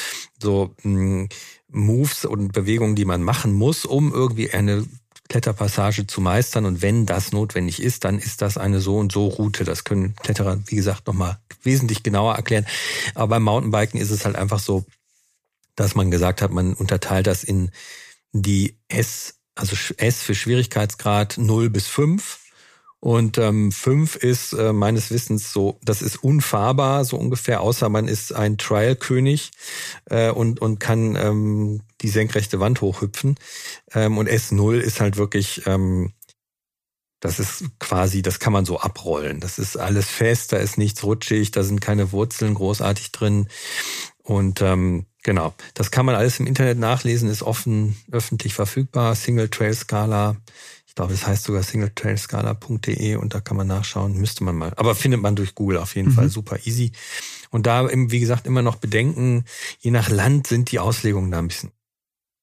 so 0.41 0.75
mh, 0.83 0.83
hm, 0.83 1.29
Moves 1.69 2.25
und 2.25 2.53
Bewegungen, 2.53 2.97
die 2.97 3.05
man 3.05 3.23
machen 3.23 3.53
muss, 3.53 3.85
um 3.85 4.13
irgendwie 4.13 4.51
eine 4.53 4.87
Kletterpassage 5.29 6.07
zu 6.07 6.21
meistern. 6.21 6.65
Und 6.65 6.83
wenn 6.83 7.07
das 7.07 7.33
notwendig 7.33 7.83
ist, 7.83 8.05
dann 8.05 8.19
ist 8.19 8.43
das 8.43 8.57
eine 8.57 8.81
so 8.81 8.99
und 8.99 9.13
so 9.13 9.27
Route. 9.27 9.65
Das 9.65 9.85
können 9.85 10.15
Kletterer, 10.17 10.59
wie 10.67 10.77
gesagt, 10.77 11.07
nochmal 11.07 11.39
wesentlich 11.63 12.03
genauer 12.03 12.35
erklären. 12.35 12.67
Aber 13.15 13.29
beim 13.29 13.43
Mountainbiken 13.43 14.01
ist 14.01 14.11
es 14.11 14.25
halt 14.25 14.37
einfach 14.37 14.61
so, 14.61 14.85
dass 15.75 15.95
man 15.95 16.11
gesagt 16.11 16.43
hat, 16.43 16.53
man 16.53 16.75
unterteilt 16.75 17.27
das 17.27 17.45
in 17.45 17.71
die 18.33 18.79
S, 18.89 19.35
also 19.55 19.77
S 19.97 20.23
für 20.23 20.35
Schwierigkeitsgrad 20.35 21.39
0 21.39 21.71
bis 21.71 21.87
5 21.87 22.39
und 23.01 23.39
ähm, 23.39 23.73
fünf 23.73 24.17
ist 24.17 24.53
äh, 24.53 24.73
meines 24.73 25.11
Wissens 25.11 25.53
so, 25.53 25.79
das 25.85 26.03
ist 26.03 26.23
unfahrbar, 26.23 27.05
so 27.05 27.17
ungefähr, 27.17 27.61
außer 27.61 27.89
man 27.89 28.09
ist 28.09 28.33
ein 28.33 28.59
Trial-König 28.59 29.51
äh, 30.07 30.31
und, 30.31 30.61
und 30.61 30.81
kann 30.81 31.15
ähm, 31.15 31.83
die 32.01 32.09
senkrechte 32.09 32.59
Wand 32.59 32.81
hochhüpfen. 32.81 33.37
Ähm, 33.93 34.19
und 34.19 34.29
S0 34.29 34.79
ist 34.79 35.01
halt 35.01 35.19
wirklich, 35.19 35.67
ähm, 35.67 36.15
das 37.21 37.39
ist 37.39 37.65
quasi, 37.79 38.23
das 38.23 38.41
kann 38.41 38.53
man 38.53 38.65
so 38.65 38.81
abrollen. 38.81 39.41
Das 39.41 39.59
ist 39.59 39.77
alles 39.77 40.09
fest, 40.09 40.53
da 40.53 40.57
ist 40.57 40.79
nichts 40.79 41.03
rutschig, 41.05 41.51
da 41.51 41.63
sind 41.63 41.81
keine 41.81 42.13
Wurzeln 42.13 42.55
großartig 42.55 43.13
drin. 43.13 43.49
Und 44.23 44.63
ähm, 44.63 45.07
genau, 45.23 45.55
das 45.75 45.91
kann 45.91 46.07
man 46.07 46.15
alles 46.15 46.41
im 46.41 46.47
Internet 46.47 46.79
nachlesen, 46.79 47.29
ist 47.31 47.43
offen, 47.43 47.97
öffentlich 48.11 48.55
verfügbar. 48.55 49.15
Single 49.15 49.49
Skala 50.97 51.09
glaube, 51.09 51.13
es 51.13 51.27
heißt 51.27 51.45
sogar 51.45 51.63
singletrailscala.de 51.63 53.17
und 53.17 53.35
da 53.35 53.41
kann 53.41 53.59
man 53.59 53.67
nachschauen, 53.67 54.15
müsste 54.19 54.45
man 54.45 54.57
mal. 54.57 54.73
Aber 54.77 54.95
findet 54.95 55.21
man 55.21 55.37
durch 55.37 55.55
Google 55.55 55.77
auf 55.77 55.95
jeden 55.95 56.09
mhm. 56.09 56.15
Fall 56.15 56.31
super 56.31 56.59
easy. 56.65 56.93
Und 57.51 57.67
da, 57.67 57.89
wie 57.93 58.19
gesagt, 58.19 58.47
immer 58.47 58.63
noch 58.63 58.77
bedenken, 58.77 59.45
je 59.79 59.91
nach 59.91 60.09
Land 60.09 60.47
sind 60.47 60.73
die 60.73 60.79
Auslegungen 60.79 61.31
da 61.31 61.39
ein 61.39 61.49
bisschen. 61.49 61.71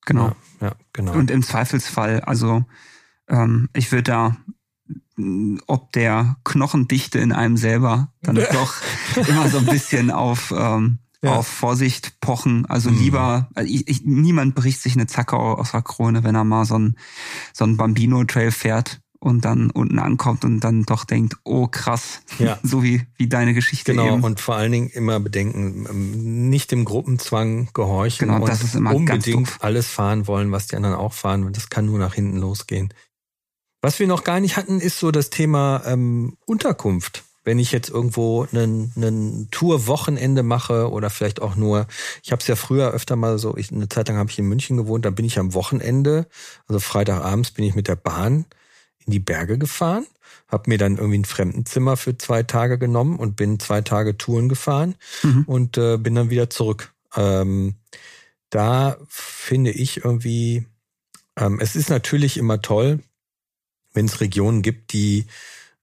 Genau. 0.06 0.36
Ja, 0.62 0.68
ja 0.68 0.76
genau. 0.94 1.14
Und 1.14 1.32
im 1.32 1.42
Zweifelsfall, 1.42 2.22
also 2.22 2.64
ähm, 3.28 3.70
ich 3.74 3.92
würde 3.92 4.04
da 4.04 4.38
ob 5.68 5.92
der 5.92 6.38
Knochendichte 6.44 7.20
in 7.20 7.32
einem 7.32 7.56
selber 7.56 8.12
dann 8.22 8.36
doch 8.52 8.74
immer 9.16 9.48
so 9.48 9.60
ein 9.60 9.66
bisschen 9.68 10.10
auf 10.10 10.52
ähm, 10.56 10.98
ja. 11.24 11.36
auf 11.36 11.48
Vorsicht 11.48 12.20
pochen. 12.20 12.66
Also 12.68 12.92
mhm. 12.92 13.00
lieber, 13.00 13.50
also 13.56 13.74
ich, 13.74 13.88
ich, 13.88 14.02
niemand 14.04 14.56
bricht 14.56 14.82
sich 14.82 14.94
eine 14.94 15.08
Zacke 15.08 15.38
aus 15.38 15.72
der 15.72 15.82
Krone, 15.82 16.24
wenn 16.24 16.36
er 16.36 16.44
mal 16.44 16.66
so 16.66 16.78
ein, 16.78 16.96
so 17.54 17.66
ein 17.66 17.78
Bambino-Trail 17.78 18.52
fährt 18.52 19.00
und 19.20 19.46
dann 19.46 19.72
unten 19.72 20.00
ankommt 20.00 20.44
und 20.44 20.60
dann 20.60 20.84
doch 20.84 21.06
denkt, 21.06 21.38
oh 21.46 21.68
krass, 21.68 22.22
ja. 22.40 22.60
so 22.64 22.84
wie, 22.84 23.08
wie 23.16 23.28
deine 23.28 23.54
Geschichte 23.54 23.94
genau, 23.94 24.16
eben. 24.16 24.24
und 24.24 24.42
vor 24.42 24.56
allen 24.56 24.74
Dingen 24.74 24.90
immer 24.90 25.20
bedenken, 25.22 25.88
ähm, 25.90 26.50
nicht 26.50 26.72
dem 26.72 26.84
Gruppenzwang 26.84 27.70
gehorchen 27.74 28.28
genau, 28.28 28.46
das 28.46 28.62
ist 28.64 28.76
immer 28.76 28.94
unbedingt 28.94 29.50
alles 29.62 29.88
fahren 29.88 30.28
wollen, 30.28 30.52
was 30.52 30.68
die 30.68 30.76
anderen 30.76 30.96
auch 30.96 31.14
fahren 31.14 31.46
und 31.46 31.56
das 31.56 31.70
kann 31.70 31.86
nur 31.86 32.00
nach 32.00 32.14
hinten 32.14 32.38
losgehen. 32.38 32.94
Was 33.82 34.00
wir 34.00 34.08
noch 34.08 34.24
gar 34.24 34.40
nicht 34.40 34.58
hatten, 34.58 34.80
ist 34.80 35.00
so 35.00 35.12
das 35.12 35.30
Thema 35.30 35.84
ähm, 35.86 36.38
Unterkunft 36.46 37.24
wenn 37.44 37.60
ich 37.60 37.72
jetzt 37.72 37.90
irgendwo 37.90 38.48
einen, 38.52 39.48
Tour-Wochenende 39.52 40.44
mache 40.44 40.90
oder 40.90 41.10
vielleicht 41.10 41.42
auch 41.42 41.56
nur, 41.56 41.88
ich 42.24 42.32
habe 42.32 42.42
es 42.42 42.48
ja 42.48 42.56
früher 42.56 42.92
öfter 42.92 43.16
mal 43.16 43.38
so, 43.38 43.58
ich, 43.58 43.72
eine 43.72 43.90
Zeit 43.90 44.08
lang 44.08 44.18
habe 44.18 44.30
ich 44.30 44.40
in 44.40 44.48
München 44.48 44.78
gewohnt, 44.78 45.06
da 45.06 45.10
bin 45.10 45.26
ich 45.26 45.40
am 45.40 45.54
Wochenende, 45.54 46.28
also 46.68 46.80
Freitagabends 46.80 47.52
bin 47.52 47.66
ich 47.66 47.76
mit 47.76 47.88
der 47.88 47.96
Bahn 47.96 48.46
in 49.06 49.12
die 49.12 49.20
Berge 49.20 49.58
gefahren, 49.58 50.06
habe 50.48 50.70
mir 50.70 50.78
dann 50.78 50.98
irgendwie 50.98 51.20
ein 51.20 51.26
Fremdenzimmer 51.26 51.98
für 51.98 52.18
zwei 52.18 52.44
Tage 52.44 52.78
genommen 52.78 53.18
und 53.18 53.36
bin 53.36 53.60
zwei 53.60 53.82
Tage 53.82 54.18
Touren 54.18 54.50
gefahren 54.50 54.96
mhm. 55.24 55.44
und 55.46 55.78
äh, 55.78 55.98
bin 55.98 56.16
dann 56.16 56.30
wieder 56.30 56.50
zurück. 56.50 56.94
Ähm, 57.16 57.76
da 58.50 58.98
finde 59.10 59.72
ich 59.72 60.06
irgendwie, 60.06 60.66
ähm, 61.38 61.60
es 61.60 61.76
ist 61.76 61.90
natürlich 61.90 62.38
immer 62.38 62.62
toll, 62.62 63.00
wenn 63.94 64.06
es 64.06 64.22
Regionen 64.22 64.62
gibt, 64.62 64.94
die 64.94 65.26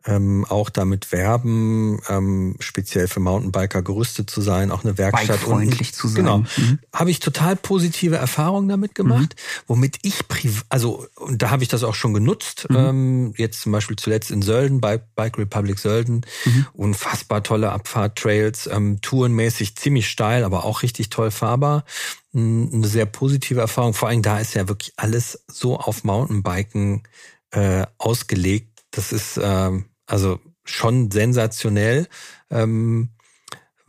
ähm, 0.07 0.47
auch 0.49 0.71
damit 0.71 1.13
werben, 1.13 2.01
ähm, 2.09 2.57
speziell 2.59 3.07
für 3.07 3.21
Mountainbiker 3.21 3.83
gerüstet 3.83 4.31
zu 4.31 4.41
sein, 4.41 4.71
auch 4.71 4.83
eine 4.83 4.97
Werkstatt 4.97 5.45
und 5.45 5.85
zu 5.95 6.09
sein. 6.09 6.25
Genau, 6.25 6.39
mhm. 6.39 6.79
habe 6.95 7.11
ich 7.11 7.21
total 7.21 7.55
positive 7.55 8.17
Erfahrungen 8.17 8.69
damit 8.69 8.95
gemacht, 8.95 9.35
mhm. 9.37 9.63
womit 9.67 9.99
ich 10.03 10.27
privat, 10.27 10.65
also 10.71 11.07
und 11.17 11.43
da 11.43 11.51
habe 11.51 11.63
ich 11.63 11.69
das 11.69 11.85
auch 11.85 11.95
schon 11.95 12.15
genutzt. 12.15 12.67
Mhm. 12.71 12.77
Ähm, 12.77 13.35
jetzt 13.37 13.61
zum 13.61 13.73
Beispiel 13.73 13.97
zuletzt 13.97 14.31
in 14.31 14.41
Sölden 14.41 14.81
bei 14.81 14.99
Bike 14.99 15.37
Republic 15.37 15.79
Sölden, 15.79 16.23
mhm. 16.47 16.67
unfassbar 16.73 17.43
tolle 17.43 17.71
Abfahrttrails, 17.71 18.69
ähm, 18.73 19.03
tourenmäßig 19.03 19.77
ziemlich 19.77 20.09
steil, 20.09 20.45
aber 20.45 20.65
auch 20.65 20.83
richtig 20.83 21.11
toll 21.11 21.31
fahrbar. 21.31 21.85
Eine 22.33 22.87
sehr 22.87 23.07
positive 23.07 23.61
Erfahrung. 23.61 23.93
Vor 23.93 24.09
allem 24.09 24.23
da 24.23 24.39
ist 24.39 24.55
ja 24.55 24.69
wirklich 24.69 24.93
alles 24.97 25.45
so 25.49 25.79
auf 25.79 26.05
Mountainbiken 26.05 27.03
äh, 27.51 27.87
ausgelegt. 27.99 28.85
Das 28.93 29.13
ist 29.13 29.39
ähm, 29.43 29.90
also 30.11 30.41
schon 30.65 31.11
sensationell. 31.11 32.09
Ähm, 32.51 33.11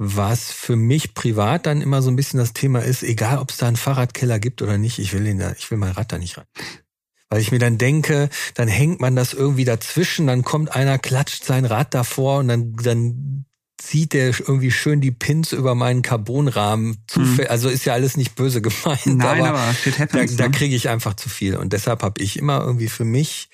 was 0.04 0.52
für 0.52 0.76
mich 0.76 1.14
privat 1.14 1.68
dann 1.68 1.82
immer 1.82 2.02
so 2.02 2.10
ein 2.10 2.16
bisschen 2.16 2.40
das 2.40 2.54
Thema 2.54 2.80
ist, 2.80 3.04
egal 3.04 3.38
ob 3.38 3.52
es 3.52 3.58
da 3.58 3.68
einen 3.68 3.76
Fahrradkeller 3.76 4.40
gibt 4.40 4.64
oder 4.64 4.80
nicht, 4.80 4.98
ich 4.98 5.14
will 5.14 5.28
ihn 5.28 5.38
da, 5.38 5.52
ich 5.52 5.70
will 5.70 5.78
mein 5.78 5.92
Rad 5.92 6.12
da 6.12 6.18
nicht 6.18 6.40
rein. 6.40 6.48
Weil 7.30 7.40
ich 7.40 7.52
mir 7.52 7.60
dann 7.60 7.78
denke, 7.78 8.30
dann 8.56 8.68
hängt 8.68 9.00
man 9.00 9.16
das 9.16 9.34
irgendwie 9.34 9.64
dazwischen, 9.64 10.26
dann 10.26 10.44
kommt 10.44 10.76
einer, 10.76 10.98
klatscht 10.98 11.44
sein 11.44 11.66
Rad 11.66 11.94
davor 11.94 12.40
und 12.40 12.48
dann, 12.48 12.76
dann 12.78 13.46
zieht 13.82 14.14
der 14.14 14.28
irgendwie 14.28 14.72
schön 14.72 15.02
die 15.02 15.12
Pins 15.12 15.52
über 15.52 15.74
meinen 15.76 16.02
Carbonrahmen. 16.04 17.04
Mhm. 17.16 17.40
Also 17.50 17.68
ist 17.70 17.86
ja 17.86 17.94
alles 17.94 18.16
nicht 18.16 18.36
böse 18.36 18.62
gemeint. 18.62 19.06
Nein, 19.06 19.42
aber, 19.42 19.60
aber 19.60 19.74
shit 19.74 19.98
happens, 19.98 20.36
da, 20.36 20.44
da 20.44 20.50
ne? 20.50 20.56
kriege 20.56 20.76
ich 20.76 20.90
einfach 20.90 21.16
zu 21.16 21.30
viel. 21.30 21.56
Und 21.56 21.74
deshalb 21.74 22.04
habe 22.04 22.22
ich 22.22 22.38
immer 22.38 22.62
irgendwie 22.62 22.90
für 22.90 23.06
mich 23.06 23.50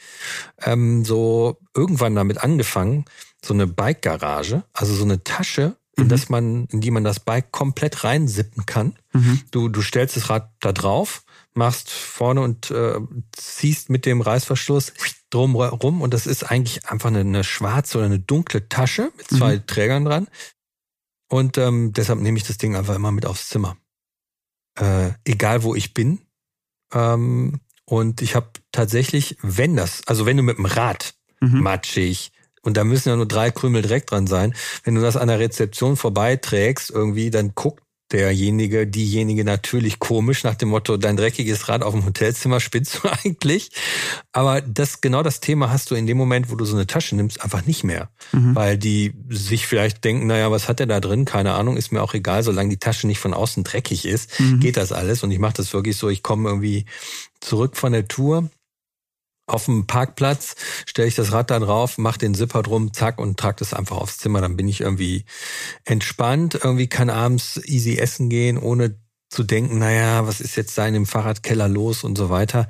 ähm, 0.61 1.05
so 1.05 1.59
irgendwann 1.73 2.15
damit 2.15 2.39
angefangen, 2.39 3.05
so 3.43 3.53
eine 3.53 3.67
Bike-Garage, 3.67 4.63
also 4.73 4.93
so 4.93 5.03
eine 5.03 5.23
Tasche, 5.23 5.77
in 5.95 6.05
mhm. 6.05 6.09
das 6.09 6.29
man, 6.29 6.65
in 6.71 6.81
die 6.81 6.91
man 6.91 7.03
das 7.03 7.19
Bike 7.19 7.51
komplett 7.51 8.03
reinsippen 8.03 8.65
kann. 8.65 8.97
Mhm. 9.13 9.41
Du, 9.51 9.69
du 9.69 9.81
stellst 9.81 10.17
das 10.17 10.29
Rad 10.29 10.51
da 10.59 10.73
drauf, 10.73 11.23
machst 11.53 11.89
vorne 11.89 12.41
und 12.41 12.69
äh, 12.71 12.99
ziehst 13.31 13.89
mit 13.89 14.05
dem 14.05 14.21
Reißverschluss 14.21 14.93
drum 15.29 15.55
rum 15.55 16.01
und 16.01 16.13
das 16.13 16.27
ist 16.27 16.43
eigentlich 16.43 16.87
einfach 16.87 17.09
eine, 17.09 17.19
eine 17.19 17.43
schwarze 17.43 17.97
oder 17.97 18.05
eine 18.05 18.19
dunkle 18.19 18.69
Tasche 18.69 19.11
mit 19.17 19.27
zwei 19.27 19.57
mhm. 19.57 19.67
Trägern 19.67 20.05
dran. 20.05 20.27
Und 21.29 21.57
ähm, 21.57 21.91
deshalb 21.93 22.19
nehme 22.19 22.37
ich 22.37 22.45
das 22.45 22.57
Ding 22.57 22.75
einfach 22.75 22.95
immer 22.95 23.11
mit 23.11 23.25
aufs 23.25 23.49
Zimmer. 23.49 23.77
Äh, 24.79 25.11
egal 25.25 25.63
wo 25.63 25.75
ich 25.75 25.93
bin. 25.93 26.19
Ähm, 26.93 27.59
und 27.85 28.21
ich 28.21 28.35
habe 28.35 28.51
tatsächlich, 28.71 29.37
wenn 29.41 29.75
das, 29.75 30.01
also 30.07 30.25
wenn 30.25 30.37
du 30.37 30.43
mit 30.43 30.57
dem 30.57 30.65
Rad 30.65 31.15
mhm. 31.41 31.61
matschig, 31.61 32.31
und 32.61 32.75
da 32.75 32.83
müssen 32.83 33.09
ja 33.09 33.15
nur 33.15 33.27
drei 33.27 33.49
Krümel 33.49 33.81
Dreck 33.81 34.07
dran 34.07 34.27
sein, 34.27 34.53
wenn 34.83 34.95
du 34.95 35.01
das 35.01 35.15
an 35.15 35.29
der 35.29 35.39
Rezeption 35.39 35.95
vorbeiträgst, 35.95 36.89
irgendwie, 36.89 37.29
dann 37.29 37.53
guckt 37.55 37.83
derjenige, 38.11 38.87
diejenige 38.87 39.43
natürlich 39.43 39.99
komisch 39.99 40.43
nach 40.43 40.55
dem 40.55 40.69
Motto, 40.69 40.97
dein 40.97 41.17
dreckiges 41.17 41.67
Rad 41.67 41.83
auf 41.83 41.93
dem 41.93 42.05
Hotelzimmer 42.05 42.59
spinnst 42.59 43.01
du 43.03 43.09
eigentlich. 43.23 43.71
Aber 44.31 44.61
das, 44.61 45.01
genau 45.01 45.23
das 45.23 45.39
Thema 45.39 45.69
hast 45.69 45.91
du 45.91 45.95
in 45.95 46.07
dem 46.07 46.17
Moment, 46.17 46.49
wo 46.49 46.55
du 46.55 46.65
so 46.65 46.75
eine 46.75 46.87
Tasche 46.87 47.15
nimmst, 47.15 47.41
einfach 47.41 47.65
nicht 47.65 47.83
mehr. 47.83 48.09
Mhm. 48.31 48.55
Weil 48.55 48.77
die 48.77 49.13
sich 49.29 49.67
vielleicht 49.67 50.03
denken, 50.03 50.27
naja, 50.27 50.51
was 50.51 50.69
hat 50.69 50.79
der 50.79 50.87
da 50.87 50.99
drin? 50.99 51.25
Keine 51.25 51.53
Ahnung, 51.53 51.77
ist 51.77 51.91
mir 51.91 52.01
auch 52.01 52.13
egal, 52.13 52.43
solange 52.43 52.69
die 52.69 52.79
Tasche 52.79 53.07
nicht 53.07 53.19
von 53.19 53.33
außen 53.33 53.63
dreckig 53.63 54.05
ist, 54.05 54.39
mhm. 54.39 54.59
geht 54.59 54.77
das 54.77 54.91
alles. 54.91 55.23
Und 55.23 55.31
ich 55.31 55.39
mache 55.39 55.55
das 55.55 55.73
wirklich 55.73 55.97
so, 55.97 56.09
ich 56.09 56.23
komme 56.23 56.49
irgendwie 56.49 56.85
zurück 57.39 57.77
von 57.77 57.91
der 57.91 58.07
Tour 58.07 58.49
auf 59.47 59.65
dem 59.65 59.87
Parkplatz, 59.87 60.55
stelle 60.85 61.07
ich 61.07 61.15
das 61.15 61.31
Rad 61.31 61.49
dann 61.49 61.63
drauf, 61.63 61.97
mache 61.97 62.19
den 62.19 62.35
Zipper 62.35 62.61
drum, 62.61 62.93
zack 62.93 63.17
und 63.17 63.39
trage 63.39 63.57
das 63.59 63.73
einfach 63.73 63.97
aufs 63.97 64.17
Zimmer. 64.17 64.41
Dann 64.41 64.57
bin 64.57 64.67
ich 64.67 64.81
irgendwie 64.81 65.25
entspannt, 65.85 66.59
irgendwie 66.61 66.87
kann 66.87 67.09
abends 67.09 67.59
easy 67.65 67.97
essen 67.97 68.29
gehen, 68.29 68.57
ohne 68.57 68.99
zu 69.29 69.43
denken, 69.43 69.79
naja, 69.79 70.25
was 70.25 70.39
ist 70.39 70.55
jetzt 70.55 70.77
da 70.77 70.87
in 70.87 70.93
dem 70.93 71.05
Fahrradkeller 71.05 71.67
los 71.67 72.03
und 72.03 72.17
so 72.17 72.29
weiter. 72.29 72.67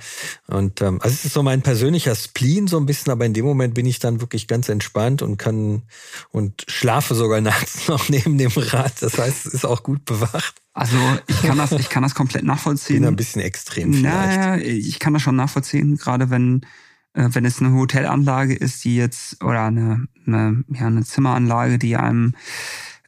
Und 0.48 0.82
ähm, 0.82 1.00
also 1.02 1.14
es 1.14 1.26
ist 1.26 1.34
so 1.34 1.44
mein 1.44 1.62
persönlicher 1.62 2.16
Spleen 2.16 2.68
so 2.68 2.78
ein 2.78 2.88
bisschen, 2.88 3.12
aber 3.12 3.26
in 3.26 3.34
dem 3.34 3.46
Moment 3.46 3.76
bin 3.76 3.86
ich 3.86 4.00
dann 4.00 4.22
wirklich 4.22 4.48
ganz 4.48 4.68
entspannt 4.68 5.22
und 5.22 5.38
kann 5.38 5.84
und 6.32 6.66
schlafe 6.68 7.14
sogar 7.14 7.42
nachts 7.42 7.88
noch 7.88 8.10
neben 8.10 8.38
dem 8.38 8.52
Rad. 8.56 8.94
Das 9.02 9.18
heißt, 9.18 9.46
es 9.46 9.54
ist 9.54 9.66
auch 9.66 9.84
gut 9.84 10.04
bewacht. 10.06 10.56
Also 10.74 10.98
ich 11.28 11.42
kann 11.42 11.58
das, 11.58 11.72
ich 11.74 11.90
kann 11.90 12.04
das 12.04 12.16
komplett 12.16 12.44
nachvollziehen. 12.44 13.02
Bin 13.02 13.08
ein 13.08 13.16
bisschen 13.16 13.42
extrem 13.42 13.94
vielleicht. 13.94 14.40
Naja, 14.40 14.58
ich 14.58 15.00
kann 15.00 15.14
das 15.14 15.22
schon 15.22 15.36
nachvollziehen, 15.36 15.98
gerade 15.98 16.30
wenn 16.30 16.62
äh, 17.14 17.30
wenn 17.32 17.46
es 17.46 17.60
eine 17.60 17.74
Hotelanlage 17.74 18.56
ist, 18.56 18.84
die 18.84 18.96
jetzt 18.96 19.44
oder 19.44 19.64
eine, 19.64 20.08
eine 20.26 20.64
ja 20.70 20.88
eine 20.88 21.04
Zimmeranlage, 21.04 21.80
die 21.80 21.98
einem 21.98 22.36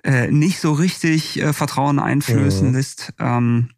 äh, 0.04 0.32
nicht 0.32 0.60
so 0.60 0.74
richtig 0.74 1.42
äh, 1.42 1.54
Vertrauen 1.54 2.00
einflößen 2.00 2.70
mhm. 2.70 2.74
lässt, 2.74 3.14
ähm, 3.20 3.70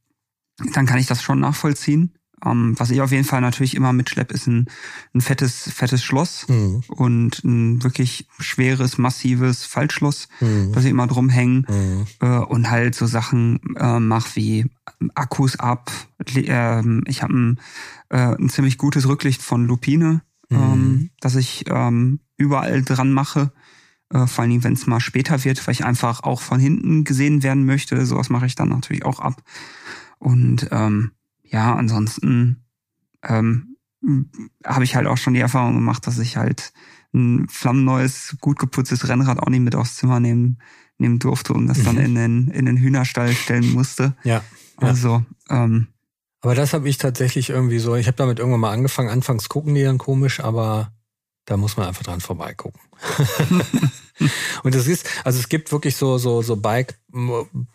dann 0.73 0.85
kann 0.85 0.99
ich 0.99 1.07
das 1.07 1.23
schon 1.23 1.39
nachvollziehen. 1.39 2.13
Ähm, 2.43 2.73
was 2.77 2.89
ich 2.89 3.01
auf 3.01 3.11
jeden 3.11 3.23
Fall 3.23 3.41
natürlich 3.41 3.75
immer 3.75 3.93
mitschlepp, 3.93 4.31
ist 4.31 4.47
ein, 4.47 4.67
ein 5.13 5.21
fettes, 5.21 5.69
fettes 5.71 6.03
Schloss 6.03 6.47
mhm. 6.47 6.83
und 6.87 7.43
ein 7.43 7.83
wirklich 7.83 8.27
schweres, 8.39 8.97
massives 8.97 9.65
Faltschloss, 9.65 10.27
mhm. 10.39 10.71
das 10.73 10.83
ich 10.83 10.89
immer 10.89 11.07
drum 11.07 11.29
hängen 11.29 11.67
mhm. 11.69 12.05
äh, 12.19 12.39
und 12.39 12.71
halt 12.71 12.95
so 12.95 13.05
Sachen 13.05 13.59
äh, 13.77 13.99
mach 13.99 14.35
wie 14.35 14.65
Akkus 15.13 15.59
ab. 15.59 15.91
Äh, 16.35 16.81
ich 17.07 17.21
habe 17.23 17.33
ein, 17.33 17.59
ein 18.09 18.49
ziemlich 18.49 18.77
gutes 18.77 19.07
Rücklicht 19.07 19.41
von 19.41 19.65
Lupine, 19.65 20.21
mhm. 20.49 20.57
ähm, 20.57 21.09
das 21.19 21.35
ich 21.35 21.65
ähm, 21.69 22.19
überall 22.37 22.81
dran 22.81 23.11
mache 23.11 23.51
äh, 24.13 24.27
vor 24.27 24.41
allen 24.41 24.51
Dingen, 24.51 24.63
wenn 24.63 24.73
es 24.73 24.87
mal 24.87 24.99
später 24.99 25.43
wird, 25.43 25.65
weil 25.65 25.73
ich 25.73 25.85
einfach 25.85 26.23
auch 26.23 26.41
von 26.41 26.59
hinten 26.59 27.03
gesehen 27.03 27.43
werden 27.43 27.65
möchte. 27.65 28.05
Sowas 28.05 28.29
mache 28.29 28.45
ich 28.45 28.55
dann 28.55 28.69
natürlich 28.69 29.05
auch 29.05 29.19
ab. 29.19 29.41
Und 30.19 30.67
ähm, 30.71 31.11
ja, 31.43 31.75
ansonsten 31.75 32.63
ähm, 33.23 33.77
habe 34.65 34.83
ich 34.83 34.95
halt 34.95 35.07
auch 35.07 35.17
schon 35.17 35.33
die 35.33 35.39
Erfahrung 35.39 35.75
gemacht, 35.75 36.05
dass 36.07 36.19
ich 36.19 36.37
halt 36.37 36.73
ein 37.13 37.47
flammenneues, 37.49 38.37
gut 38.39 38.57
geputztes 38.57 39.07
Rennrad 39.07 39.39
auch 39.39 39.49
nicht 39.49 39.61
mit 39.61 39.75
aufs 39.75 39.97
Zimmer 39.97 40.19
nehmen, 40.19 40.59
nehmen 40.97 41.19
durfte 41.19 41.53
und 41.53 41.67
das 41.67 41.79
mhm. 41.79 41.83
dann 41.83 41.97
in 41.97 42.15
den, 42.15 42.47
in 42.49 42.65
den 42.65 42.77
Hühnerstall 42.77 43.33
stellen 43.33 43.73
musste. 43.73 44.15
Ja. 44.23 44.35
ja. 44.35 44.43
Also, 44.87 45.23
ähm, 45.49 45.87
aber 46.41 46.55
das 46.55 46.73
habe 46.73 46.89
ich 46.89 46.97
tatsächlich 46.97 47.49
irgendwie 47.49 47.79
so, 47.79 47.95
ich 47.95 48.07
habe 48.07 48.17
damit 48.17 48.39
irgendwann 48.39 48.61
mal 48.61 48.71
angefangen, 48.71 49.09
anfangs 49.09 49.47
gucken 49.47 49.75
die 49.75 49.83
dann 49.83 49.99
komisch, 49.99 50.39
aber 50.39 50.91
da 51.45 51.57
muss 51.57 51.77
man 51.77 51.87
einfach 51.87 52.03
dran 52.03 52.21
vorbeigucken. 52.21 52.79
und 54.63 54.75
es 54.75 54.87
ist, 54.87 55.07
also 55.23 55.39
es 55.39 55.49
gibt 55.49 55.71
wirklich 55.71 55.95
so, 55.95 56.17
so, 56.17 56.41
so 56.41 56.55
Bike 56.55 56.99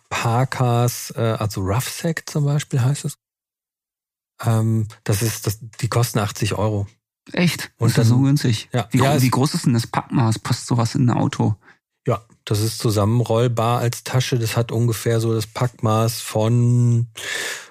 Parkers, 0.09 1.13
äh, 1.17 1.37
also 1.39 1.61
Roughsack 1.61 2.23
zum 2.27 2.45
Beispiel 2.45 2.81
heißt 2.81 3.05
es. 3.05 3.19
Ähm, 4.45 4.87
das 5.05 5.23
ist, 5.23 5.47
das, 5.47 5.59
die 5.81 5.89
kosten 5.89 6.19
80 6.19 6.55
Euro. 6.55 6.87
Echt? 7.33 7.73
Und 7.79 7.89
ist 7.89 7.99
das 7.99 8.09
so 8.09 8.21
günstig? 8.21 8.69
Ja. 8.73 8.89
Wie, 8.91 8.99
ja, 8.99 9.21
wie 9.21 9.31
groß 9.31 9.55
ist 9.55 9.67
denn 9.67 9.75
das 9.75 9.87
Packmaß? 9.87 10.39
Passt 10.39 10.67
sowas 10.67 10.95
in 10.95 11.11
ein 11.11 11.17
Auto? 11.17 11.57
Ja, 12.07 12.25
das 12.45 12.61
ist 12.61 12.79
zusammenrollbar 12.79 13.81
als 13.81 14.05
Tasche. 14.05 14.39
Das 14.39 14.57
hat 14.57 14.71
ungefähr 14.71 15.21
so 15.21 15.35
das 15.35 15.49
Packmaß 15.49 16.21
von, 16.21 17.09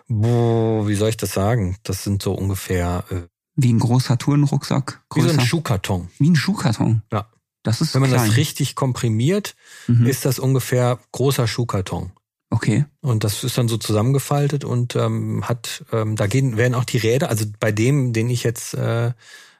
boah, 0.07 0.87
wie 0.87 0.95
soll 0.95 1.09
ich 1.09 1.17
das 1.17 1.31
sagen? 1.31 1.77
Das 1.83 2.03
sind 2.03 2.21
so 2.21 2.33
ungefähr 2.33 3.05
äh, 3.09 3.21
wie 3.55 3.71
ein 3.73 3.79
großer 3.79 4.17
Tourenrucksack? 4.17 5.01
Größer? 5.09 5.27
Wie 5.29 5.33
so 5.33 5.39
ein 5.39 5.45
Schuhkarton. 5.45 6.09
Wie 6.19 6.29
ein 6.29 6.35
Schuhkarton? 6.35 7.01
Ja. 7.11 7.27
Das 7.63 7.81
ist 7.81 7.93
Wenn 7.95 8.01
man 8.01 8.11
klein. 8.11 8.27
das 8.27 8.37
richtig 8.37 8.75
komprimiert, 8.75 9.55
mhm. 9.87 10.05
ist 10.05 10.23
das 10.25 10.37
ungefähr 10.39 10.99
großer 11.13 11.47
Schuhkarton. 11.47 12.11
Okay. 12.51 12.85
Und 13.01 13.23
das 13.23 13.43
ist 13.43 13.57
dann 13.57 13.67
so 13.67 13.77
zusammengefaltet 13.77 14.63
und 14.63 14.95
ähm, 14.95 15.43
hat, 15.49 15.83
ähm, 15.91 16.15
da 16.15 16.27
gehen, 16.27 16.57
werden 16.57 16.75
auch 16.75 16.83
die 16.83 16.99
Räder, 16.99 17.29
also 17.29 17.45
bei 17.59 17.71
dem, 17.71 18.13
den 18.13 18.29
ich 18.29 18.43
jetzt 18.43 18.75
äh, 18.75 19.13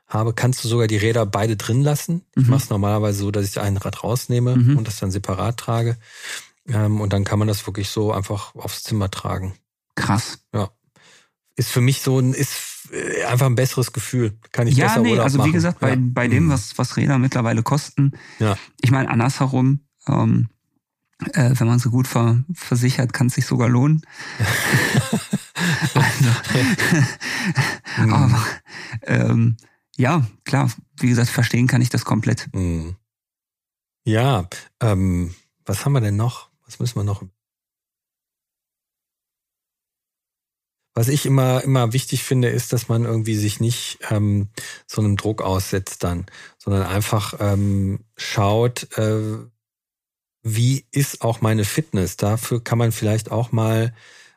habe, 0.07 0.33
kannst 0.33 0.63
du 0.63 0.67
sogar 0.67 0.85
die 0.85 0.97
Räder 0.97 1.25
beide 1.25 1.57
drin 1.57 1.81
lassen. 1.81 2.21
Ich 2.35 2.43
Mhm. 2.43 2.51
mache 2.51 2.63
es 2.63 2.69
normalerweise 2.69 3.17
so, 3.19 3.31
dass 3.31 3.45
ich 3.45 3.59
ein 3.59 3.77
Rad 3.77 4.03
rausnehme 4.03 4.55
Mhm. 4.55 4.77
und 4.77 4.87
das 4.87 4.99
dann 4.99 5.09
separat 5.09 5.57
trage. 5.57 5.97
Ähm, 6.67 7.01
und 7.01 7.11
dann 7.11 7.23
kann 7.23 7.39
man 7.39 7.47
das 7.47 7.65
wirklich 7.65 7.89
so 7.89 8.11
einfach 8.11 8.53
aufs 8.53 8.83
Zimmer 8.83 9.09
tragen. 9.09 9.55
Krass. 9.95 10.39
Ist 11.55 11.69
für 11.69 11.81
mich 11.81 12.01
so 12.01 12.19
ein, 12.19 12.33
ist 12.35 12.51
einfach 13.27 13.45
ein 13.47 13.55
besseres 13.55 13.91
Gefühl. 13.93 14.37
Kann 14.51 14.67
ich 14.67 14.75
ja, 14.77 14.87
besser 14.87 15.01
nee, 15.01 15.11
Urlaub 15.11 15.25
also 15.25 15.37
machen. 15.39 15.49
wie 15.49 15.53
gesagt, 15.53 15.79
bei, 15.79 15.91
ja. 15.91 15.95
bei 15.99 16.27
dem, 16.27 16.45
Mhm. 16.45 16.49
was, 16.51 16.77
was 16.77 16.97
Räder 16.97 17.17
mittlerweile 17.17 17.63
kosten, 17.63 18.11
Ja. 18.39 18.57
ich 18.81 18.91
meine, 18.91 19.09
andersherum, 19.09 19.81
ähm, 20.07 20.49
äh, 21.33 21.51
wenn 21.57 21.67
man 21.67 21.79
so 21.79 21.89
gut 21.91 22.07
ver, 22.07 22.43
versichert, 22.53 23.13
kann 23.13 23.27
es 23.27 23.35
sich 23.35 23.45
sogar 23.45 23.69
lohnen. 23.69 24.01
also, 25.93 26.29
Mhm. 27.97 28.13
aber 28.13 28.45
ähm, 29.03 29.57
ja, 29.97 30.25
klar, 30.43 30.69
wie 30.99 31.07
gesagt, 31.09 31.29
verstehen 31.29 31.67
kann 31.67 31.81
ich 31.81 31.89
das 31.89 32.05
komplett. 32.05 32.49
Mhm. 32.53 32.95
Ja, 34.03 34.47
ähm, 34.81 35.33
was 35.65 35.85
haben 35.85 35.93
wir 35.93 36.01
denn 36.01 36.15
noch? 36.17 36.49
Was 36.65 36.79
müssen 36.79 36.95
wir 36.97 37.03
noch? 37.03 37.23
Was 40.97 41.09
ich 41.09 41.25
immer, 41.25 41.61
immer 41.63 41.91
wichtig 41.91 42.23
finde, 42.23 42.47
ist, 42.47 42.71
dass 42.71 42.87
man 42.87 43.03
irgendwie 43.03 43.35
sich 43.35 43.59
nicht 43.59 43.99
ähm, 44.09 44.47
so 44.87 45.01
einem 45.01 45.17
Druck 45.17 45.41
aussetzt 45.41 46.03
dann, 46.05 46.25
sondern 46.57 46.83
einfach 46.83 47.35
ähm, 47.39 47.99
schaut, 48.15 48.97
äh, 48.97 49.37
wie 50.41 50.85
ist 50.91 51.21
auch 51.21 51.41
meine 51.41 51.65
Fitness. 51.65 52.15
Dafür 52.15 52.63
kann 52.63 52.77
man 52.77 52.93
vielleicht 52.93 53.29
auch 53.29 53.51
mal, 53.51 53.93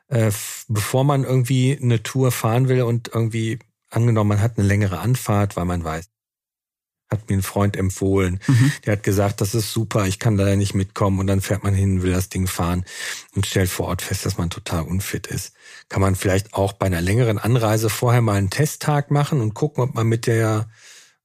äh, 0.09 0.31
bevor 0.67 1.05
man 1.05 1.23
irgendwie 1.23 1.79
eine 1.81 2.03
Tour 2.03 2.31
fahren 2.31 2.67
will 2.67 2.81
und 2.81 3.07
irgendwie 3.07 3.59
angenommen, 3.89 4.27
man 4.27 4.41
hat 4.41 4.57
eine 4.57 4.67
längere 4.67 4.99
Anfahrt, 4.99 5.55
weil 5.55 5.65
man 5.65 5.83
weiß, 5.83 6.09
hat 7.11 7.29
mir 7.29 7.37
ein 7.37 7.41
Freund 7.43 7.75
empfohlen, 7.75 8.39
Mhm. 8.47 8.71
der 8.85 8.93
hat 8.93 9.03
gesagt, 9.03 9.41
das 9.41 9.55
ist 9.55 9.71
super, 9.73 10.05
ich 10.05 10.19
kann 10.19 10.37
leider 10.37 10.55
nicht 10.55 10.75
mitkommen 10.75 11.19
und 11.19 11.27
dann 11.27 11.41
fährt 11.41 11.63
man 11.63 11.73
hin, 11.73 12.03
will 12.03 12.11
das 12.11 12.29
Ding 12.29 12.47
fahren 12.47 12.85
und 13.35 13.45
stellt 13.47 13.69
vor 13.69 13.87
Ort 13.87 14.01
fest, 14.01 14.25
dass 14.25 14.37
man 14.37 14.49
total 14.49 14.83
unfit 14.83 15.27
ist. 15.27 15.53
Kann 15.89 16.01
man 16.01 16.15
vielleicht 16.15 16.53
auch 16.53 16.73
bei 16.73 16.85
einer 16.85 17.01
längeren 17.01 17.39
Anreise 17.39 17.89
vorher 17.89 18.21
mal 18.21 18.35
einen 18.37 18.51
Testtag 18.51 19.09
machen 19.11 19.41
und 19.41 19.53
gucken, 19.55 19.83
ob 19.83 19.95
man 19.95 20.07
mit 20.07 20.27
der 20.27 20.69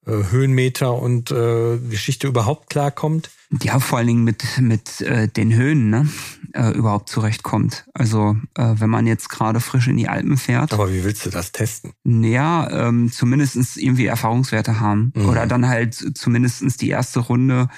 Höhenmeter 0.07 0.95
und 0.95 1.31
äh, 1.31 1.79
Geschichte 1.79 2.27
überhaupt 2.29 2.71
klarkommt. 2.71 3.31
Ja, 3.63 3.79
vor 3.79 3.99
allen 3.99 4.09
Dingen 4.09 4.25
mit, 4.25 4.43
mit 4.61 5.01
äh, 5.01 5.29
den 5.29 5.55
Höhen, 5.55 5.89
ne, 5.91 6.09
äh, 6.55 6.71
überhaupt 6.73 7.09
zurechtkommt. 7.09 7.87
Also, 7.95 8.37
äh, 8.57 8.75
wenn 8.79 8.91
man 8.91 9.07
jetzt 9.07 9.29
gerade 9.29 9.61
frisch 9.61 9.87
in 9.87 9.97
die 9.97 10.09
Alpen 10.09 10.37
fährt, 10.37 10.73
Aber 10.73 10.93
wie 10.93 11.05
willst 11.05 11.25
du 11.25 11.31
das 11.31 11.53
testen? 11.53 11.93
Ja, 12.05 12.69
ähm, 12.89 13.13
zumindestens 13.13 13.77
irgendwie 13.77 14.07
Erfahrungswerte 14.07 14.81
haben. 14.81 15.13
Mhm. 15.15 15.27
Oder 15.29 15.47
dann 15.47 15.69
halt 15.69 15.95
zumindestens 16.19 16.77
die 16.77 16.89
erste 16.89 17.21
Runde 17.21 17.69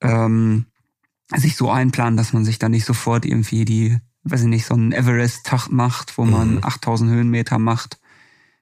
ähm, 0.00 0.66
sich 1.34 1.56
so 1.56 1.70
einplanen, 1.70 2.16
dass 2.16 2.32
man 2.32 2.44
sich 2.44 2.58
dann 2.58 2.70
nicht 2.72 2.84
sofort 2.86 3.24
irgendwie 3.26 3.64
die, 3.64 3.98
weiß 4.24 4.42
ich 4.42 4.48
nicht, 4.48 4.66
so 4.66 4.74
einen 4.74 4.92
Everest-Tag 4.92 5.68
macht, 5.70 6.16
wo 6.18 6.24
man 6.24 6.54
Mhm. 6.56 6.64
8000 6.64 7.10
Höhenmeter 7.10 7.58
macht. 7.58 7.98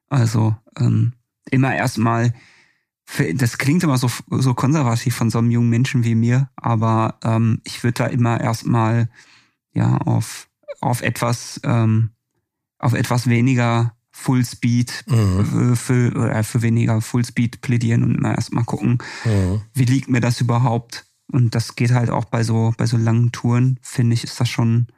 Also 0.09 0.57
ähm, 0.79 1.13
immer 1.51 1.75
erstmal, 1.75 2.35
das 3.35 3.59
klingt 3.59 3.83
immer 3.83 3.99
so, 3.99 4.11
so 4.31 4.55
konservativ 4.55 5.15
von 5.17 5.31
so 5.31 5.39
einem 5.39 5.51
jungen 5.51 5.69
Menschen 5.71 6.05
wie 6.05 6.15
mir, 6.15 6.49
aber 6.57 7.19
ähm, 7.25 7.61
ich 7.65 7.83
würde 7.83 8.05
da 8.05 8.07
immer 8.07 8.41
erstmal 8.41 9.09
ja 9.73 9.97
auf, 9.99 10.49
auf 10.81 11.03
etwas, 11.03 11.61
ähm, 11.65 12.11
auf 12.79 12.93
etwas 12.95 13.27
weniger 13.29 13.95
Full 14.13 14.45
Speed 14.45 15.05
Mhm. 15.09 15.73
äh, 15.73 15.77
für, 15.77 16.13
oder 16.15 16.45
für 16.45 16.63
weniger 16.63 17.01
Full 17.01 17.25
Speed 17.25 17.61
plädieren 17.63 18.03
und 18.03 18.15
immer 18.17 18.35
erstmal 18.35 18.65
gucken, 18.65 18.99
Mhm. 19.25 19.63
wie 19.75 19.85
liegt 19.85 20.09
mir 20.09 20.21
das 20.21 20.41
überhaupt? 20.41 21.07
Und 21.33 21.55
das 21.55 21.77
geht 21.77 21.93
halt 21.93 22.11
auch 22.11 22.25
bei 22.25 22.43
so, 22.43 22.75
bei 22.77 22.87
so 22.87 22.97
langen 22.97 23.33
Touren, 23.33 23.79
finde 23.83 24.15
ich, 24.15 24.25
ist 24.25 24.41
das 24.41 24.49
schon, 24.49 24.89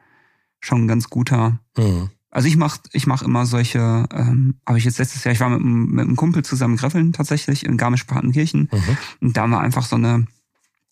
schon 0.61 0.85
ein 0.85 0.89
ganz 0.89 1.09
guter. 1.11 1.61
Mhm. 1.77 2.11
Also 2.35 2.49
ich 2.49 2.57
mach, 2.57 2.79
ich 2.93 3.07
mach 3.07 3.23
immer 3.23 3.45
solche, 3.47 4.07
ähm, 4.13 4.55
habe 4.67 4.79
ich 4.79 4.85
jetzt 4.85 4.99
letztes 4.99 5.23
Jahr, 5.23 5.33
ich 5.35 5.41
war 5.41 5.51
mit, 5.51 5.61
einem- 5.61 5.87
mit 5.91 6.07
einem 6.07 6.17
Kumpel 6.17 6.43
zusammen 6.45 6.77
greffeln 6.77 7.13
tatsächlich 7.13 7.65
in 7.67 7.77
Garmisch-Partenkirchen 7.77 8.69
Mhm. 8.73 8.97
und 9.21 9.37
da 9.37 9.43
haben 9.43 9.51
wir 9.51 9.61
einfach 9.61 9.85
so 9.85 9.97
eine, 9.97 10.27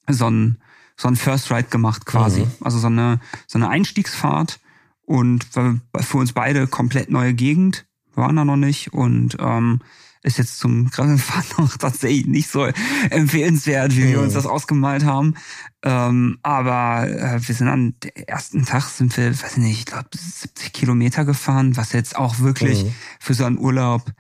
so 0.09 0.29
ein, 0.31 0.59
so 0.97 1.09
ein 1.09 1.17
First 1.17 1.51
Ride 1.51 1.69
gemacht 1.71 2.05
quasi. 2.05 2.43
Mhm. 2.43 2.51
Also 2.61 2.79
so 2.79 2.89
eine, 2.89 3.21
so 3.47 3.59
eine 3.59 3.71
Einstiegsfahrt 3.71 4.61
und 5.07 5.45
für 5.45 6.17
uns 6.19 6.33
beide 6.35 6.67
komplett 6.67 7.11
neue 7.11 7.33
Gegend, 7.35 7.87
waren 8.15 8.37
da 8.37 8.45
noch 8.45 8.57
nicht 8.57 8.93
und 8.93 9.37
ähm, 9.41 9.81
ist 10.23 10.39
jetzt 10.39 10.59
zum 10.59 10.91
Gravelfahren 10.91 11.45
noch 11.59 11.77
tatsächlich 11.77 12.27
nicht 12.27 12.51
so 12.51 12.69
empfehlenswert, 13.11 13.97
wie 13.97 14.09
wir 14.09 14.19
Mhm. 14.19 14.25
uns 14.25 14.35
das 14.35 14.47
ausgemalt 14.47 15.05
haben. 15.05 15.35
Ähm, 15.83 16.39
aber 16.43 17.09
äh, 17.09 17.41
wir 17.47 17.55
sind 17.55 17.69
am 17.69 17.95
ersten 18.27 18.65
Tag 18.67 18.89
sind 18.89 19.17
wir, 19.17 19.31
weiß 19.31 19.53
ich 19.53 19.57
nicht, 19.59 19.79
ich 19.79 19.87
glaube 19.87 20.09
70 20.13 20.73
Kilometer 20.73 21.25
gefahren, 21.25 21.77
was 21.77 21.93
jetzt 21.93 22.17
auch 22.17 22.41
wirklich 22.41 22.85
Mhm. 22.85 22.93
für 23.19 23.35
so 23.35 23.45
einen 23.45 23.59
Urlaub 23.59 24.13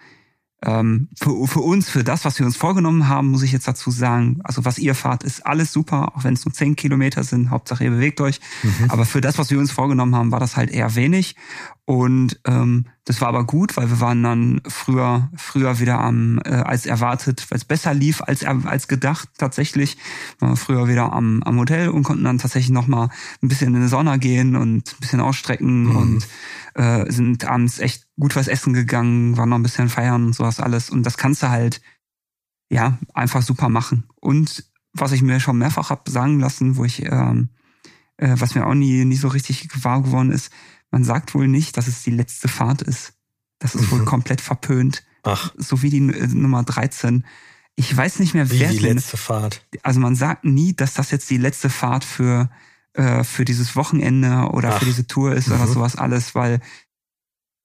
ähm, 0.62 1.08
für, 1.18 1.46
für 1.46 1.60
uns, 1.60 1.88
für 1.88 2.04
das, 2.04 2.26
was 2.26 2.38
wir 2.38 2.44
uns 2.44 2.54
vorgenommen 2.56 3.08
haben, 3.08 3.28
muss 3.30 3.42
ich 3.42 3.52
jetzt 3.52 3.66
dazu 3.66 3.90
sagen, 3.90 4.40
also 4.44 4.62
was 4.66 4.78
ihr 4.78 4.94
fahrt, 4.94 5.22
ist 5.24 5.46
alles 5.46 5.72
super, 5.72 6.14
auch 6.14 6.24
wenn 6.24 6.34
es 6.34 6.44
nur 6.44 6.52
10 6.52 6.76
Kilometer 6.76 7.24
sind, 7.24 7.48
Hauptsache 7.48 7.84
ihr 7.84 7.90
bewegt 7.90 8.20
euch. 8.20 8.40
Mhm. 8.62 8.90
Aber 8.90 9.06
für 9.06 9.22
das, 9.22 9.38
was 9.38 9.50
wir 9.50 9.58
uns 9.58 9.72
vorgenommen 9.72 10.14
haben, 10.14 10.32
war 10.32 10.40
das 10.40 10.56
halt 10.56 10.70
eher 10.70 10.94
wenig. 10.96 11.34
Und 11.86 12.40
ähm, 12.46 12.86
das 13.04 13.20
war 13.20 13.28
aber 13.28 13.44
gut, 13.44 13.76
weil 13.76 13.88
wir 13.88 14.00
waren 14.00 14.22
dann 14.22 14.60
früher, 14.68 15.30
früher 15.36 15.80
wieder 15.80 16.00
am, 16.00 16.38
äh, 16.44 16.50
als 16.50 16.84
erwartet, 16.86 17.46
weil 17.50 17.56
es 17.56 17.64
besser 17.64 17.94
lief 17.94 18.20
als, 18.22 18.44
als 18.44 18.88
gedacht 18.88 19.28
tatsächlich, 19.38 19.96
waren 20.38 20.50
wir 20.50 20.56
früher 20.56 20.86
wieder 20.86 21.12
am, 21.12 21.42
am 21.42 21.58
Hotel 21.58 21.88
und 21.88 22.02
konnten 22.02 22.24
dann 22.24 22.38
tatsächlich 22.38 22.70
nochmal 22.70 23.08
ein 23.42 23.48
bisschen 23.48 23.74
in 23.74 23.80
die 23.80 23.88
Sauna 23.88 24.18
gehen 24.18 24.54
und 24.54 24.92
ein 24.92 25.00
bisschen 25.00 25.20
ausstrecken 25.20 25.84
Mhm. 25.84 25.96
und 25.96 26.28
äh, 26.74 27.10
sind 27.10 27.44
abends 27.44 27.78
echt 27.78 28.06
gut 28.18 28.36
was 28.36 28.48
essen 28.48 28.74
gegangen, 28.74 29.36
waren 29.36 29.48
noch 29.48 29.56
ein 29.58 29.62
bisschen 29.62 29.88
feiern 29.88 30.26
und 30.26 30.34
sowas 30.34 30.60
alles. 30.60 30.90
Und 30.90 31.04
das 31.04 31.16
kannst 31.16 31.42
du 31.42 31.48
halt, 31.48 31.80
ja, 32.70 32.98
einfach 33.14 33.42
super 33.42 33.68
machen. 33.68 34.04
Und 34.20 34.64
was 34.92 35.12
ich 35.12 35.22
mir 35.22 35.40
schon 35.40 35.58
mehrfach 35.58 35.90
hab 35.90 36.08
sagen 36.08 36.38
lassen, 36.38 36.76
wo 36.76 36.84
ich, 36.84 37.04
ähm, 37.04 37.48
äh, 38.18 38.34
was 38.38 38.54
mir 38.54 38.66
auch 38.66 38.74
nie, 38.74 39.04
nie 39.04 39.16
so 39.16 39.28
richtig 39.28 39.68
wahr 39.84 40.02
geworden 40.02 40.30
ist, 40.30 40.50
man 40.90 41.04
sagt 41.04 41.34
wohl 41.34 41.48
nicht, 41.48 41.76
dass 41.76 41.86
es 41.86 42.02
die 42.02 42.10
letzte 42.10 42.48
Fahrt 42.48 42.82
ist. 42.82 43.14
Das 43.58 43.74
ist 43.74 43.90
wohl 43.90 44.00
Mhm. 44.00 44.04
komplett 44.06 44.40
verpönt. 44.40 45.04
Ach, 45.22 45.52
So 45.56 45.82
wie 45.82 45.90
die 45.90 45.98
äh, 45.98 46.26
Nummer 46.28 46.62
13. 46.62 47.24
Ich 47.76 47.94
weiß 47.96 48.18
nicht 48.18 48.34
mehr, 48.34 48.50
wie 48.50 48.60
wer 48.60 48.70
die 48.70 48.78
letzte 48.78 49.16
Fahrt. 49.16 49.66
also 49.82 50.00
man 50.00 50.14
sagt 50.16 50.44
nie, 50.44 50.74
dass 50.74 50.94
das 50.94 51.10
jetzt 51.10 51.28
die 51.30 51.36
letzte 51.38 51.70
Fahrt 51.70 52.04
für 52.04 52.50
äh, 52.94 53.22
für 53.22 53.44
dieses 53.44 53.76
Wochenende 53.76 54.48
oder 54.50 54.74
Ach. 54.74 54.78
für 54.80 54.84
diese 54.84 55.06
Tour 55.06 55.32
ist 55.34 55.46
oder 55.48 55.64
Mhm. 55.66 55.72
sowas 55.72 55.94
alles, 55.96 56.34
weil, 56.34 56.60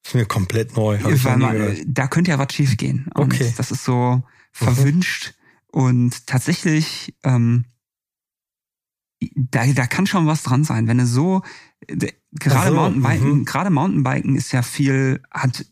Ist 0.06 0.14
mir 0.14 0.26
komplett 0.28 0.76
neu. 0.76 1.00
Hab 1.00 1.24
weil 1.24 1.38
man, 1.38 1.78
da 1.88 2.08
könnte 2.08 2.30
ja 2.32 2.38
was 2.38 2.54
schief 2.54 2.78
gehen. 2.78 3.08
Und 3.16 3.34
Okay. 3.34 3.52
das 3.58 3.72
ist 3.72 3.84
so 3.84 4.24
verwünscht 4.52 5.34
und 5.72 6.28
tatsächlich 6.28 7.16
ähm, 7.24 7.66
da, 9.36 9.66
da 9.66 9.88
kann 9.88 10.06
schon 10.08 10.28
was 10.28 10.44
dran 10.44 10.64
sein, 10.64 10.88
wenn 10.88 10.98
du 11.00 11.08
so 11.08 11.42
gerade 12.40 12.70
so, 12.70 12.76
Mountainbiken, 12.76 13.40
mhm. 13.40 13.46
gerade 13.46 13.70
Mountainbiken 13.70 14.36
ist 14.36 14.52
ja 14.52 14.62
viel 14.62 15.22
hat 15.32 15.66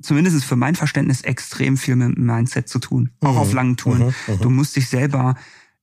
zumindest 0.00 0.44
für 0.44 0.56
mein 0.56 0.76
Verständnis 0.76 1.22
extrem 1.22 1.76
viel 1.76 1.96
mit 1.96 2.16
dem 2.16 2.24
Mindset 2.24 2.68
zu 2.68 2.78
tun, 2.78 3.10
auch 3.20 3.32
Mhm. 3.32 3.38
auf 3.38 3.52
langen 3.52 3.76
Touren. 3.76 4.06
Mhm, 4.06 4.34
mhm. 4.34 4.40
Du 4.40 4.50
musst 4.50 4.76
dich 4.76 4.88
selber 4.88 5.34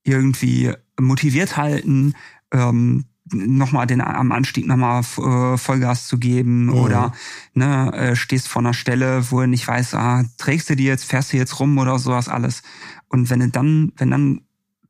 irgendwie 0.03 0.71
motiviert 0.99 1.57
halten, 1.57 2.13
ähm, 2.51 3.05
nochmal 3.33 3.87
den 3.87 4.01
am 4.01 4.31
Anstieg 4.31 4.67
nochmal 4.67 5.01
äh, 5.01 5.57
Vollgas 5.57 6.07
zu 6.07 6.17
geben 6.19 6.67
Mhm. 6.67 6.73
oder 6.73 7.13
ne, 7.53 7.91
äh, 7.93 8.15
stehst 8.15 8.47
vor 8.47 8.61
einer 8.61 8.73
Stelle, 8.75 9.31
wo 9.31 9.41
du 9.41 9.47
nicht 9.47 9.67
weißt, 9.67 9.95
ah, 9.95 10.23
trägst 10.37 10.69
du 10.69 10.75
die 10.75 10.83
jetzt, 10.85 11.05
fährst 11.05 11.33
du 11.33 11.37
jetzt 11.37 11.59
rum 11.59 11.77
oder 11.77 11.97
sowas 11.99 12.29
alles. 12.29 12.61
Und 13.09 13.29
wenn 13.29 13.39
du 13.39 13.49
dann, 13.49 13.91
wenn 13.97 14.11
dann, 14.11 14.41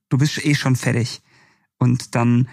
du 0.10 0.18
bist 0.18 0.44
eh 0.46 0.54
schon 0.54 0.76
fertig 0.76 1.22
und 1.78 2.14
dann 2.14 2.48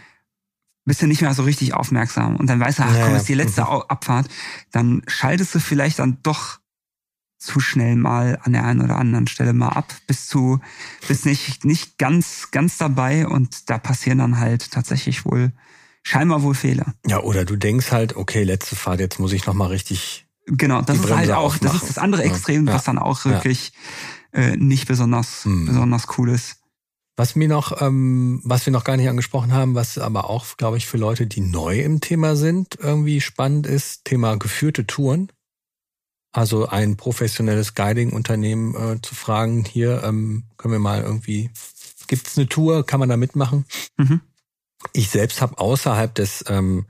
bist 0.84 1.00
du 1.02 1.06
nicht 1.06 1.22
mehr 1.22 1.34
so 1.34 1.42
richtig 1.44 1.74
aufmerksam 1.74 2.36
und 2.36 2.48
dann 2.48 2.58
weißt 2.60 2.80
du, 2.80 2.82
ach 2.84 2.94
Ja, 2.96 3.02
komm, 3.04 3.12
ja. 3.12 3.18
ist 3.18 3.28
die 3.28 3.34
letzte 3.34 3.66
Abfahrt, 3.68 4.28
dann 4.72 5.02
schaltest 5.06 5.54
du 5.54 5.60
vielleicht 5.60 5.98
dann 6.00 6.18
doch 6.22 6.58
zu 7.38 7.58
schnell 7.60 7.96
mal 7.96 8.38
an 8.42 8.52
der 8.52 8.64
einen 8.64 8.80
oder 8.82 8.96
anderen 8.96 9.26
Stelle 9.26 9.52
mal 9.52 9.68
ab, 9.70 9.92
bist 10.06 10.32
du 10.32 10.60
bist 11.08 11.26
nicht 11.26 11.64
nicht 11.64 11.98
ganz 11.98 12.48
ganz 12.52 12.78
dabei 12.78 13.26
und 13.26 13.68
da 13.70 13.78
passieren 13.78 14.18
dann 14.18 14.38
halt 14.38 14.70
tatsächlich 14.70 15.24
wohl 15.24 15.52
scheinbar 16.04 16.42
wohl 16.42 16.54
Fehler. 16.54 16.94
Ja, 17.06 17.20
oder 17.20 17.44
du 17.44 17.56
denkst 17.56 17.90
halt, 17.92 18.16
okay, 18.16 18.42
letzte 18.44 18.76
Fahrt, 18.76 19.00
jetzt 19.00 19.18
muss 19.20 19.32
ich 19.32 19.46
nochmal 19.46 19.68
richtig. 19.68 20.26
Genau, 20.46 20.82
das 20.82 20.98
ist 20.98 21.10
halt 21.14 21.30
auch, 21.32 21.56
das 21.58 21.74
ist 21.74 21.88
das 21.88 21.98
andere 21.98 22.24
Ja. 22.24 22.30
Extrem, 22.32 22.66
Ja. 22.66 22.74
was 22.74 22.84
dann 22.84 22.98
auch 22.98 23.24
Ja. 23.24 23.32
wirklich 23.32 23.72
äh, 24.32 24.56
nicht 24.56 24.88
besonders 24.88 25.44
Hm. 25.44 25.66
besonders 25.66 26.06
cool 26.18 26.30
ist. 26.30 26.61
Was 27.16 27.36
mir 27.36 27.48
noch, 27.48 27.82
ähm, 27.82 28.40
was 28.44 28.64
wir 28.64 28.72
noch 28.72 28.84
gar 28.84 28.96
nicht 28.96 29.08
angesprochen 29.08 29.52
haben, 29.52 29.74
was 29.74 29.98
aber 29.98 30.30
auch, 30.30 30.56
glaube 30.56 30.78
ich, 30.78 30.86
für 30.86 30.96
Leute, 30.96 31.26
die 31.26 31.40
neu 31.40 31.80
im 31.80 32.00
Thema 32.00 32.36
sind, 32.36 32.78
irgendwie 32.80 33.20
spannend 33.20 33.66
ist, 33.66 34.04
Thema 34.04 34.36
geführte 34.36 34.86
Touren. 34.86 35.30
Also 36.32 36.66
ein 36.66 36.96
professionelles 36.96 37.74
Guiding-Unternehmen 37.74 38.74
äh, 38.74 39.02
zu 39.02 39.14
fragen, 39.14 39.64
hier 39.66 40.02
ähm, 40.02 40.44
können 40.56 40.72
wir 40.72 40.78
mal 40.78 41.02
irgendwie, 41.02 41.50
gibt's 42.08 42.38
eine 42.38 42.48
Tour, 42.48 42.86
kann 42.86 43.00
man 43.00 43.10
da 43.10 43.18
mitmachen? 43.18 43.66
Mhm. 43.98 44.22
Ich 44.94 45.10
selbst 45.10 45.42
habe 45.42 45.58
außerhalb 45.58 46.14
des 46.14 46.44
ähm, 46.48 46.86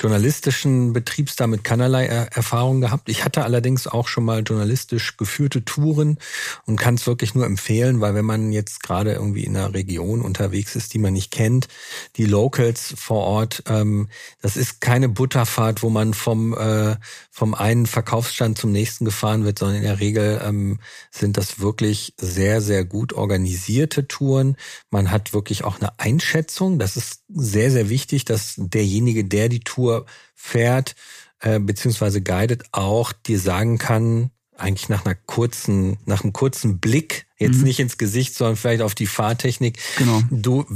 journalistischen 0.00 0.94
Betriebs 0.94 1.36
damit 1.36 1.62
keinerlei 1.62 2.06
Erfahrung 2.06 2.80
gehabt. 2.80 3.10
Ich 3.10 3.24
hatte 3.24 3.44
allerdings 3.44 3.86
auch 3.86 4.08
schon 4.08 4.24
mal 4.24 4.42
journalistisch 4.42 5.18
geführte 5.18 5.64
Touren 5.64 6.18
und 6.64 6.76
kann 6.76 6.94
es 6.94 7.06
wirklich 7.06 7.34
nur 7.34 7.44
empfehlen, 7.44 8.00
weil 8.00 8.14
wenn 8.14 8.24
man 8.24 8.50
jetzt 8.50 8.82
gerade 8.82 9.12
irgendwie 9.12 9.44
in 9.44 9.56
einer 9.56 9.74
Region 9.74 10.22
unterwegs 10.22 10.74
ist, 10.74 10.94
die 10.94 10.98
man 10.98 11.12
nicht 11.12 11.30
kennt, 11.30 11.68
die 12.16 12.24
Locals 12.24 12.94
vor 12.96 13.24
Ort, 13.24 13.62
ähm, 13.66 14.08
das 14.40 14.56
ist 14.56 14.80
keine 14.80 15.10
Butterfahrt, 15.10 15.82
wo 15.82 15.90
man 15.90 16.14
vom 16.14 16.54
äh, 16.54 16.96
vom 17.30 17.54
einen 17.54 17.86
Verkaufsstand 17.86 18.56
zum 18.56 18.72
nächsten 18.72 19.04
gefahren 19.04 19.44
wird, 19.44 19.58
sondern 19.58 19.78
in 19.78 19.84
der 19.84 20.00
Regel 20.00 20.40
ähm, 20.44 20.78
sind 21.10 21.36
das 21.36 21.60
wirklich 21.60 22.14
sehr 22.16 22.62
sehr 22.62 22.86
gut 22.86 23.12
organisierte 23.12 24.08
Touren. 24.08 24.56
Man 24.90 25.10
hat 25.10 25.34
wirklich 25.34 25.64
auch 25.64 25.78
eine 25.78 25.98
Einschätzung. 25.98 26.78
Das 26.78 26.96
ist 26.96 27.22
sehr 27.28 27.70
sehr 27.70 27.90
wichtig, 27.90 28.24
dass 28.24 28.54
derjenige, 28.56 29.24
der 29.24 29.50
die 29.50 29.60
Tour 29.60 29.89
Tour 29.90 30.06
fährt, 30.34 30.94
äh, 31.40 31.58
beziehungsweise 31.58 32.22
guidet, 32.22 32.64
auch 32.72 33.12
dir 33.12 33.38
sagen 33.38 33.78
kann, 33.78 34.30
eigentlich 34.56 34.90
nach 34.90 35.06
einer 35.06 35.14
kurzen, 35.14 35.98
nach 36.04 36.22
einem 36.22 36.34
kurzen 36.34 36.80
Blick, 36.80 37.26
jetzt 37.38 37.58
mhm. 37.58 37.64
nicht 37.64 37.80
ins 37.80 37.96
Gesicht, 37.96 38.34
sondern 38.34 38.56
vielleicht 38.56 38.82
auf 38.82 38.94
die 38.94 39.06
Fahrtechnik. 39.06 39.78
Genau. 39.96 40.22
Du 40.30 40.66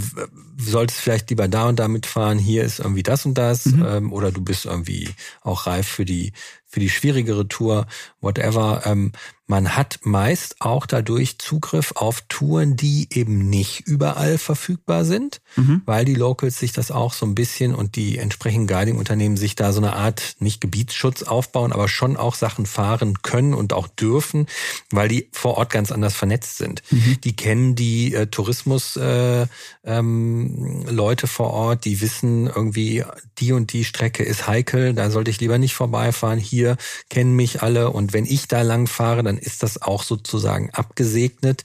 solltest 0.59 1.01
vielleicht 1.01 1.29
lieber 1.29 1.49
da 1.49 1.69
und 1.69 1.79
da 1.79 1.89
mitfahren, 1.89 2.39
hier 2.39 2.65
ist 2.65 2.79
irgendwie 2.79 3.03
das 3.03 3.27
und 3.27 3.35
das, 3.35 3.67
mhm. 3.67 3.85
ähm, 3.87 4.13
oder 4.13 4.33
du 4.33 4.41
bist 4.41 4.65
irgendwie 4.65 5.11
auch 5.43 5.67
reif 5.67 5.87
für 5.87 6.07
die, 6.07 6.33
für 6.75 6.81
die 6.81 6.91
schwierigere 6.91 7.47
Tour, 7.47 7.87
whatever. 8.21 8.83
Ähm, 8.85 9.13
man 9.47 9.77
hat 9.77 10.01
meist 10.03 10.57
auch 10.61 10.87
dadurch 10.87 11.39
Zugriff 11.39 11.93
auf 11.97 12.23
Touren, 12.29 12.77
die 12.77 13.09
eben 13.13 13.51
nicht 13.51 13.81
überall 13.81 14.39
verfügbar 14.39 15.05
sind, 15.05 15.43
mhm. 15.55 15.83
weil 15.85 16.07
die 16.07 16.15
Locals 16.15 16.59
sich 16.59 16.73
das 16.73 16.91
auch 16.91 17.13
so 17.13 17.27
ein 17.27 17.35
bisschen 17.35 17.75
und 17.75 17.95
die 17.95 18.17
entsprechenden 18.17 18.67
Guiding-Unternehmen 18.67 19.37
sich 19.37 19.55
da 19.55 19.73
so 19.73 19.81
eine 19.81 19.93
Art, 19.93 20.37
nicht 20.39 20.63
Gebietsschutz 20.63 21.23
aufbauen, 21.23 21.73
aber 21.73 21.89
schon 21.89 22.17
auch 22.17 22.35
Sachen 22.35 22.65
fahren 22.65 23.21
können 23.23 23.53
und 23.53 23.75
auch 23.75 23.87
dürfen, 23.87 24.47
weil 24.91 25.09
die 25.09 25.29
vor 25.33 25.59
Ort 25.59 25.71
ganz 25.71 25.93
anders 25.93 26.15
vernetzt 26.15 26.57
sind. 26.57 26.83
Mhm. 26.91 27.21
Die 27.23 27.37
kennen 27.37 27.75
die 27.75 28.15
äh, 28.15 28.27
Tourismus 28.27 28.97
äh, 28.97 29.47
ähm, 29.85 30.87
Leute 30.89 31.27
vor 31.27 31.51
Ort, 31.51 31.85
die 31.85 32.01
wissen 32.01 32.47
irgendwie, 32.47 33.05
die 33.39 33.53
und 33.53 33.75
die 33.75 33.85
Strecke 33.85 34.23
ist 34.23 34.49
heikel, 34.49 34.95
da 34.95 35.11
sollte 35.11 35.31
ich 35.31 35.41
lieber 35.41 35.59
nicht 35.59 35.75
vorbeifahren. 35.75 36.39
Hier 36.39 36.64
kennen 37.11 37.37
mich 37.37 37.63
alle 37.63 37.91
und 37.91 38.15
wenn 38.15 38.25
ich 38.25 38.49
da 38.49 38.63
lang 38.63 38.87
fahre, 38.87 39.23
dann 39.23 39.35
dann 39.35 39.43
ist 39.43 39.63
das 39.63 39.83
auch 39.83 40.03
sozusagen 40.03 40.71
abgesegnet. 40.71 41.63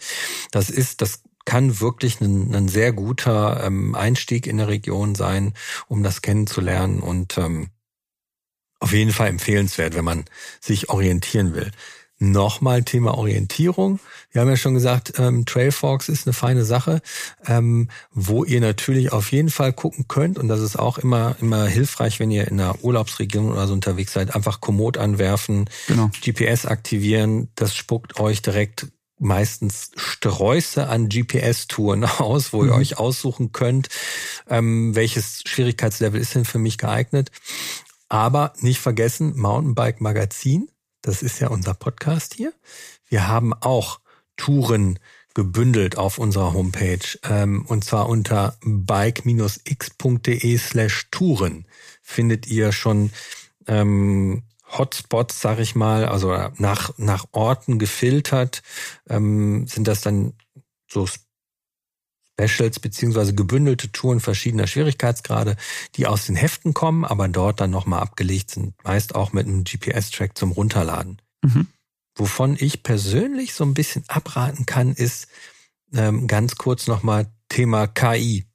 Das 0.52 0.70
ist, 0.70 1.02
das 1.02 1.24
kann 1.46 1.80
wirklich 1.80 2.22
ein, 2.22 2.54
ein 2.54 2.68
sehr 2.68 2.94
guter 2.94 3.64
ähm, 3.64 3.96
Einstieg 3.96 4.48
in 4.48 4.58
der 4.58 4.68
Region 4.68 5.16
sein, 5.16 5.54
um 5.88 6.04
das 6.04 6.22
kennenzulernen 6.22 7.00
und 7.00 7.38
ähm, 7.38 7.70
auf 8.80 8.94
jeden 8.94 9.12
Fall 9.12 9.28
empfehlenswert, 9.28 9.94
wenn 9.96 10.06
man 10.06 10.26
sich 10.62 10.90
orientieren 10.90 11.54
will. 11.54 11.72
Nochmal 12.22 12.84
Thema 12.84 13.18
Orientierung. 13.18 14.02
Wir 14.32 14.42
haben 14.42 14.50
ja 14.50 14.58
schon 14.58 14.74
gesagt, 14.74 15.14
ähm, 15.18 15.46
Trailforks 15.46 16.10
ist 16.10 16.28
eine 16.28 16.34
feine 16.34 16.66
Sache, 16.66 17.02
ähm, 17.46 17.88
wo 18.12 18.44
ihr 18.44 18.60
natürlich 18.60 19.14
auf 19.14 19.32
jeden 19.32 19.50
Fall 19.50 19.72
gucken 19.72 20.10
könnt. 20.10 20.38
Und 20.38 20.50
das 20.50 20.60
ist 20.60 20.78
auch 20.78 20.98
immer, 20.98 21.38
immer 21.40 21.66
hilfreich, 21.66 22.20
wenn 22.20 22.30
ihr 22.30 22.50
in 22.50 22.60
einer 22.60 22.84
Urlaubsregion 22.84 23.50
oder 23.50 23.68
so 23.68 23.74
unterwegs 23.74 24.12
seid. 24.12 24.36
Einfach 24.36 24.60
Komoot 24.60 24.98
anwerfen, 24.98 25.70
genau. 25.88 26.12
GPS 26.22 26.66
aktivieren. 26.66 27.48
Das 27.56 27.74
spuckt 27.74 28.20
euch 28.20 28.42
direkt 28.42 28.88
meistens 29.18 29.92
Sträuße 29.96 30.88
an 30.88 31.08
GPS-Touren 31.08 32.04
aus, 32.20 32.52
wo 32.52 32.64
mhm. 32.64 32.70
ihr 32.70 32.76
euch 32.76 32.98
aussuchen 32.98 33.54
könnt, 33.54 33.88
ähm, 34.50 34.94
welches 34.94 35.44
Schwierigkeitslevel 35.46 36.20
ist 36.20 36.36
denn 36.36 36.44
für 36.44 36.60
mich 36.60 36.78
geeignet. 36.78 37.32
Aber 38.10 38.52
nicht 38.60 38.80
vergessen, 38.82 39.38
Mountainbike 39.38 40.02
Magazin 40.02 40.68
das 41.02 41.22
ist 41.22 41.40
ja 41.40 41.48
unser 41.50 41.74
Podcast 41.74 42.34
hier. 42.34 42.54
Wir 43.08 43.28
haben 43.28 43.54
auch 43.54 44.00
Touren 44.38 45.00
gebündelt 45.34 45.98
auf 45.98 46.18
unserer 46.18 46.54
Homepage 46.54 47.00
ähm, 47.24 47.66
und 47.66 47.84
zwar 47.84 48.10
unter 48.10 48.58
bike-x.de 48.62 50.58
slash 50.58 51.08
Touren 51.12 51.66
findet 52.02 52.48
ihr 52.48 52.72
schon 52.72 53.12
ähm, 53.68 54.44
Hotspots, 54.68 55.42
sag 55.42 55.60
ich 55.60 55.76
mal, 55.76 56.06
also 56.06 56.36
nach, 56.58 56.92
nach 56.98 57.26
Orten 57.32 57.80
gefiltert, 57.80 58.62
ähm, 59.08 59.68
sind 59.68 59.88
das 59.88 60.02
dann 60.02 60.34
so 60.88 61.08
Specials 62.40 62.80
beziehungsweise 62.80 63.36
gebündelte 63.36 63.92
Touren 63.92 64.20
verschiedener 64.20 64.68
Schwierigkeitsgrade, 64.68 65.58
die 65.96 66.08
aus 66.08 66.26
den 66.26 66.36
Heften 66.36 66.74
kommen, 66.74 67.06
aber 67.06 67.28
dort 67.28 67.60
dann 67.60 67.72
nochmal 67.72 68.02
abgelegt 68.02 68.52
sind, 68.52 68.76
meist 68.84 69.16
auch 69.16 69.34
mit 69.34 69.48
einem 69.48 69.64
GPS-Track 69.64 70.38
zum 70.38 70.52
Runterladen. 70.52 71.22
Mhm. 71.44 71.68
Wovon 72.16 72.58
ich 72.60 72.84
persönlich 72.84 73.54
so 73.54 73.64
ein 73.64 73.74
bisschen 73.74 74.04
abraten 74.08 74.66
kann, 74.66 74.94
ist 74.94 75.28
ähm, 75.94 76.28
ganz 76.28 76.56
kurz 76.56 76.88
nochmal 76.88 77.28
Thema 77.50 77.88
KI, 77.88 78.46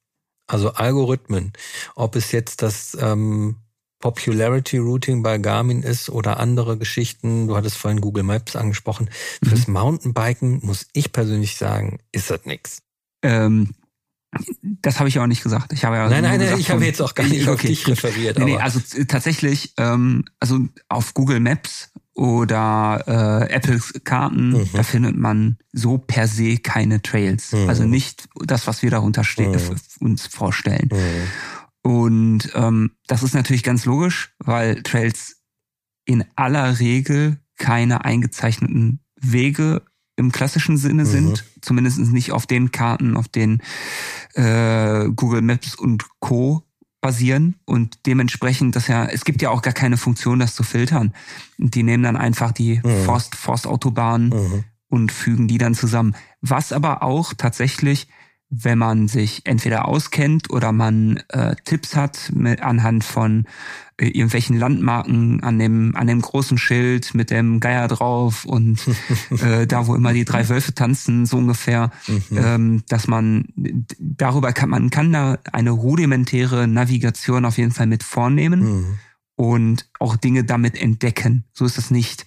also 0.46 0.72
Algorithmen. 0.72 1.52
Ob 1.94 2.16
es 2.16 2.32
jetzt 2.32 2.62
das 2.62 2.96
ähm, 3.00 3.56
Popularity 4.00 4.76
Routing 4.76 5.22
bei 5.22 5.38
Garmin 5.38 5.82
ist 5.82 6.10
oder 6.10 6.38
andere 6.38 6.76
Geschichten. 6.76 7.48
Du 7.48 7.56
hattest 7.56 7.78
vorhin 7.78 8.02
Google 8.02 8.22
Maps 8.22 8.54
angesprochen. 8.54 9.08
Mhm. 9.40 9.48
Fürs 9.48 9.66
Mountainbiken 9.66 10.60
muss 10.62 10.86
ich 10.92 11.10
persönlich 11.10 11.56
sagen, 11.56 12.00
ist 12.12 12.30
das 12.30 12.44
nix. 12.44 12.83
Ähm, 13.24 13.70
das 14.62 14.98
habe 14.98 15.08
ich 15.08 15.18
auch 15.18 15.26
nicht 15.26 15.42
gesagt. 15.42 15.72
Ich 15.72 15.84
habe 15.84 15.96
ja 15.96 16.08
nein, 16.08 16.22
nein, 16.22 16.40
nein, 16.40 16.58
ich 16.58 16.70
habe 16.70 16.84
jetzt 16.84 17.00
auch 17.00 17.14
gar 17.14 17.26
nicht 17.26 17.42
okay, 17.42 17.50
auf 17.52 17.60
dich 17.60 17.86
referiert. 17.88 18.38
Nee, 18.38 18.44
nee, 18.44 18.56
also 18.56 18.80
tatsächlich, 19.06 19.74
ähm, 19.78 20.24
also 20.40 20.60
auf 20.88 21.14
Google 21.14 21.40
Maps 21.40 21.90
oder 22.14 23.04
äh, 23.48 23.52
Apples 23.52 23.92
Karten, 24.04 24.50
mhm. 24.50 24.68
da 24.72 24.82
findet 24.82 25.16
man 25.16 25.58
so 25.72 25.98
per 25.98 26.28
se 26.28 26.58
keine 26.58 27.02
Trails. 27.02 27.52
Mhm. 27.52 27.68
Also 27.68 27.84
nicht 27.84 28.28
das, 28.44 28.66
was 28.66 28.82
wir 28.82 28.90
darunter 28.90 29.22
mhm. 29.38 29.76
uns 30.00 30.26
vorstellen. 30.26 30.88
Mhm. 30.92 31.90
Und 31.90 32.50
ähm, 32.54 32.92
das 33.06 33.22
ist 33.22 33.34
natürlich 33.34 33.62
ganz 33.62 33.84
logisch, 33.84 34.34
weil 34.38 34.82
Trails 34.82 35.42
in 36.06 36.24
aller 36.34 36.78
Regel 36.78 37.38
keine 37.56 38.04
eingezeichneten 38.04 39.00
Wege 39.20 39.82
im 40.16 40.32
klassischen 40.32 40.76
Sinne 40.76 41.04
mhm. 41.04 41.08
sind, 41.08 41.44
zumindest 41.60 41.98
nicht 41.98 42.32
auf 42.32 42.46
den 42.46 42.72
Karten, 42.72 43.16
auf 43.16 43.28
denen 43.28 43.62
äh, 44.34 45.08
Google 45.14 45.42
Maps 45.42 45.74
und 45.74 46.04
Co. 46.20 46.62
basieren 47.00 47.56
und 47.64 48.06
dementsprechend, 48.06 48.76
das 48.76 48.88
ja, 48.88 49.06
es 49.06 49.24
gibt 49.24 49.42
ja 49.42 49.50
auch 49.50 49.62
gar 49.62 49.74
keine 49.74 49.96
Funktion, 49.96 50.38
das 50.38 50.54
zu 50.54 50.62
filtern. 50.62 51.12
Die 51.58 51.82
nehmen 51.82 52.04
dann 52.04 52.16
einfach 52.16 52.52
die 52.52 52.80
mhm. 52.82 53.04
Forst, 53.04 53.34
Forstautobahnen 53.34 54.28
mhm. 54.28 54.64
und 54.88 55.12
fügen 55.12 55.48
die 55.48 55.58
dann 55.58 55.74
zusammen. 55.74 56.14
Was 56.40 56.72
aber 56.72 57.02
auch 57.02 57.34
tatsächlich 57.34 58.08
wenn 58.50 58.78
man 58.78 59.08
sich 59.08 59.42
entweder 59.44 59.86
auskennt 59.88 60.50
oder 60.50 60.72
man 60.72 61.22
äh, 61.28 61.56
Tipps 61.64 61.96
hat 61.96 62.30
mit, 62.32 62.62
anhand 62.62 63.04
von 63.04 63.46
äh, 63.96 64.06
irgendwelchen 64.06 64.58
Landmarken 64.58 65.42
an 65.42 65.58
dem 65.58 65.96
an 65.96 66.06
dem 66.06 66.20
großen 66.20 66.58
Schild 66.58 67.14
mit 67.14 67.30
dem 67.30 67.60
Geier 67.60 67.88
drauf 67.88 68.44
und 68.44 68.80
äh, 69.42 69.66
da 69.66 69.86
wo 69.86 69.94
immer 69.94 70.12
die 70.12 70.24
drei 70.24 70.48
Wölfe 70.48 70.74
tanzen 70.74 71.26
so 71.26 71.38
ungefähr, 71.38 71.90
mhm. 72.06 72.22
ähm, 72.36 72.82
dass 72.88 73.08
man 73.08 73.46
darüber 73.98 74.52
kann 74.52 74.70
man 74.70 74.90
kann 74.90 75.12
da 75.12 75.38
eine 75.52 75.70
rudimentäre 75.70 76.68
Navigation 76.68 77.44
auf 77.44 77.58
jeden 77.58 77.72
Fall 77.72 77.86
mit 77.86 78.02
vornehmen 78.02 78.60
mhm. 78.60 78.98
und 79.36 79.88
auch 79.98 80.16
Dinge 80.16 80.44
damit 80.44 80.80
entdecken. 80.80 81.44
So 81.52 81.64
ist 81.64 81.78
das 81.78 81.90
nicht. 81.90 82.26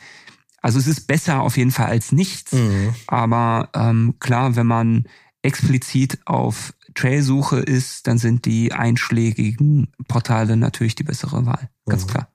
Also 0.61 0.79
es 0.79 0.87
ist 0.87 1.07
besser 1.07 1.41
auf 1.41 1.55
jeden 1.55 1.71
Fall 1.71 1.85
als 1.85 2.11
nichts, 2.11 2.51
mhm. 2.51 2.93
aber 3.05 3.69
ähm, 3.73 4.15
klar, 4.19 4.55
wenn 4.55 4.67
man 4.67 5.05
explizit 5.47 6.19
auf 6.25 6.73
Trailsuche 6.93 7.59
ist, 7.59 8.07
dann 8.07 8.17
sind 8.17 8.45
die 8.45 8.73
einschlägigen 8.73 9.93
Portale 10.07 10.57
natürlich 10.57 10.95
die 10.95 11.03
bessere 11.03 11.45
Wahl. 11.45 11.69
Ganz 11.85 12.05
mhm. 12.05 12.09
klar. 12.09 12.31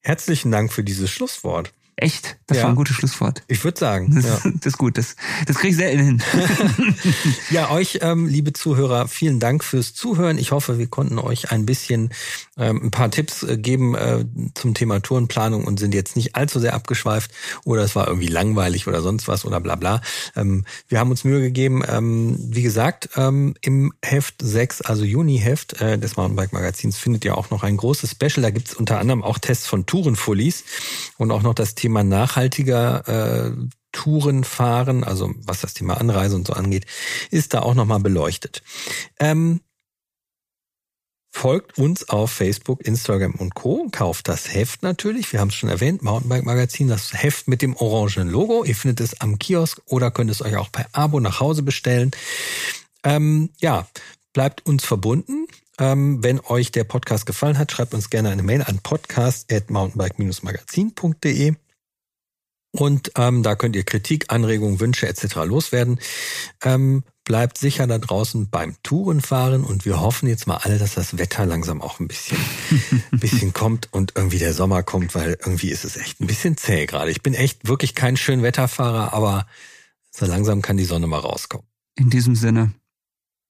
Herzlichen 0.00 0.50
Dank 0.50 0.72
für 0.72 0.84
dieses 0.84 1.10
Schlusswort. 1.10 1.74
Echt, 2.00 2.38
das 2.46 2.56
ja. 2.56 2.62
war 2.62 2.70
ein 2.70 2.76
gutes 2.76 2.96
Schlusswort. 2.96 3.42
Ich 3.46 3.62
würde 3.62 3.78
sagen. 3.78 4.14
Das, 4.14 4.24
ja. 4.24 4.50
das 4.54 4.72
ist 4.72 4.78
gut, 4.78 4.96
das, 4.96 5.16
das 5.46 5.56
kriege 5.56 5.68
ich 5.68 5.76
selten 5.76 6.02
hin. 6.02 6.22
ja, 7.50 7.70
euch, 7.70 7.98
ähm, 8.00 8.26
liebe 8.26 8.54
Zuhörer, 8.54 9.06
vielen 9.06 9.38
Dank 9.38 9.62
fürs 9.62 9.92
Zuhören. 9.92 10.38
Ich 10.38 10.50
hoffe, 10.50 10.78
wir 10.78 10.86
konnten 10.86 11.18
euch 11.18 11.52
ein 11.52 11.66
bisschen 11.66 12.08
ähm, 12.56 12.84
ein 12.84 12.90
paar 12.90 13.10
Tipps 13.10 13.42
äh, 13.42 13.58
geben 13.58 13.94
äh, 13.94 14.24
zum 14.54 14.72
Thema 14.72 15.00
Tourenplanung 15.00 15.64
und 15.64 15.78
sind 15.78 15.94
jetzt 15.94 16.16
nicht 16.16 16.36
allzu 16.36 16.58
sehr 16.58 16.72
abgeschweift 16.72 17.32
oder 17.66 17.82
es 17.82 17.94
war 17.94 18.08
irgendwie 18.08 18.28
langweilig 18.28 18.86
oder 18.86 19.02
sonst 19.02 19.28
was 19.28 19.44
oder 19.44 19.60
bla 19.60 19.76
bla. 19.76 20.00
Ähm, 20.34 20.64
wir 20.88 21.00
haben 21.00 21.10
uns 21.10 21.24
Mühe 21.24 21.42
gegeben, 21.42 21.82
ähm, 21.86 22.38
wie 22.38 22.62
gesagt, 22.62 23.10
ähm, 23.16 23.54
im 23.60 23.92
Heft 24.02 24.36
6, 24.40 24.80
also 24.80 25.04
Juni-Heft 25.04 25.82
äh, 25.82 25.98
des 25.98 26.16
Mountainbike-Magazins 26.16 26.96
findet 26.96 27.26
ihr 27.26 27.36
auch 27.36 27.50
noch 27.50 27.62
ein 27.62 27.76
großes 27.76 28.12
Special. 28.12 28.40
Da 28.40 28.48
gibt's 28.48 28.72
unter 28.72 28.98
anderem 28.98 29.22
auch 29.22 29.38
Tests 29.38 29.66
von 29.66 29.84
Tourenfullies 29.84 30.64
und 31.18 31.30
auch 31.30 31.42
noch 31.42 31.54
das 31.54 31.74
Thema 31.74 31.89
Thema 31.90 32.04
nachhaltiger 32.04 33.08
äh, 33.08 33.50
Touren 33.90 34.44
fahren, 34.44 35.02
also 35.02 35.34
was 35.42 35.62
das 35.62 35.74
Thema 35.74 36.00
Anreise 36.00 36.36
und 36.36 36.46
so 36.46 36.52
angeht, 36.52 36.86
ist 37.32 37.52
da 37.52 37.62
auch 37.62 37.74
nochmal 37.74 37.98
beleuchtet. 37.98 38.62
Ähm, 39.18 39.60
folgt 41.32 41.78
uns 41.78 42.08
auf 42.08 42.30
Facebook, 42.30 42.86
Instagram 42.86 43.34
und 43.34 43.56
Co. 43.56 43.88
Kauft 43.90 44.28
das 44.28 44.54
Heft 44.54 44.84
natürlich. 44.84 45.32
Wir 45.32 45.40
haben 45.40 45.48
es 45.48 45.56
schon 45.56 45.68
erwähnt, 45.68 46.02
Mountainbike 46.02 46.44
Magazin, 46.44 46.86
das 46.86 47.12
Heft 47.12 47.48
mit 47.48 47.60
dem 47.60 47.74
orangenen 47.74 48.28
Logo. 48.28 48.62
Ihr 48.62 48.76
findet 48.76 49.00
es 49.00 49.20
am 49.20 49.40
Kiosk 49.40 49.80
oder 49.86 50.12
könnt 50.12 50.30
es 50.30 50.42
euch 50.42 50.56
auch 50.56 50.70
per 50.70 50.86
Abo 50.92 51.18
nach 51.18 51.40
Hause 51.40 51.64
bestellen. 51.64 52.12
Ähm, 53.02 53.50
ja, 53.60 53.88
bleibt 54.32 54.64
uns 54.64 54.84
verbunden. 54.84 55.48
Ähm, 55.80 56.22
wenn 56.22 56.38
euch 56.38 56.70
der 56.70 56.84
Podcast 56.84 57.26
gefallen 57.26 57.58
hat, 57.58 57.72
schreibt 57.72 57.94
uns 57.94 58.10
gerne 58.10 58.30
eine 58.30 58.44
Mail 58.44 58.62
an 58.62 58.78
podcast.mountainbike-magazin.de. 58.78 61.56
Und 62.72 63.12
ähm, 63.16 63.42
da 63.42 63.56
könnt 63.56 63.74
ihr 63.74 63.82
Kritik, 63.82 64.26
Anregungen, 64.28 64.78
Wünsche 64.78 65.08
etc. 65.08 65.36
loswerden. 65.44 65.98
Ähm, 66.62 67.02
bleibt 67.24 67.58
sicher 67.58 67.86
da 67.86 67.98
draußen 67.98 68.48
beim 68.50 68.76
Tourenfahren 68.82 69.64
und 69.64 69.84
wir 69.84 70.00
hoffen 70.00 70.28
jetzt 70.28 70.46
mal 70.46 70.56
alle, 70.56 70.78
dass 70.78 70.94
das 70.94 71.18
Wetter 71.18 71.46
langsam 71.46 71.82
auch 71.82 72.00
ein 72.00 72.08
bisschen, 72.08 72.38
ein 73.12 73.18
bisschen 73.20 73.52
kommt 73.52 73.88
und 73.92 74.12
irgendwie 74.16 74.38
der 74.38 74.54
Sommer 74.54 74.82
kommt, 74.82 75.14
weil 75.14 75.36
irgendwie 75.40 75.70
ist 75.70 75.84
es 75.84 75.96
echt 75.96 76.20
ein 76.20 76.26
bisschen 76.26 76.56
zäh 76.56 76.86
gerade. 76.86 77.10
Ich 77.10 77.22
bin 77.22 77.34
echt 77.34 77.68
wirklich 77.68 77.94
kein 77.94 78.16
schön 78.16 78.42
Wetterfahrer, 78.42 79.12
aber 79.12 79.46
so 80.10 80.26
langsam 80.26 80.62
kann 80.62 80.76
die 80.76 80.84
Sonne 80.84 81.06
mal 81.06 81.18
rauskommen. 81.18 81.66
In 81.96 82.10
diesem 82.10 82.34
Sinne. 82.34 82.72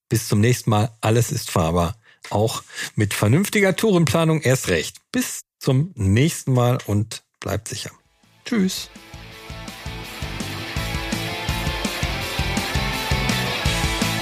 Bis 0.09 0.29
zum 0.29 0.41
nächsten 0.41 0.71
Mal. 0.71 0.91
Alles 1.01 1.31
ist 1.31 1.51
fahrbar. 1.51 1.97
Auch 2.31 2.63
mit 2.97 3.15
vernünftiger 3.15 3.77
Tourenplanung 3.77 4.43
erst 4.43 4.69
recht. 4.69 4.99
Bis 5.13 5.43
zum 5.59 5.93
nächsten 5.95 6.53
Mal 6.53 6.79
und 6.87 7.23
bleibt 7.39 7.69
sicher. 7.69 7.91
Tschüss. 8.45 8.91